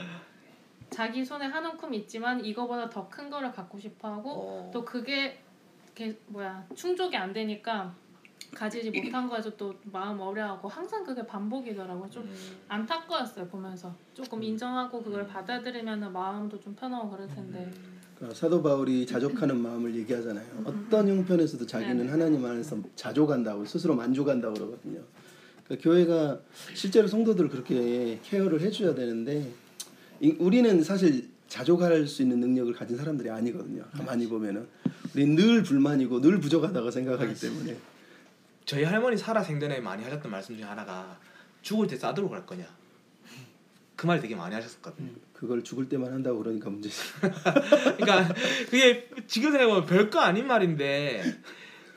자기 0.91 1.25
손에 1.25 1.47
한 1.47 1.65
움큼 1.65 1.95
있지만 1.95 2.45
이거보다 2.45 2.91
더 2.91 3.09
큰 3.09 3.31
거를 3.31 3.51
갖고 3.53 3.79
싶어하고 3.79 4.31
어. 4.31 4.71
또 4.75 4.85
그게 4.85 5.41
이렇게 6.01 6.19
뭐야 6.29 6.67
충족이 6.75 7.15
안 7.17 7.33
되니까 7.33 7.95
가지지 8.55 8.91
못한 9.05 9.29
거에서 9.29 9.55
또 9.57 9.75
마음 9.93 10.19
어려하고 10.19 10.67
항상 10.67 11.05
그게 11.05 11.25
반복이더라고요. 11.25 12.09
좀 12.11 12.23
음. 12.25 12.35
안타까웠어요 12.69 13.47
보면서 13.49 13.95
조금 14.15 14.43
인정하고 14.43 15.03
그걸 15.03 15.27
받아들이면 15.27 16.13
마음도 16.13 16.59
좀 16.59 16.75
편하고 16.75 17.11
그럴 17.11 17.29
텐데 17.29 17.71
그러니까 18.17 18.39
사도 18.39 18.63
바울이 18.63 19.07
자족하는 19.07 19.61
마음을 19.61 19.95
얘기하잖아요. 19.97 20.63
어떤 20.65 21.07
형편에서도 21.09 21.67
자기는 21.67 22.05
네. 22.05 22.11
하나님 22.11 22.45
안에서 22.45 22.79
자족한다고 22.97 23.65
스스로 23.67 23.95
만족한다고 23.95 24.55
그러거든요. 24.55 25.01
그러니까 25.65 25.83
교회가 25.89 26.41
실제로 26.75 27.07
성도들을 27.07 27.49
그렇게 27.51 28.19
케어를 28.25 28.61
해줘야 28.61 28.95
되는데 28.95 29.53
이- 30.21 30.37
우리는 30.39 30.83
사실 30.83 31.31
자족할 31.51 32.07
수 32.07 32.23
있는 32.23 32.41
능력을 32.41 32.73
가진 32.73 32.97
사람들이 32.97 33.29
아니거든요. 33.29 33.85
가만히 33.93 34.27
보면은 34.29 34.67
우리 35.15 35.27
늘 35.27 35.63
불만이고 35.63 36.21
늘 36.21 36.39
부족하다고 36.41 36.91
생각하기 36.91 37.35
때문에 37.35 37.77
저희 38.65 38.85
할머니 38.85 39.19
살아 39.19 39.43
생전에 39.43 39.81
많이 39.81 40.05
하셨던 40.05 40.31
말씀 40.31 40.55
중에 40.57 40.65
하나가 40.65 41.19
죽을 41.61 41.89
때 41.89 41.97
싸들고 41.97 42.31
갈 42.31 42.47
거냐. 42.47 42.65
그 43.97 44.07
말 44.07 44.19
되게 44.21 44.35
많이 44.35 44.55
하셨었거든요. 44.55 45.11
그걸 45.35 45.63
죽을 45.63 45.89
때만 45.89 46.11
한다고 46.13 46.39
그러니까 46.39 46.71
문제지. 46.71 46.97
그러니까 47.99 48.35
그게 48.71 49.11
지금 49.27 49.51
생각해보면 49.51 49.87
별거 49.87 50.21
아닌 50.21 50.47
말인데 50.47 51.23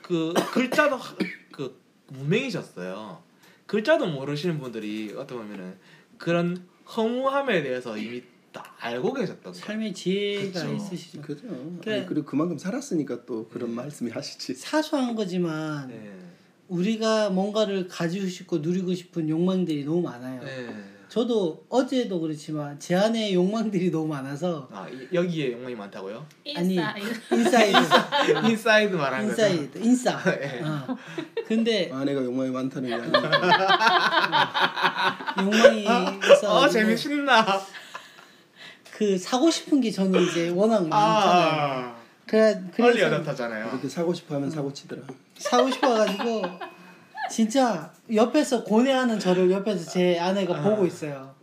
그 0.02 0.34
글자도 0.52 0.96
하- 0.96 1.16
그 1.50 1.80
무명이셨어요. 2.08 3.22
글자도 3.66 4.06
모르시는 4.08 4.58
분들이 4.58 5.14
어떻게 5.16 5.38
보면은 5.40 5.76
그런 6.18 6.66
허무함에 6.94 7.62
대해서 7.62 7.96
이미 7.96 8.22
다 8.54 8.64
알고 8.80 9.12
계셨던 9.12 9.52
거예요. 9.52 9.64
삶의 9.66 9.92
지혜가 9.92 10.62
그쵸. 10.62 10.74
있으시죠. 10.74 11.20
그죠. 11.20 11.42
그래. 11.82 11.96
아니, 11.98 12.06
그리고 12.06 12.24
그만큼 12.24 12.56
살았으니까 12.56 13.26
또 13.26 13.46
그런 13.48 13.70
말씀이 13.72 14.10
하시지. 14.10 14.54
사소한 14.54 15.14
거지만 15.14 15.88
네. 15.88 16.10
우리가 16.68 17.28
뭔가를 17.30 17.88
가지고 17.88 18.26
싶고 18.26 18.58
누리고 18.58 18.94
싶은 18.94 19.28
욕망들이 19.28 19.84
너무 19.84 20.00
많아요. 20.02 20.42
네. 20.42 20.68
저도 21.08 21.64
어제도 21.68 22.18
그렇지만 22.20 22.80
제 22.80 22.94
안에 22.96 23.34
욕망들이 23.34 23.90
너무 23.90 24.08
많아서 24.08 24.68
아 24.72 24.88
이- 24.88 25.06
여기에 25.12 25.52
욕망이 25.52 25.74
많다고요? 25.76 26.26
아니 26.56 26.76
inside. 27.30 27.78
inside 28.48 28.94
말하는 28.96 29.28
거죠. 29.28 29.42
인사이드 29.46 29.78
인싸. 29.78 30.18
네. 30.24 30.62
어. 30.64 30.96
근데 31.46 31.90
아내가 31.92 32.24
욕망이 32.24 32.50
많다는 32.50 32.88
게 32.88 32.94
아니고 32.94 33.18
욕망이 35.42 35.82
있어. 35.82 36.56
어 36.56 36.68
재미있나? 36.68 37.60
그 38.96 39.18
사고 39.18 39.50
싶은 39.50 39.80
게 39.80 39.90
저는 39.90 40.20
이제 40.22 40.48
워낙 40.50 40.86
많잖아요. 40.86 40.90
아 40.92 41.96
그래 42.26 42.54
빨리 42.76 42.92
그래서 42.94 43.00
여자타잖아요. 43.00 43.68
이렇게 43.72 43.88
사고 43.88 44.14
싶어하면 44.14 44.50
사고 44.50 44.72
치더라. 44.72 45.02
사고 45.36 45.70
싶어가지고 45.70 46.42
진짜 47.30 47.90
옆에서 48.14 48.62
고뇌하는 48.64 49.18
저를 49.18 49.50
옆에서 49.50 49.90
제 49.90 50.18
아내가 50.18 50.60
보고 50.62 50.86
있어요. 50.86 51.34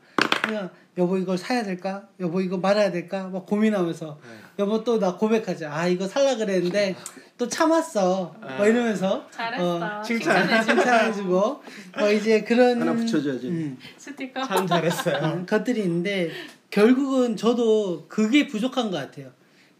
그냥 0.44 0.70
여보 0.98 1.18
이걸 1.18 1.38
사야 1.38 1.64
될까? 1.64 2.04
여보 2.20 2.42
이거 2.42 2.58
말아야 2.58 2.92
될까? 2.92 3.28
막 3.28 3.46
고민하면서 3.46 4.20
여보 4.60 4.84
또 4.84 5.00
나 5.00 5.16
고백하자. 5.16 5.74
아 5.74 5.88
이거 5.88 6.08
살라 6.08 6.36
그랬는데 6.38 6.96
또 7.38 7.48
참았어. 7.48 8.36
뭐 8.58 8.66
이러면서 8.68 9.26
잘했어. 9.32 9.76
어, 9.76 10.02
칭찬. 10.04 10.48
칭찬해. 10.48 10.64
칭찬해주고 10.64 11.64
뭐 12.00 12.10
이제 12.12 12.42
그런 12.44 12.80
하나 12.82 12.94
붙여줘야지. 12.94 13.48
음, 13.48 13.78
스티커. 13.98 14.44
참 14.44 14.68
잘했어요. 14.68 15.34
음, 15.34 15.46
것들이 15.46 15.82
있는데 15.84 16.30
결국은 16.72 17.36
저도 17.36 18.06
그게 18.08 18.48
부족한 18.48 18.90
것 18.90 18.98
같아요. 18.98 19.30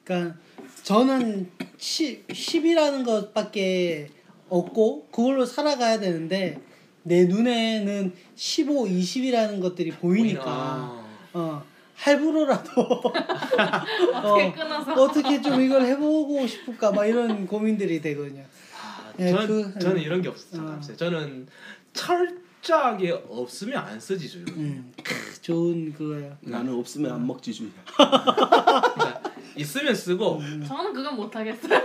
그러니까 0.04 0.38
저는 0.84 1.50
10, 1.78 2.28
10이라는 2.28 3.06
것밖에 3.06 4.10
없고 4.50 5.08
그걸로 5.12 5.46
살아가야 5.46 6.00
되는데 6.00 6.60
내 7.04 7.26
눈에는 7.26 8.14
15, 8.36 8.86
20이라는 8.86 9.62
것들이 9.62 9.92
보이니까 9.92 10.44
아. 10.46 11.06
어, 11.34 11.64
할부로라도 11.96 12.82
어떻게 14.14 14.44
어, 14.44 14.54
끊어서 14.54 14.94
어떻게 14.94 15.42
좀 15.42 15.62
이걸 15.62 15.84
해보고 15.86 16.46
싶을까 16.46 16.92
막 16.92 17.06
이런 17.06 17.48
고민들이 17.48 18.02
되거든요. 18.02 18.44
아, 18.82 19.14
예, 19.20 19.32
저는, 19.32 19.48
그- 19.74 19.80
저는 19.80 20.02
이런 20.02 20.22
게 20.22 20.28
없어요. 20.28 20.62
어. 20.62 20.82
저는 20.98 21.48
철 21.94 22.41
저하게 22.62 23.12
없으면 23.28 23.78
안 23.84 24.00
쓰지 24.00 24.30
줄. 24.30 24.46
음, 24.50 24.92
크, 25.04 25.42
좋은 25.42 25.92
그거예요. 25.94 26.38
나는 26.42 26.74
없으면 26.76 27.12
안 27.12 27.26
먹지 27.28 27.52
주의야. 27.54 27.74
그러니까 27.96 29.22
있으면 29.56 29.96
쓰고 29.96 30.38
음. 30.38 30.64
저는 30.68 30.94
그건 30.94 31.16
못 31.16 31.36
하겠어요. 31.36 31.82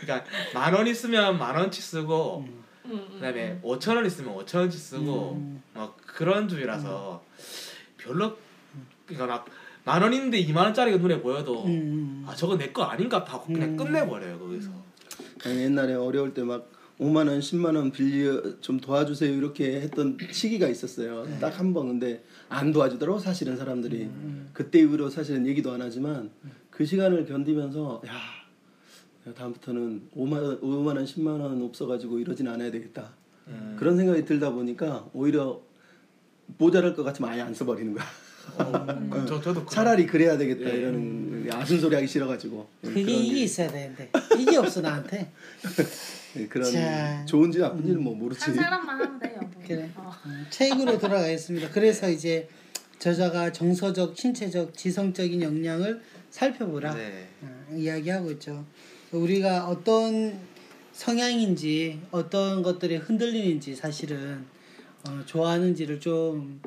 그러니까 0.00 0.30
만 0.54 0.74
원 0.74 0.86
있으면 0.86 1.38
만 1.38 1.56
원치 1.56 1.80
쓰고 1.80 2.44
음. 2.46 2.64
음, 2.86 2.90
음, 2.92 3.08
그다음에 3.14 3.52
음. 3.52 3.60
5천 3.62 3.94
원 3.96 4.04
있으면 4.06 4.34
5천 4.38 4.58
원치 4.58 4.76
쓰고 4.78 5.32
음. 5.34 5.62
막 5.74 5.96
그런 6.06 6.48
주의라서 6.48 7.22
별로 7.96 8.36
그러니까 9.06 9.26
막 9.26 9.46
만 9.82 10.02
원 10.02 10.12
있는데 10.12 10.44
2만 10.44 10.56
원짜리가 10.58 10.98
눈에 10.98 11.20
보여도 11.22 11.64
음. 11.64 12.24
아 12.28 12.34
저거 12.34 12.56
내 12.58 12.70
거 12.70 12.82
아닌가 12.82 13.24
하고 13.26 13.46
그냥 13.46 13.70
음. 13.70 13.76
끝내버려요 13.78 14.38
거기서. 14.38 14.70
아니, 15.44 15.62
옛날에 15.62 15.94
어려울 15.94 16.34
때막 16.34 16.70
5만 17.00 17.28
원, 17.28 17.40
10만 17.40 17.76
원 17.76 17.90
빌려 17.90 18.60
좀 18.60 18.78
도와주세요 18.78 19.34
이렇게 19.34 19.80
했던 19.80 20.18
시기가 20.30 20.68
있었어요. 20.68 21.26
딱한 21.40 21.72
번 21.72 21.88
근데 21.88 22.22
안 22.50 22.72
도와주더라고 22.72 23.18
사실은 23.18 23.56
사람들이 23.56 24.10
그때 24.52 24.80
이후로 24.80 25.08
사실은 25.08 25.46
얘기도 25.46 25.72
안 25.72 25.80
하지만 25.80 26.30
그 26.70 26.84
시간을 26.84 27.24
견디면서 27.24 28.02
야, 28.06 28.12
야, 28.12 29.34
다음부터는 29.34 30.08
5만 30.14 30.32
원, 30.42 30.60
5만 30.60 30.86
원, 30.96 31.04
10만 31.06 31.40
원 31.40 31.62
없어가지고 31.62 32.18
이러진 32.18 32.46
않아야 32.48 32.70
되겠다. 32.70 33.12
음. 33.48 33.76
그런 33.78 33.96
생각이 33.96 34.24
들다 34.26 34.50
보니까 34.50 35.08
오히려 35.14 35.60
모자랄 36.58 36.94
것 36.94 37.02
같으면 37.02 37.30
아예 37.30 37.40
안 37.40 37.54
써버리는 37.54 37.94
거야. 37.94 38.04
어, 38.58 39.24
저 39.26 39.40
저도 39.40 39.64
차라리 39.66 40.06
그래야 40.06 40.36
되겠다 40.36 40.68
예. 40.70 40.78
이러는 40.78 41.48
아순 41.52 41.80
소리 41.80 41.94
하기 41.94 42.06
싫어가지고 42.06 42.66
그게 42.82 43.00
이게 43.00 43.34
게- 43.34 43.40
있어야 43.44 43.70
되는데 43.70 44.10
이게 44.38 44.56
없어 44.58 44.82
나한테. 44.82 45.30
예, 46.36 46.46
그런 46.46 46.70
자. 46.70 47.24
좋은지 47.26 47.58
나쁜지는 47.58 48.02
뭐 48.02 48.14
모르지. 48.14 48.40
한 48.44 48.54
사람만 48.54 49.00
하면 49.00 49.18
돼요. 49.18 49.38
뭐. 49.40 49.50
그래. 49.66 49.90
어. 49.96 50.12
음, 50.26 50.46
책으로 50.50 50.98
돌아가겠습니다. 50.98 51.70
그래서 51.70 52.08
이제 52.08 52.48
저자가 52.98 53.52
정서적, 53.52 54.16
신체적, 54.16 54.76
지성적인 54.76 55.42
역량을 55.42 56.02
살펴보라 56.30 56.94
네. 56.94 57.28
어, 57.42 57.66
이야기하고 57.74 58.30
있죠. 58.32 58.64
우리가 59.12 59.66
어떤 59.68 60.38
성향인지 60.92 62.00
어떤 62.10 62.62
것들이 62.62 62.96
흔들리는지 62.96 63.74
사실은 63.74 64.44
어, 65.08 65.22
좋아하는지를 65.24 65.98
좀 65.98 66.60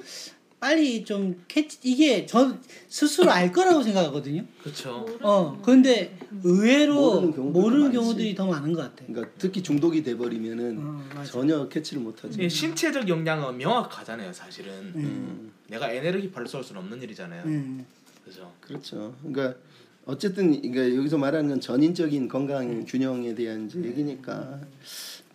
빨리 0.64 1.03
좀 1.03 1.43
캐치 1.49 1.80
이게 1.84 2.26
저 2.26 2.57
스스로 2.88 3.30
알 3.30 3.51
거라고 3.51 3.84
생각하거든요. 3.84 4.45
그렇죠. 4.61 5.05
어 5.22 5.61
근데 5.61 6.18
의외로 6.41 7.20
모르는 7.20 7.34
경우들도 7.34 7.59
모르는. 7.59 7.91
경우들이 7.91 8.34
더 8.34 8.47
많은 8.47 8.72
것 8.72 8.80
같아. 8.84 9.03
그러니까 9.05 9.30
특히 9.38 9.61
중독이 9.61 10.01
돼버리면은 10.03 10.78
어. 10.80 11.24
전혀 11.26 11.68
캐치를 11.68 12.01
못하지. 12.01 12.41
이 12.41 12.49
신체적 12.49 13.09
역량은 13.09 13.57
명확하잖아요 13.57 14.32
사실은. 14.32 14.72
음, 14.95 15.51
내가 15.68 15.91
에너지 15.91 16.32
발소할 16.32 16.64
수는 16.64 16.82
없는 16.82 17.01
일이잖아요. 17.01 17.43
음, 17.43 17.86
그죠. 18.24 18.49
그렇죠. 18.61 19.14
그러니까 19.22 19.59
어쨌든 20.05 20.61
그러니까 20.61 20.95
여기서 20.95 21.18
말하는 21.18 21.49
건 21.49 21.59
전인적인 21.59 22.30
건강 22.30 22.86
균형에 22.86 23.36
대한 23.36 23.66
이제 23.66 23.84
얘기니까 23.84 24.61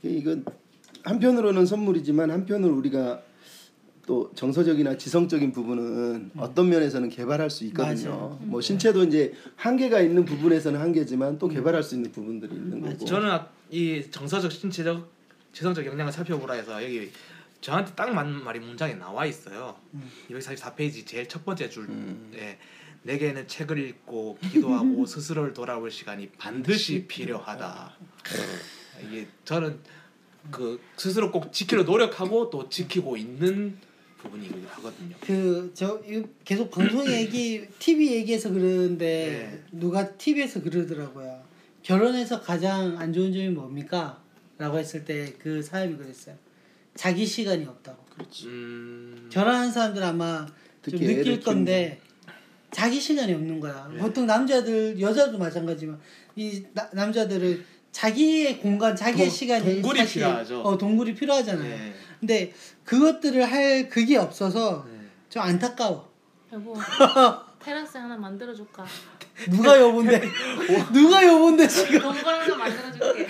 이건 0.03 0.47
한편으로는 1.05 1.67
선물이지만 1.67 2.31
한편으로 2.31 2.75
우리가 2.79 3.28
또 4.09 4.33
정서적이나 4.35 4.97
지성적인 4.97 5.53
부분은 5.53 6.31
어떤 6.39 6.71
면에서는 6.71 7.11
개발할 7.11 7.51
수 7.51 7.67
있거든요. 7.67 8.39
뭐 8.41 8.59
신체도 8.63 9.05
이제 9.05 9.35
한계가 9.57 10.01
있는 10.01 10.25
부분에서는 10.25 10.81
한계지만 10.81 11.39
또 11.39 11.47
개발할 11.47 11.83
수 11.83 11.95
있는 11.95 12.11
부분들이 12.11 12.55
있는 12.55 12.81
거고. 12.81 13.05
저는 13.05 13.31
아- 13.31 13.47
이 13.71 14.03
정서적, 14.11 14.51
신체적, 14.51 15.13
지성적 15.53 15.85
역량을 15.85 16.11
살펴보라 16.11 16.55
해서 16.55 16.83
여기 16.83 17.11
저한테 17.61 17.93
딱 17.95 18.15
맞는 18.15 18.45
말이 18.45 18.61
문장에 18.61 18.95
나와 18.95 19.27
있어요. 19.27 19.77
244페이지 20.31 21.05
제일 21.05 21.29
첫 21.29 21.45
번째 21.45 21.69
줄에 21.69 22.57
내게는 23.03 23.47
책을 23.47 23.77
읽고 23.79 24.39
기도하고 24.51 25.05
스스로를 25.05 25.53
돌아볼 25.53 25.91
시간이 25.91 26.31
반드시 26.39 27.05
필요하다. 27.07 27.93
이게 29.07 29.27
저는 29.45 29.79
그 30.51 30.81
스스로 30.97 31.31
꼭 31.31 31.53
지키려 31.53 31.83
노력하고 31.83 32.49
또 32.49 32.71
지키고 32.71 33.19
있는 33.19 33.77
부분이기도 34.23 34.69
하거든요. 34.69 35.17
그 35.21 35.71
저 35.75 36.01
계속 36.45 36.71
방송 36.71 37.07
얘기, 37.11 37.67
TV 37.79 38.13
얘기해서 38.13 38.51
그러는데 38.51 39.51
네. 39.51 39.63
누가 39.79 40.17
TV에서 40.17 40.63
그러더라고요. 40.63 41.43
결혼해서 41.83 42.41
가장 42.41 42.99
안 42.99 43.13
좋은 43.13 43.33
점이 43.33 43.49
뭡니까? 43.51 44.21
라고 44.59 44.79
했을 44.79 45.05
때 45.05 45.33
그 45.39 45.63
사람이 45.63 45.97
그랬어요. 45.97 46.35
자기 46.95 47.25
시간이 47.25 47.65
없다고. 47.65 48.05
음, 48.47 49.29
결혼한 49.31 49.71
사람들 49.71 50.03
아마 50.03 50.45
좀 50.83 50.99
느낄 50.99 51.41
건데 51.41 52.01
자기 52.73 53.01
시간이 53.01 53.33
없는 53.35 53.61
거야. 53.61 53.89
네. 53.93 53.99
보통 54.01 54.27
남자들 54.27 55.01
여자도 55.01 55.39
마찬가지지만 55.39 55.99
이 56.35 56.65
나- 56.75 56.91
남자들은 56.93 57.65
자기의 57.93 58.59
공간, 58.59 58.95
자기의 58.97 59.29
동- 59.29 59.37
시간이 59.37 59.65
동굴이 59.75 59.99
사실 60.01 60.15
필요하죠. 60.23 60.61
어, 60.63 60.77
동굴이 60.77 61.15
필요하잖아요. 61.15 61.63
네. 61.79 61.93
근데 62.21 62.53
그것들을 62.85 63.51
할 63.51 63.89
그게 63.89 64.17
없어서 64.17 64.87
네. 64.91 64.99
좀 65.29 65.43
안타까워. 65.43 66.09
여보 66.53 66.75
테라스 67.61 67.99
하나 67.99 68.17
만들어 68.17 68.55
줄까? 68.55 68.85
누가 69.51 69.79
여본데? 69.79 70.23
누가 70.93 71.25
여본데 71.27 71.69
지금 71.69 72.01
동굴 72.01 72.25
하나 72.25 72.57
만들어 72.57 72.93
줄게. 72.93 73.27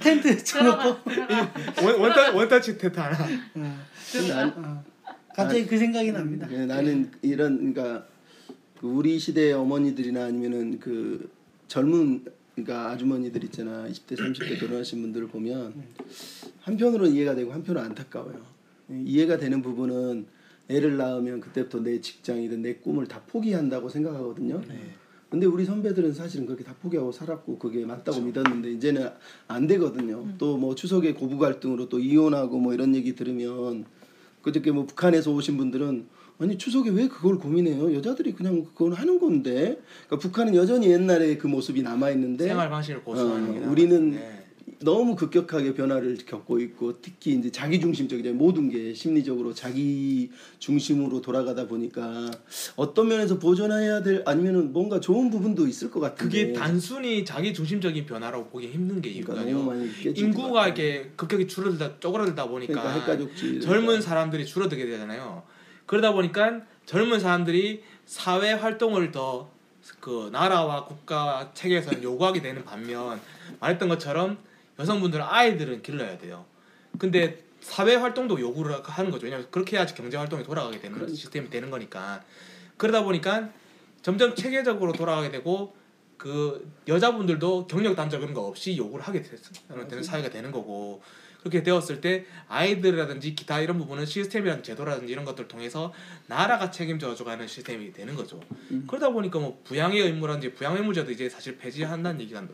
텐트 0.00 0.42
들어가 0.44 0.82
쳐놓고? 0.82 1.10
들어가. 1.10 1.52
원 1.82 2.00
원타 2.00 2.32
원타치 2.32 2.78
테트 2.78 2.98
하나. 2.98 3.16
어. 3.54 3.86
어. 4.56 4.84
갑자기 5.34 5.66
그 5.66 5.78
생각이 5.78 6.12
납니다. 6.12 6.48
예, 6.50 6.64
나는 6.64 7.12
이런 7.22 7.72
그러니까 7.74 8.06
그 8.80 8.86
우리 8.86 9.18
시대의 9.18 9.52
어머니들이나 9.52 10.24
아니면은 10.24 10.80
그 10.80 11.30
젊은 11.68 12.24
그러니까 12.56 12.90
아주머니들 12.90 13.44
있잖아 13.44 13.86
20대 13.86 14.16
30대 14.16 14.58
결혼하신 14.58 15.02
분들을 15.02 15.28
보면 15.28 15.74
한편으로는 16.60 17.12
이해가 17.12 17.34
되고 17.34 17.52
한편으로는 17.52 17.90
안타까워요. 17.90 18.40
이해가 19.04 19.36
되는 19.36 19.60
부분은 19.60 20.26
애를 20.68 20.96
낳으면 20.96 21.40
그때부터 21.40 21.80
내 21.80 22.00
직장이든 22.00 22.62
내 22.62 22.76
꿈을 22.76 23.06
다 23.06 23.22
포기한다고 23.26 23.90
생각하거든요. 23.90 24.62
근데 25.28 25.44
우리 25.44 25.66
선배들은 25.66 26.14
사실은 26.14 26.46
그렇게 26.46 26.64
다 26.64 26.74
포기하고 26.80 27.12
살았고 27.12 27.58
그게 27.58 27.84
맞다고 27.84 28.22
믿었는데 28.22 28.72
이제는 28.72 29.10
안 29.48 29.66
되거든요. 29.66 30.26
또뭐 30.38 30.74
추석에 30.76 31.12
고부 31.12 31.36
갈등으로 31.36 31.90
또 31.90 31.98
이혼하고 31.98 32.58
뭐 32.58 32.72
이런 32.72 32.94
얘기 32.94 33.14
들으면 33.14 33.84
그저께 34.40 34.70
뭐 34.70 34.86
북한에서 34.86 35.30
오신 35.32 35.58
분들은 35.58 36.06
아니 36.38 36.58
추석에 36.58 36.90
왜 36.90 37.08
그걸 37.08 37.38
고민해요? 37.38 37.94
여자들이 37.94 38.32
그냥 38.32 38.64
그걸 38.64 38.92
하는 38.92 39.18
건데. 39.18 39.80
그러니까 40.06 40.18
북한은 40.18 40.54
여전히 40.54 40.90
옛날에 40.90 41.36
그 41.36 41.46
모습이 41.46 41.82
남아 41.82 42.10
있는데 42.10 42.44
생활 42.44 42.68
방식을 42.68 43.02
고수하는 43.02 43.50
어, 43.50 43.52
게 43.52 43.66
우리는 43.66 44.10
네. 44.10 44.42
너무 44.80 45.16
급격하게 45.16 45.72
변화를 45.72 46.18
겪고 46.26 46.60
있고 46.60 47.00
특히 47.00 47.32
이제 47.32 47.50
자기 47.50 47.80
중심적이죠 47.80 48.34
모든 48.34 48.68
게 48.68 48.92
심리적으로 48.92 49.54
자기 49.54 50.30
중심으로 50.58 51.22
돌아가다 51.22 51.66
보니까 51.66 52.30
어떤 52.74 53.08
면에서 53.08 53.38
보존해야 53.38 54.02
될 54.02 54.22
아니면은 54.26 54.74
뭔가 54.74 55.00
좋은 55.00 55.30
부분도 55.30 55.66
있을 55.66 55.90
것 55.90 56.00
같은데 56.00 56.22
그게 56.22 56.52
단순히 56.52 57.24
자기 57.24 57.54
중심적인 57.54 58.04
변화라고 58.04 58.48
보기 58.50 58.68
힘든 58.68 59.00
게 59.00 59.18
그러니까 59.22 59.72
깨질 60.02 60.12
것 60.12 60.20
인구가. 60.20 60.66
이렇게 60.66 61.10
급격히 61.16 61.46
줄어들다 61.46 61.98
쪼그라들다 61.98 62.46
보니까 62.46 63.02
그러니까 63.02 63.60
젊은 63.60 64.02
사람들이 64.02 64.44
줄어들게 64.44 64.84
되잖아요. 64.84 65.42
그러다 65.86 66.12
보니까 66.12 66.60
젊은 66.84 67.20
사람들이 67.20 67.82
사회 68.04 68.52
활동을 68.52 69.12
더 69.12 69.56
그 70.00 70.28
나라와 70.32 70.84
국가 70.84 71.50
체계에서는 71.54 72.02
요구하게 72.02 72.40
되는 72.40 72.64
반면 72.64 73.20
말했던 73.60 73.88
것처럼 73.88 74.38
여성분들은 74.78 75.24
아이들은 75.24 75.82
길러야 75.82 76.18
돼요. 76.18 76.44
근데 76.98 77.44
사회 77.60 77.94
활동도 77.94 78.40
요구를 78.40 78.82
하는 78.82 79.10
거죠. 79.10 79.24
왜냐하면 79.24 79.48
그렇게 79.50 79.76
해야지 79.76 79.94
경제 79.94 80.16
활동이 80.16 80.44
돌아가게 80.44 80.80
되는 80.80 80.96
그렇죠. 80.96 81.14
시스템이 81.14 81.50
되는 81.50 81.70
거니까. 81.70 82.22
그러다 82.76 83.02
보니까 83.04 83.50
점점 84.02 84.34
체계적으로 84.34 84.92
돌아가게 84.92 85.30
되고 85.30 85.74
그 86.16 86.70
여자분들도 86.88 87.66
경력 87.66 87.96
단절 87.96 88.20
그런 88.20 88.34
거 88.34 88.42
없이 88.46 88.76
요구를 88.76 89.04
하게 89.04 89.22
되는 89.22 90.02
사회가 90.02 90.30
되는 90.30 90.52
거고 90.52 91.02
그렇게 91.46 91.62
되었을 91.62 92.00
때 92.00 92.24
아이들이라든지 92.48 93.36
기타 93.36 93.60
이런 93.60 93.78
부분은 93.78 94.04
시스템이라든지 94.04 94.70
제도라든지 94.70 95.12
이런 95.12 95.24
것들을 95.24 95.46
통해서 95.46 95.92
나라가 96.26 96.70
책임져 96.72 97.14
가는 97.14 97.46
시스템이 97.46 97.92
되는 97.92 98.16
거죠. 98.16 98.40
그러다 98.88 99.10
보니까 99.10 99.38
뭐 99.38 99.60
부양의 99.62 100.00
의무라든지 100.00 100.54
부양 100.54 100.76
의무제도 100.76 101.10
이제 101.12 101.28
사실 101.28 101.56
폐지한다는 101.56 102.20
얘기가 102.20 102.44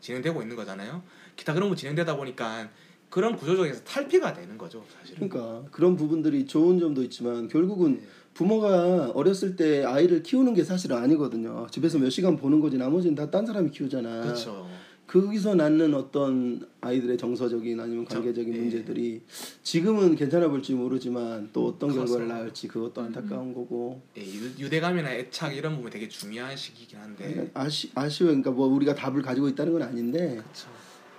진행되고 0.00 0.42
있는 0.42 0.54
거잖아요. 0.54 1.02
기타 1.34 1.54
그런 1.54 1.68
거 1.68 1.74
진행되다 1.74 2.16
보니까 2.16 2.70
그런 3.10 3.36
구조 3.36 3.56
속에서 3.56 3.82
탈피가 3.82 4.32
되는 4.32 4.56
거죠 4.56 4.84
사실은. 4.96 5.28
그러니까 5.28 5.68
그런 5.72 5.96
부분들이 5.96 6.46
좋은 6.46 6.78
점도 6.78 7.02
있지만 7.02 7.48
결국은 7.48 8.00
부모가 8.34 9.10
어렸을 9.14 9.56
때 9.56 9.84
아이를 9.84 10.22
키우는 10.22 10.54
게 10.54 10.62
사실은 10.62 10.98
아니거든요. 10.98 11.66
집에서 11.70 11.98
몇 11.98 12.10
시간 12.10 12.36
보는 12.36 12.60
거지 12.60 12.76
나머지는 12.78 13.14
다 13.16 13.30
딴 13.30 13.44
사람이 13.46 13.70
키우잖아. 13.70 14.22
그렇죠. 14.22 14.68
거기서 15.06 15.54
낳는 15.54 15.94
어떤 15.94 16.66
아이들의 16.80 17.16
정서적인 17.16 17.78
아니면 17.78 18.04
관계적인 18.04 18.52
저- 18.52 18.58
예. 18.58 18.62
문제들이 18.62 19.22
지금은 19.62 20.16
괜찮아 20.16 20.48
볼지 20.48 20.74
모르지만 20.74 21.50
또 21.52 21.68
어떤 21.68 21.90
커서. 21.90 22.04
결과를 22.04 22.28
낳을지 22.28 22.66
그것도 22.66 23.00
안타까운 23.02 23.54
거고 23.54 24.02
예, 24.18 24.22
유- 24.22 24.52
유대감이나 24.58 25.12
애착 25.14 25.56
이런 25.56 25.76
부분이 25.76 25.92
되게 25.92 26.08
중요한 26.08 26.56
시기긴 26.56 26.98
한데. 26.98 27.32
그러니까 27.32 27.60
아쉬 27.60 27.90
아쉬워 27.94 28.28
그러니까 28.30 28.50
뭐 28.50 28.66
우리가 28.66 28.94
답을 28.96 29.22
가지고 29.22 29.48
있다는 29.48 29.72
건 29.72 29.82
아닌데 29.82 30.30
그렇죠. 30.30 30.68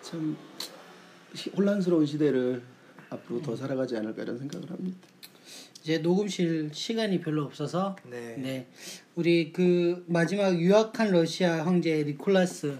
참 0.01 0.35
시- 1.33 1.49
혼란스러운 1.51 2.05
시대를 2.05 2.61
앞으로 3.09 3.41
더 3.41 3.55
살아가지 3.55 3.95
않을까 3.95 4.23
이런 4.23 4.37
생각을 4.37 4.69
합니다. 4.69 4.97
이제 5.81 5.99
녹음실 5.99 6.71
시간이 6.73 7.21
별로 7.21 7.43
없어서 7.43 7.95
네. 8.09 8.35
네. 8.37 8.67
우리 9.15 9.53
그 9.53 10.03
마지막 10.07 10.59
유학한 10.59 11.11
러시아 11.11 11.65
황제 11.65 12.03
니콜라스 12.03 12.77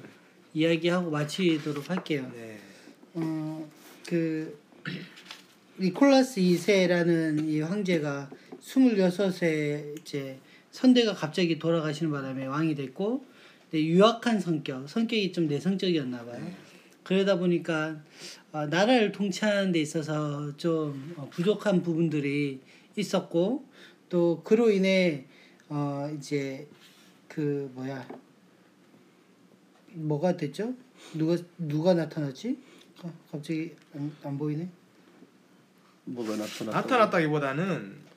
이야기하고 0.57 1.11
마치도록 1.11 1.87
할게요. 1.89 2.31
네. 2.35 2.57
어, 3.13 3.69
그 4.07 4.57
니콜라스 5.79 6.41
2세라는 6.41 7.47
이 7.47 7.61
황제가 7.61 8.27
26세 8.59 9.99
이제 9.99 10.39
선대가 10.71 11.13
갑자기 11.13 11.59
돌아가시는 11.59 12.11
바람에 12.11 12.47
왕이 12.47 12.73
됐고 12.73 13.23
근데 13.69 13.85
유약한 13.85 14.39
성격, 14.39 14.89
성격이 14.89 15.31
좀 15.31 15.47
내성적이었나 15.47 16.25
봐요. 16.25 16.51
그러다 17.03 17.37
보니까 17.37 18.01
어, 18.51 18.65
나라를 18.65 19.11
통치하는 19.11 19.71
데 19.71 19.79
있어서 19.79 20.57
좀 20.57 21.13
어, 21.17 21.29
부족한 21.29 21.83
부분들이 21.83 22.61
있었고 22.95 23.63
또 24.09 24.41
그로 24.43 24.71
인해 24.71 25.25
어 25.69 26.09
이제 26.17 26.67
그 27.27 27.69
뭐야 27.75 28.07
뭐가 29.97 30.37
됐죠? 30.37 30.73
누가 31.13 31.35
누가 31.57 31.93
나타났지? 31.93 32.57
아, 33.03 33.11
갑자기 33.31 33.71
안, 33.95 34.11
안 34.23 34.37
보이네. 34.37 34.67
뭐가 36.05 36.31
나타났다. 36.37 36.71
나타났다기보다는 36.71 38.07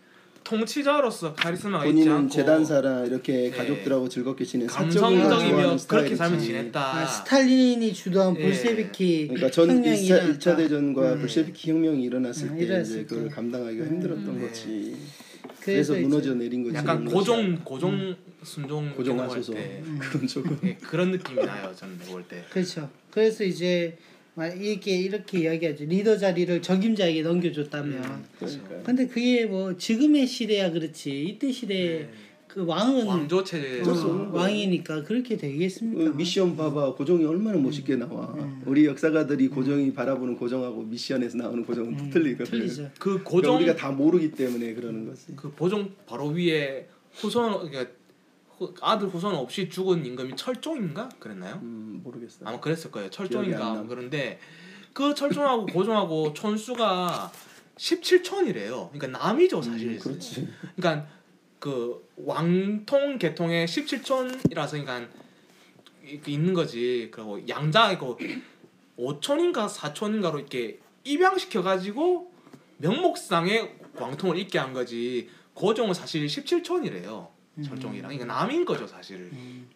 통치자로서 0.45 1.35
카리스마가 1.35 1.85
있지 1.87 1.95
본인은 1.95 2.17
않고 2.17 2.29
재단사라 2.31 3.05
이렇게 3.05 3.33
네. 3.33 3.51
가족들하고 3.51 4.09
즐겁게 4.09 4.45
지내 4.45 4.67
사적인 4.67 4.91
걸 4.91 4.99
좋아하는 5.01 5.29
감성적이며 5.29 5.77
그렇게. 5.87 6.17
삶을 6.17 6.39
지냈다. 6.39 6.81
아, 6.97 7.07
스탈린이 7.07 7.93
주도한 7.93 8.37
예. 8.37 8.43
볼세비키 8.43 9.29
그러니까 9.29 9.51
전 9.51 9.69
혁명이 9.71 9.97
1차, 9.97 10.05
일어났다. 10.07 10.33
1차 10.39 10.57
대전과 10.57 11.15
네. 11.15 11.21
볼셰비키 11.21 11.71
혁명이 11.71 12.03
일어났을 12.03 12.49
네, 12.51 12.57
때 12.57 12.65
일어났을 12.65 12.95
이제 12.97 13.05
그걸 13.05 13.29
때. 13.29 13.35
감당하기가 13.35 13.85
힘들었던 13.87 14.39
네. 14.41 14.47
거지. 14.47 14.97
그래서 15.61 15.95
무너져 15.95 16.35
내린 16.35 16.63
거지. 16.63 16.77
약간. 16.77 17.05
고종 17.05 17.57
고종 17.65 18.17
순종 18.43 18.85
음. 18.85 18.93
고종하소서. 18.95 19.53
이런 19.53 19.65
거할 19.65 20.01
때. 20.01 20.09
그런 20.11 20.27
조금. 20.27 20.59
예, 20.65 20.75
그런 20.77 21.11
느낌이 21.11 21.45
나요. 21.45 21.75
저는 21.77 21.99
볼 21.99 22.25
때. 22.25 22.45
그렇죠. 22.51 22.89
그래서 23.11 23.45
이제 23.45 23.97
막 24.35 24.47
이렇게 24.47 24.97
이렇게 24.97 25.41
이야기하죠. 25.41 25.85
리더 25.85 26.17
자리를 26.17 26.63
적임자에게 26.63 27.23
넘겨줬다면. 27.23 28.25
그러니까. 28.39 28.83
근데 28.83 29.07
그게 29.07 29.47
뭐 29.47 29.77
지금의 29.77 30.27
시대야 30.27 30.71
그렇지 30.71 31.25
이때 31.25 31.53
시대 31.53 31.75
네. 31.75 32.11
그 32.53 32.67
왕은 32.67 33.07
왕조 33.07 33.45
체제. 33.45 33.81
어, 33.81 33.85
거야. 33.85 34.43
왕이니까 34.43 35.05
그렇게 35.05 35.37
되겠습니까? 35.37 36.11
그 36.11 36.17
미션 36.17 36.57
봐봐 36.57 36.95
고종이 36.95 37.25
얼마나 37.25 37.57
멋있게 37.59 37.97
나와. 37.97 38.35
우리 38.67 38.87
역사가들이 38.87 39.49
고종이 39.49 39.93
바라보는 39.93 40.37
고종하고 40.37 40.83
미션에서 40.83 41.39
나오는 41.39 41.65
고종은 41.65 41.97
또 41.97 42.11
틀리거든. 42.11 42.51
틀리죠. 42.51 42.91
그 42.99 43.11
그러니까 43.11 43.31
고종 43.31 43.57
우리가 43.57 43.77
다 43.77 43.91
모르기 43.93 44.33
때문에 44.33 44.75
그러는 44.75 45.07
거지. 45.07 45.27
그 45.37 45.51
보종 45.53 45.91
바로 46.07 46.27
위에 46.29 46.89
후손 47.15 47.69
그러니까 47.71 47.93
후- 48.59 48.75
아들 48.81 49.09
후손 49.09 49.35
없이 49.35 49.69
죽은 49.69 50.05
임금이 50.05 50.35
철종인가 50.37 51.09
그랬나요? 51.21 51.61
음 51.63 52.01
모르겠어. 52.03 52.39
아마 52.45 52.59
그랬을 52.59 52.91
거예요. 52.91 53.11
철종인가. 53.11 53.85
그런데 53.89 54.39
그 54.93 55.15
철종하고 55.15 55.67
고종하고 55.67 56.33
촌수가 56.35 57.31
17촌이래요. 57.77 58.91
그러니까 58.93 59.07
남이죠 59.19 59.63
사실. 59.63 59.91
음, 59.93 59.99
그렇지. 59.99 60.49
그러니까 60.77 61.07
그 61.61 62.09
왕통 62.17 63.19
계통의 63.19 63.67
17촌이라서 63.67 64.71
그러니까 64.83 65.09
있는 66.27 66.55
거지. 66.55 67.09
그리고 67.13 67.47
양자 67.47 67.93
이거 67.93 68.19
5촌인가 68.99 69.69
4촌인가로 69.69 70.39
이렇게 70.39 70.81
입양시켜 71.05 71.63
가지고 71.63 72.33
명목상의 72.79 73.77
왕통을 73.95 74.39
있게 74.39 74.59
한 74.59 74.73
거지. 74.73 75.29
고종은 75.55 75.95
사실 75.95 76.27
17촌이래요. 76.27 77.29
철종이랑 77.63 78.11
그러니까 78.11 78.25
남인 78.25 78.65
거죠 78.65 78.87
사실. 78.87 79.31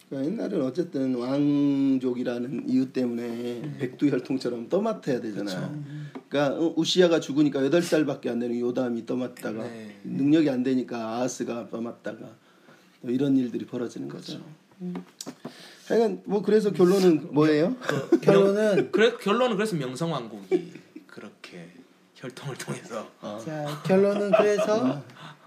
그러니까 0.09 0.33
옛날에는 0.33 0.67
어쨌든 0.67 1.15
왕족이라는 1.15 2.69
이유 2.69 2.93
때문에 2.93 3.77
백두혈통처럼 3.79 4.69
떠맡아야 4.69 5.21
되잖아요. 5.21 5.85
그러니까 6.29 6.59
어, 6.59 6.75
우시아가 6.77 7.21
죽으니까 7.21 7.69
8 7.69 7.83
살밖에 7.83 8.31
안 8.31 8.39
되는 8.39 8.59
요담이 8.59 9.07
떠맡다가 9.07 9.65
네. 9.65 9.97
능력이 10.05 10.51
안 10.51 10.63
되니까 10.63 11.17
아하스가 11.17 11.69
떠맡다가 11.71 12.37
또 13.03 13.11
이런 13.11 13.37
일들이 13.37 13.67
벌어지는 13.67 14.09
거죠. 14.09 14.41
하여간 15.87 16.23
뭐 16.25 16.43
그래서 16.43 16.73
결론은 16.73 17.33
뭐예요? 17.33 17.77
그 17.81 18.21
결론은 18.21 18.91
그래 18.93 19.13
결론은 19.21 19.57
그래서 19.57 19.77
명성왕국이 19.77 20.73
그렇게 21.07 21.69
혈통을 22.15 22.57
통해서 22.57 23.09
어. 23.21 23.39
자 23.45 23.83
결론은 23.85 24.31
그래서 24.33 25.03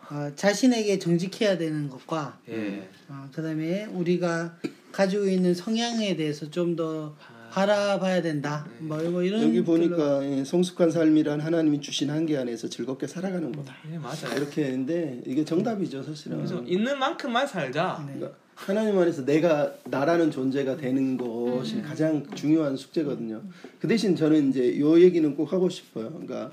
어, 0.09 0.31
자신에게 0.35 0.99
정직해야 0.99 1.57
되는 1.57 1.89
것과 1.89 2.39
예. 2.49 2.87
어, 3.09 3.27
그다음에 3.33 3.85
우리가 3.85 4.57
가지고 4.91 5.25
있는 5.25 5.53
성향에 5.53 6.15
대해서 6.15 6.49
좀더 6.49 7.15
바라봐야 7.51 8.21
된다. 8.21 8.67
뭐, 8.79 8.97
뭐 9.09 9.23
이런 9.23 9.43
여기 9.43 9.63
보니까 9.63 10.23
예, 10.23 10.43
성숙한 10.43 10.91
삶이란 10.91 11.41
하나님이 11.41 11.81
주신 11.81 12.09
한계 12.09 12.37
안에서 12.37 12.69
즐겁게 12.69 13.07
살아가는 13.07 13.51
거다. 13.51 13.75
예 13.91 13.97
맞아요. 13.97 14.35
이렇게 14.35 14.65
했는데 14.65 15.21
이게 15.25 15.43
정답이죠 15.43 16.03
사실은. 16.03 16.37
그래서 16.37 16.61
있는 16.63 16.99
만큼만 16.99 17.47
살자. 17.47 18.03
네. 18.05 18.13
그러니까 18.15 18.37
하나님 18.53 18.97
안에서 18.97 19.25
내가 19.25 19.73
나라는 19.85 20.31
존재가 20.31 20.77
되는 20.77 21.17
것이 21.17 21.81
가장 21.81 22.25
중요한 22.35 22.75
숙제거든요. 22.75 23.41
그 23.79 23.87
대신 23.87 24.15
저는 24.15 24.49
이제 24.49 24.79
요 24.79 24.99
얘기는 24.99 25.35
꼭 25.35 25.53
하고 25.53 25.69
싶어요. 25.69 26.09
그러니까 26.09 26.51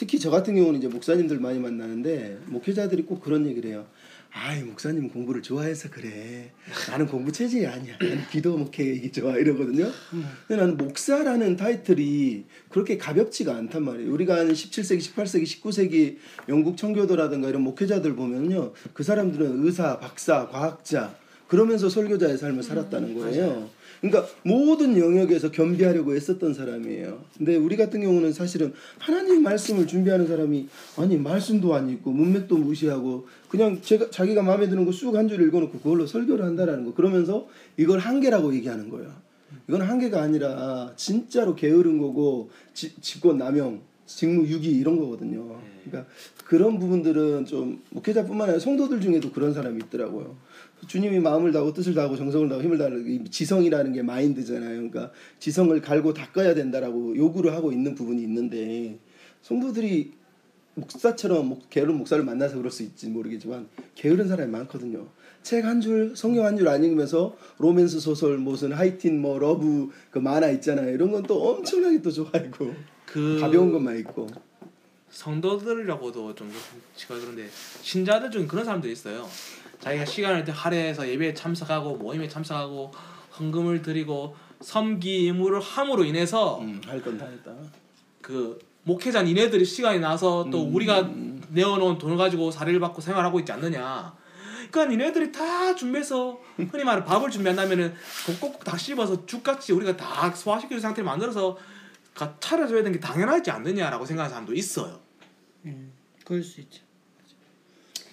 특히 0.00 0.18
저 0.18 0.30
같은 0.30 0.54
경우는 0.54 0.78
이제 0.78 0.88
목사님들 0.88 1.40
많이 1.40 1.58
만나는데 1.58 2.38
목회자들이 2.46 3.02
꼭 3.02 3.20
그런 3.20 3.46
얘기를 3.46 3.68
해요. 3.68 3.86
아이 4.32 4.62
목사님 4.62 5.10
공부를 5.10 5.42
좋아해서 5.42 5.90
그래. 5.90 6.52
나는 6.88 7.06
공부 7.06 7.30
체질이 7.30 7.66
아니야. 7.66 7.98
나는 8.00 8.22
기도 8.30 8.56
목회 8.56 8.86
얘기 8.86 9.12
좋아 9.12 9.36
이러거든요. 9.36 9.90
근데 10.48 10.58
나는 10.58 10.78
목사라는 10.78 11.56
타이틀이 11.56 12.44
그렇게 12.70 12.96
가볍지가 12.96 13.54
않단 13.54 13.84
말이에요. 13.84 14.10
우리가 14.10 14.36
아는 14.36 14.54
17세기, 14.54 15.00
18세기, 15.00 15.42
19세기 15.42 16.16
영국 16.48 16.78
청교도라든가 16.78 17.50
이런 17.50 17.60
목회자들 17.60 18.16
보면요. 18.16 18.72
그 18.94 19.02
사람들은 19.02 19.66
의사, 19.66 19.98
박사, 19.98 20.48
과학자 20.48 21.14
그러면서 21.46 21.90
설교자의 21.90 22.38
삶을 22.38 22.62
살았다는 22.62 23.18
거예요. 23.18 23.68
그러니까 24.00 24.26
모든 24.44 24.96
영역에서 24.98 25.50
겸비하려고 25.50 26.14
애썼던 26.16 26.54
사람이에요. 26.54 27.22
근데 27.36 27.56
우리 27.56 27.76
같은 27.76 28.00
경우는 28.00 28.32
사실은 28.32 28.72
하나님 28.98 29.42
말씀을 29.42 29.86
준비하는 29.86 30.26
사람이 30.26 30.68
아니 30.96 31.16
말씀도 31.18 31.74
안 31.74 31.90
읽고 31.90 32.10
문맥도 32.10 32.56
무시하고 32.56 33.26
그냥 33.48 33.80
제가 33.82 34.10
자기가 34.10 34.42
마음에 34.42 34.68
드는 34.68 34.84
거 34.86 34.90
쑥 34.92 35.16
한 35.16 35.28
줄 35.28 35.42
읽어놓고 35.46 35.80
그걸로 35.80 36.06
설교를 36.06 36.44
한다라는 36.44 36.84
거. 36.86 36.94
그러면서 36.94 37.46
이걸 37.76 37.98
한계라고 37.98 38.54
얘기하는 38.54 38.88
거예요. 38.88 39.12
이건 39.68 39.82
한계가 39.82 40.22
아니라 40.22 40.92
진짜로 40.96 41.54
게으른 41.54 41.98
거고 41.98 42.50
지, 42.72 42.94
직권 43.00 43.36
남용, 43.38 43.80
직무 44.06 44.46
유기 44.46 44.70
이런 44.70 44.96
거거든요. 44.98 45.60
그러니까 45.84 46.10
그런 46.44 46.78
부분들은 46.78 47.44
좀 47.46 47.80
목회자뿐만 47.90 48.48
아니라 48.48 48.60
성도들 48.60 49.00
중에도 49.00 49.30
그런 49.30 49.52
사람이 49.52 49.82
있더라고요. 49.84 50.36
주님이 50.86 51.20
마음을 51.20 51.52
다하고 51.52 51.72
뜻을 51.72 51.94
다하고 51.94 52.16
정성을 52.16 52.48
다하고 52.48 52.64
힘을 52.64 52.78
다하는 52.78 53.06
이 53.06 53.24
지성이라는 53.30 53.92
게 53.92 54.02
마인드잖아요. 54.02 54.70
그러니까 54.76 55.10
지성을 55.38 55.78
갈고 55.80 56.12
닦아야 56.14 56.54
된다라고 56.54 57.16
요구를 57.16 57.52
하고 57.54 57.72
있는 57.72 57.94
부분이 57.94 58.22
있는데 58.22 58.98
성도들이 59.42 60.12
목사처럼 60.74 61.48
목- 61.48 61.68
게으른 61.70 61.96
목사를 61.96 62.22
만나서 62.24 62.56
그럴 62.56 62.70
수 62.70 62.82
있지 62.82 63.08
모르겠지만 63.08 63.68
게으른 63.94 64.28
사람이 64.28 64.50
많거든요. 64.50 65.06
책 65.42 65.64
한 65.64 65.80
줄, 65.80 66.12
성경 66.16 66.44
한 66.46 66.56
줄 66.56 66.68
안 66.68 66.84
읽으면서 66.84 67.36
로맨스 67.58 67.98
소설 68.00 68.38
무슨 68.38 68.72
하이틴 68.72 69.20
뭐 69.20 69.38
love 69.38 69.90
그 70.10 70.18
만화 70.18 70.48
있잖아요. 70.50 70.90
이런 70.94 71.10
건 71.10 71.22
또 71.24 71.42
엄청나게 71.50 72.00
또 72.02 72.10
좋아하고 72.10 72.74
그 73.06 73.38
가벼운 73.40 73.72
것만 73.72 73.98
읽고. 74.00 74.28
성도들이라고도 75.10 76.34
좀 76.34 76.50
치가 76.94 77.18
그런데 77.18 77.48
신자들 77.82 78.30
중에 78.30 78.46
그런 78.46 78.64
사람들이 78.64 78.92
있어요. 78.92 79.26
자기가 79.80 80.04
시간을 80.04 80.48
할애해서 80.50 81.08
예배에 81.08 81.34
참석하고 81.34 81.96
모임에 81.96 82.28
참석하고 82.28 82.92
헌금을 83.38 83.82
드리고 83.82 84.36
섬기 84.60 85.26
의무를 85.26 85.60
함으로 85.60 86.04
인해서 86.04 86.58
음, 86.60 86.80
할건 86.86 87.16
다 87.18 87.26
했다. 87.26 87.52
그 88.20 88.58
목회자 88.82 89.22
니네들이 89.22 89.64
시간이 89.64 90.00
나서 90.00 90.46
또 90.50 90.64
음. 90.66 90.74
우리가 90.74 91.10
내어놓은 91.48 91.98
돈을 91.98 92.16
가지고 92.16 92.50
사례를 92.50 92.78
받고 92.80 93.00
생활하고 93.00 93.38
있지 93.40 93.52
않느냐. 93.52 94.14
그러니까 94.70 94.86
니네들이 94.86 95.32
다 95.32 95.74
준비해서 95.74 96.38
흔히 96.56 96.84
말해 96.84 97.04
밥을 97.04 97.30
준비한다면은 97.30 97.94
꼭꼭 98.26 98.62
다 98.62 98.76
씹어서 98.76 99.26
죽같이 99.26 99.72
우리가 99.72 99.96
다 99.96 100.30
소화시키는 100.30 100.80
상태를 100.80 101.04
만들어서 101.04 101.56
가- 102.14 102.34
차려줘야 102.38 102.78
되는 102.82 102.92
게 102.92 103.00
당연하지 103.00 103.50
않느냐라고 103.50 104.04
생각하는 104.04 104.30
사람도 104.30 104.54
있어요. 104.54 105.00
음, 105.64 105.92
그럴 106.24 106.42
수 106.42 106.60
있죠. 106.60 106.82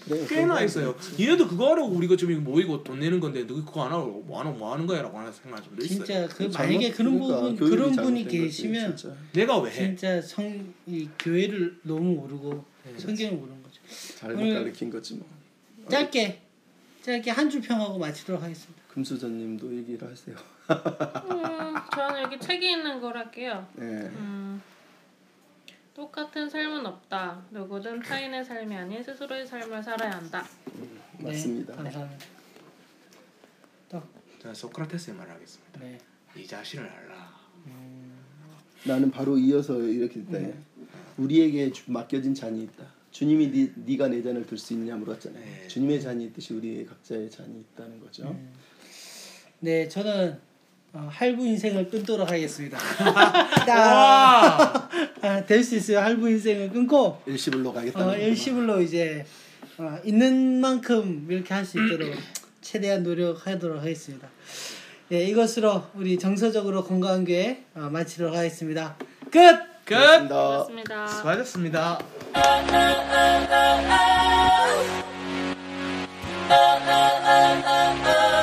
그래, 0.07 0.25
꽤나 0.27 0.61
있어요. 0.63 0.95
니네도 1.17 1.47
그거 1.47 1.71
하라고 1.71 1.89
우리가 1.89 2.15
지금 2.15 2.43
모이고 2.43 2.83
돈 2.83 2.99
내는 2.99 3.19
건데 3.19 3.45
너 3.45 3.55
그거 3.55 3.83
안 3.85 3.91
하고 3.91 4.23
뭐 4.25 4.39
하는 4.39 4.57
뭐 4.57 4.73
하는 4.73 4.85
거야라고 4.87 5.17
하는 5.17 5.31
생각을 5.31 5.63
좀 5.63 5.75
있어요. 5.81 5.87
진짜 6.05 6.27
그 6.27 6.43
만약에 6.43 6.91
그런 6.91 7.19
그러니까 7.19 7.41
부분 7.41 7.55
그런 7.69 7.91
분이 7.95 8.23
거지, 8.25 8.37
계시면 8.39 8.95
진짜. 8.95 9.15
내가 9.33 9.57
왜 9.59 9.69
해? 9.71 9.73
진짜 9.95 10.21
성 10.21 10.73
이 10.85 11.09
교회를 11.19 11.79
너무 11.83 12.15
모르고 12.15 12.63
네, 12.85 12.97
성경을 12.97 13.37
모르는 13.37 13.61
거죠. 13.63 13.81
잘못 14.17 14.41
오늘- 14.41 14.53
가르친 14.55 14.89
거지 14.89 15.15
뭐. 15.15 15.27
짧게 15.89 16.41
짧게 17.03 17.31
한 17.31 17.49
줄 17.49 17.61
평하고 17.61 17.97
마치도록 17.97 18.41
하겠습니다. 18.41 18.81
금수저님도 18.93 19.75
얘기를 19.77 20.09
하세요. 20.09 20.35
음, 20.69 21.75
저는 21.95 22.23
여기 22.23 22.39
책에 22.39 22.71
있는 22.71 22.99
걸 22.99 23.15
할게요. 23.17 23.65
네. 23.75 23.85
음, 23.85 24.61
똑같은 26.01 26.47
삶은 26.47 26.85
없다. 26.85 27.43
누구든 27.49 27.99
타인의 28.03 28.45
삶이 28.45 28.75
아닌 28.75 29.03
스스로의 29.03 29.47
삶을 29.47 29.81
살아야 29.81 30.11
한다. 30.11 30.45
맞습니다. 31.19 31.75
네, 31.75 31.83
감사합니다. 31.83 32.25
또 33.89 34.03
저는 34.39 34.53
소크라테스의 34.53 35.17
말을 35.17 35.33
하겠습니다. 35.33 35.79
네. 35.79 35.97
이 36.35 36.45
자신을 36.45 36.87
알라. 36.87 37.35
나는 38.85 39.09
바로 39.09 39.39
이어서 39.39 39.79
이렇게 39.81 40.23
때 40.25 40.37
음. 40.37 40.87
우리에게 41.17 41.71
주- 41.71 41.91
맡겨진 41.91 42.35
잔이 42.35 42.61
있다. 42.65 42.85
주님이 43.09 43.51
네, 43.51 43.73
네가 43.75 44.09
내 44.09 44.21
잔을 44.21 44.45
들 44.45 44.55
수 44.59 44.73
있느냐 44.73 44.95
물었잖아요. 44.97 45.43
네. 45.43 45.67
주님의 45.67 45.99
잔이 45.99 46.25
있듯이 46.25 46.53
우리 46.53 46.85
각자의 46.85 47.31
잔이 47.31 47.59
있다는 47.73 47.99
거죠. 47.99 48.27
음. 48.27 48.53
네, 49.61 49.87
저는 49.89 50.39
어, 50.97 51.07
할부 51.11 51.45
인생을 51.45 51.89
끊도록 51.89 52.31
하겠습니다. 52.31 52.79
와! 53.69 54.89
아, 55.21 55.45
될수 55.45 55.75
있어요. 55.75 55.99
할부 55.99 56.27
인생을 56.27 56.71
끊고. 56.71 57.21
일시불로 57.27 57.71
가겠다는 57.71 58.07
거. 58.07 58.13
어, 58.13 58.17
일시불로 58.17 58.81
이제, 58.81 59.23
어, 59.77 59.99
있는 60.03 60.59
만큼 60.59 61.27
이렇게 61.29 61.53
할 61.53 61.63
수 61.65 61.77
있도록 61.77 62.15
최대한 62.61 63.03
노력하도록 63.03 63.79
하겠습니다. 63.79 64.27
예, 65.11 65.23
이것으로 65.25 65.83
우리 65.93 66.17
정서적으로 66.17 66.83
건강한 66.83 67.25
교회 67.25 67.63
어, 67.75 67.89
마치도록 67.91 68.35
하겠습니다. 68.35 68.95
끝! 69.29 69.39
끝! 69.85 69.95
수고하셨습니다. 70.27 71.07
수고하셨습니다. 71.07 71.99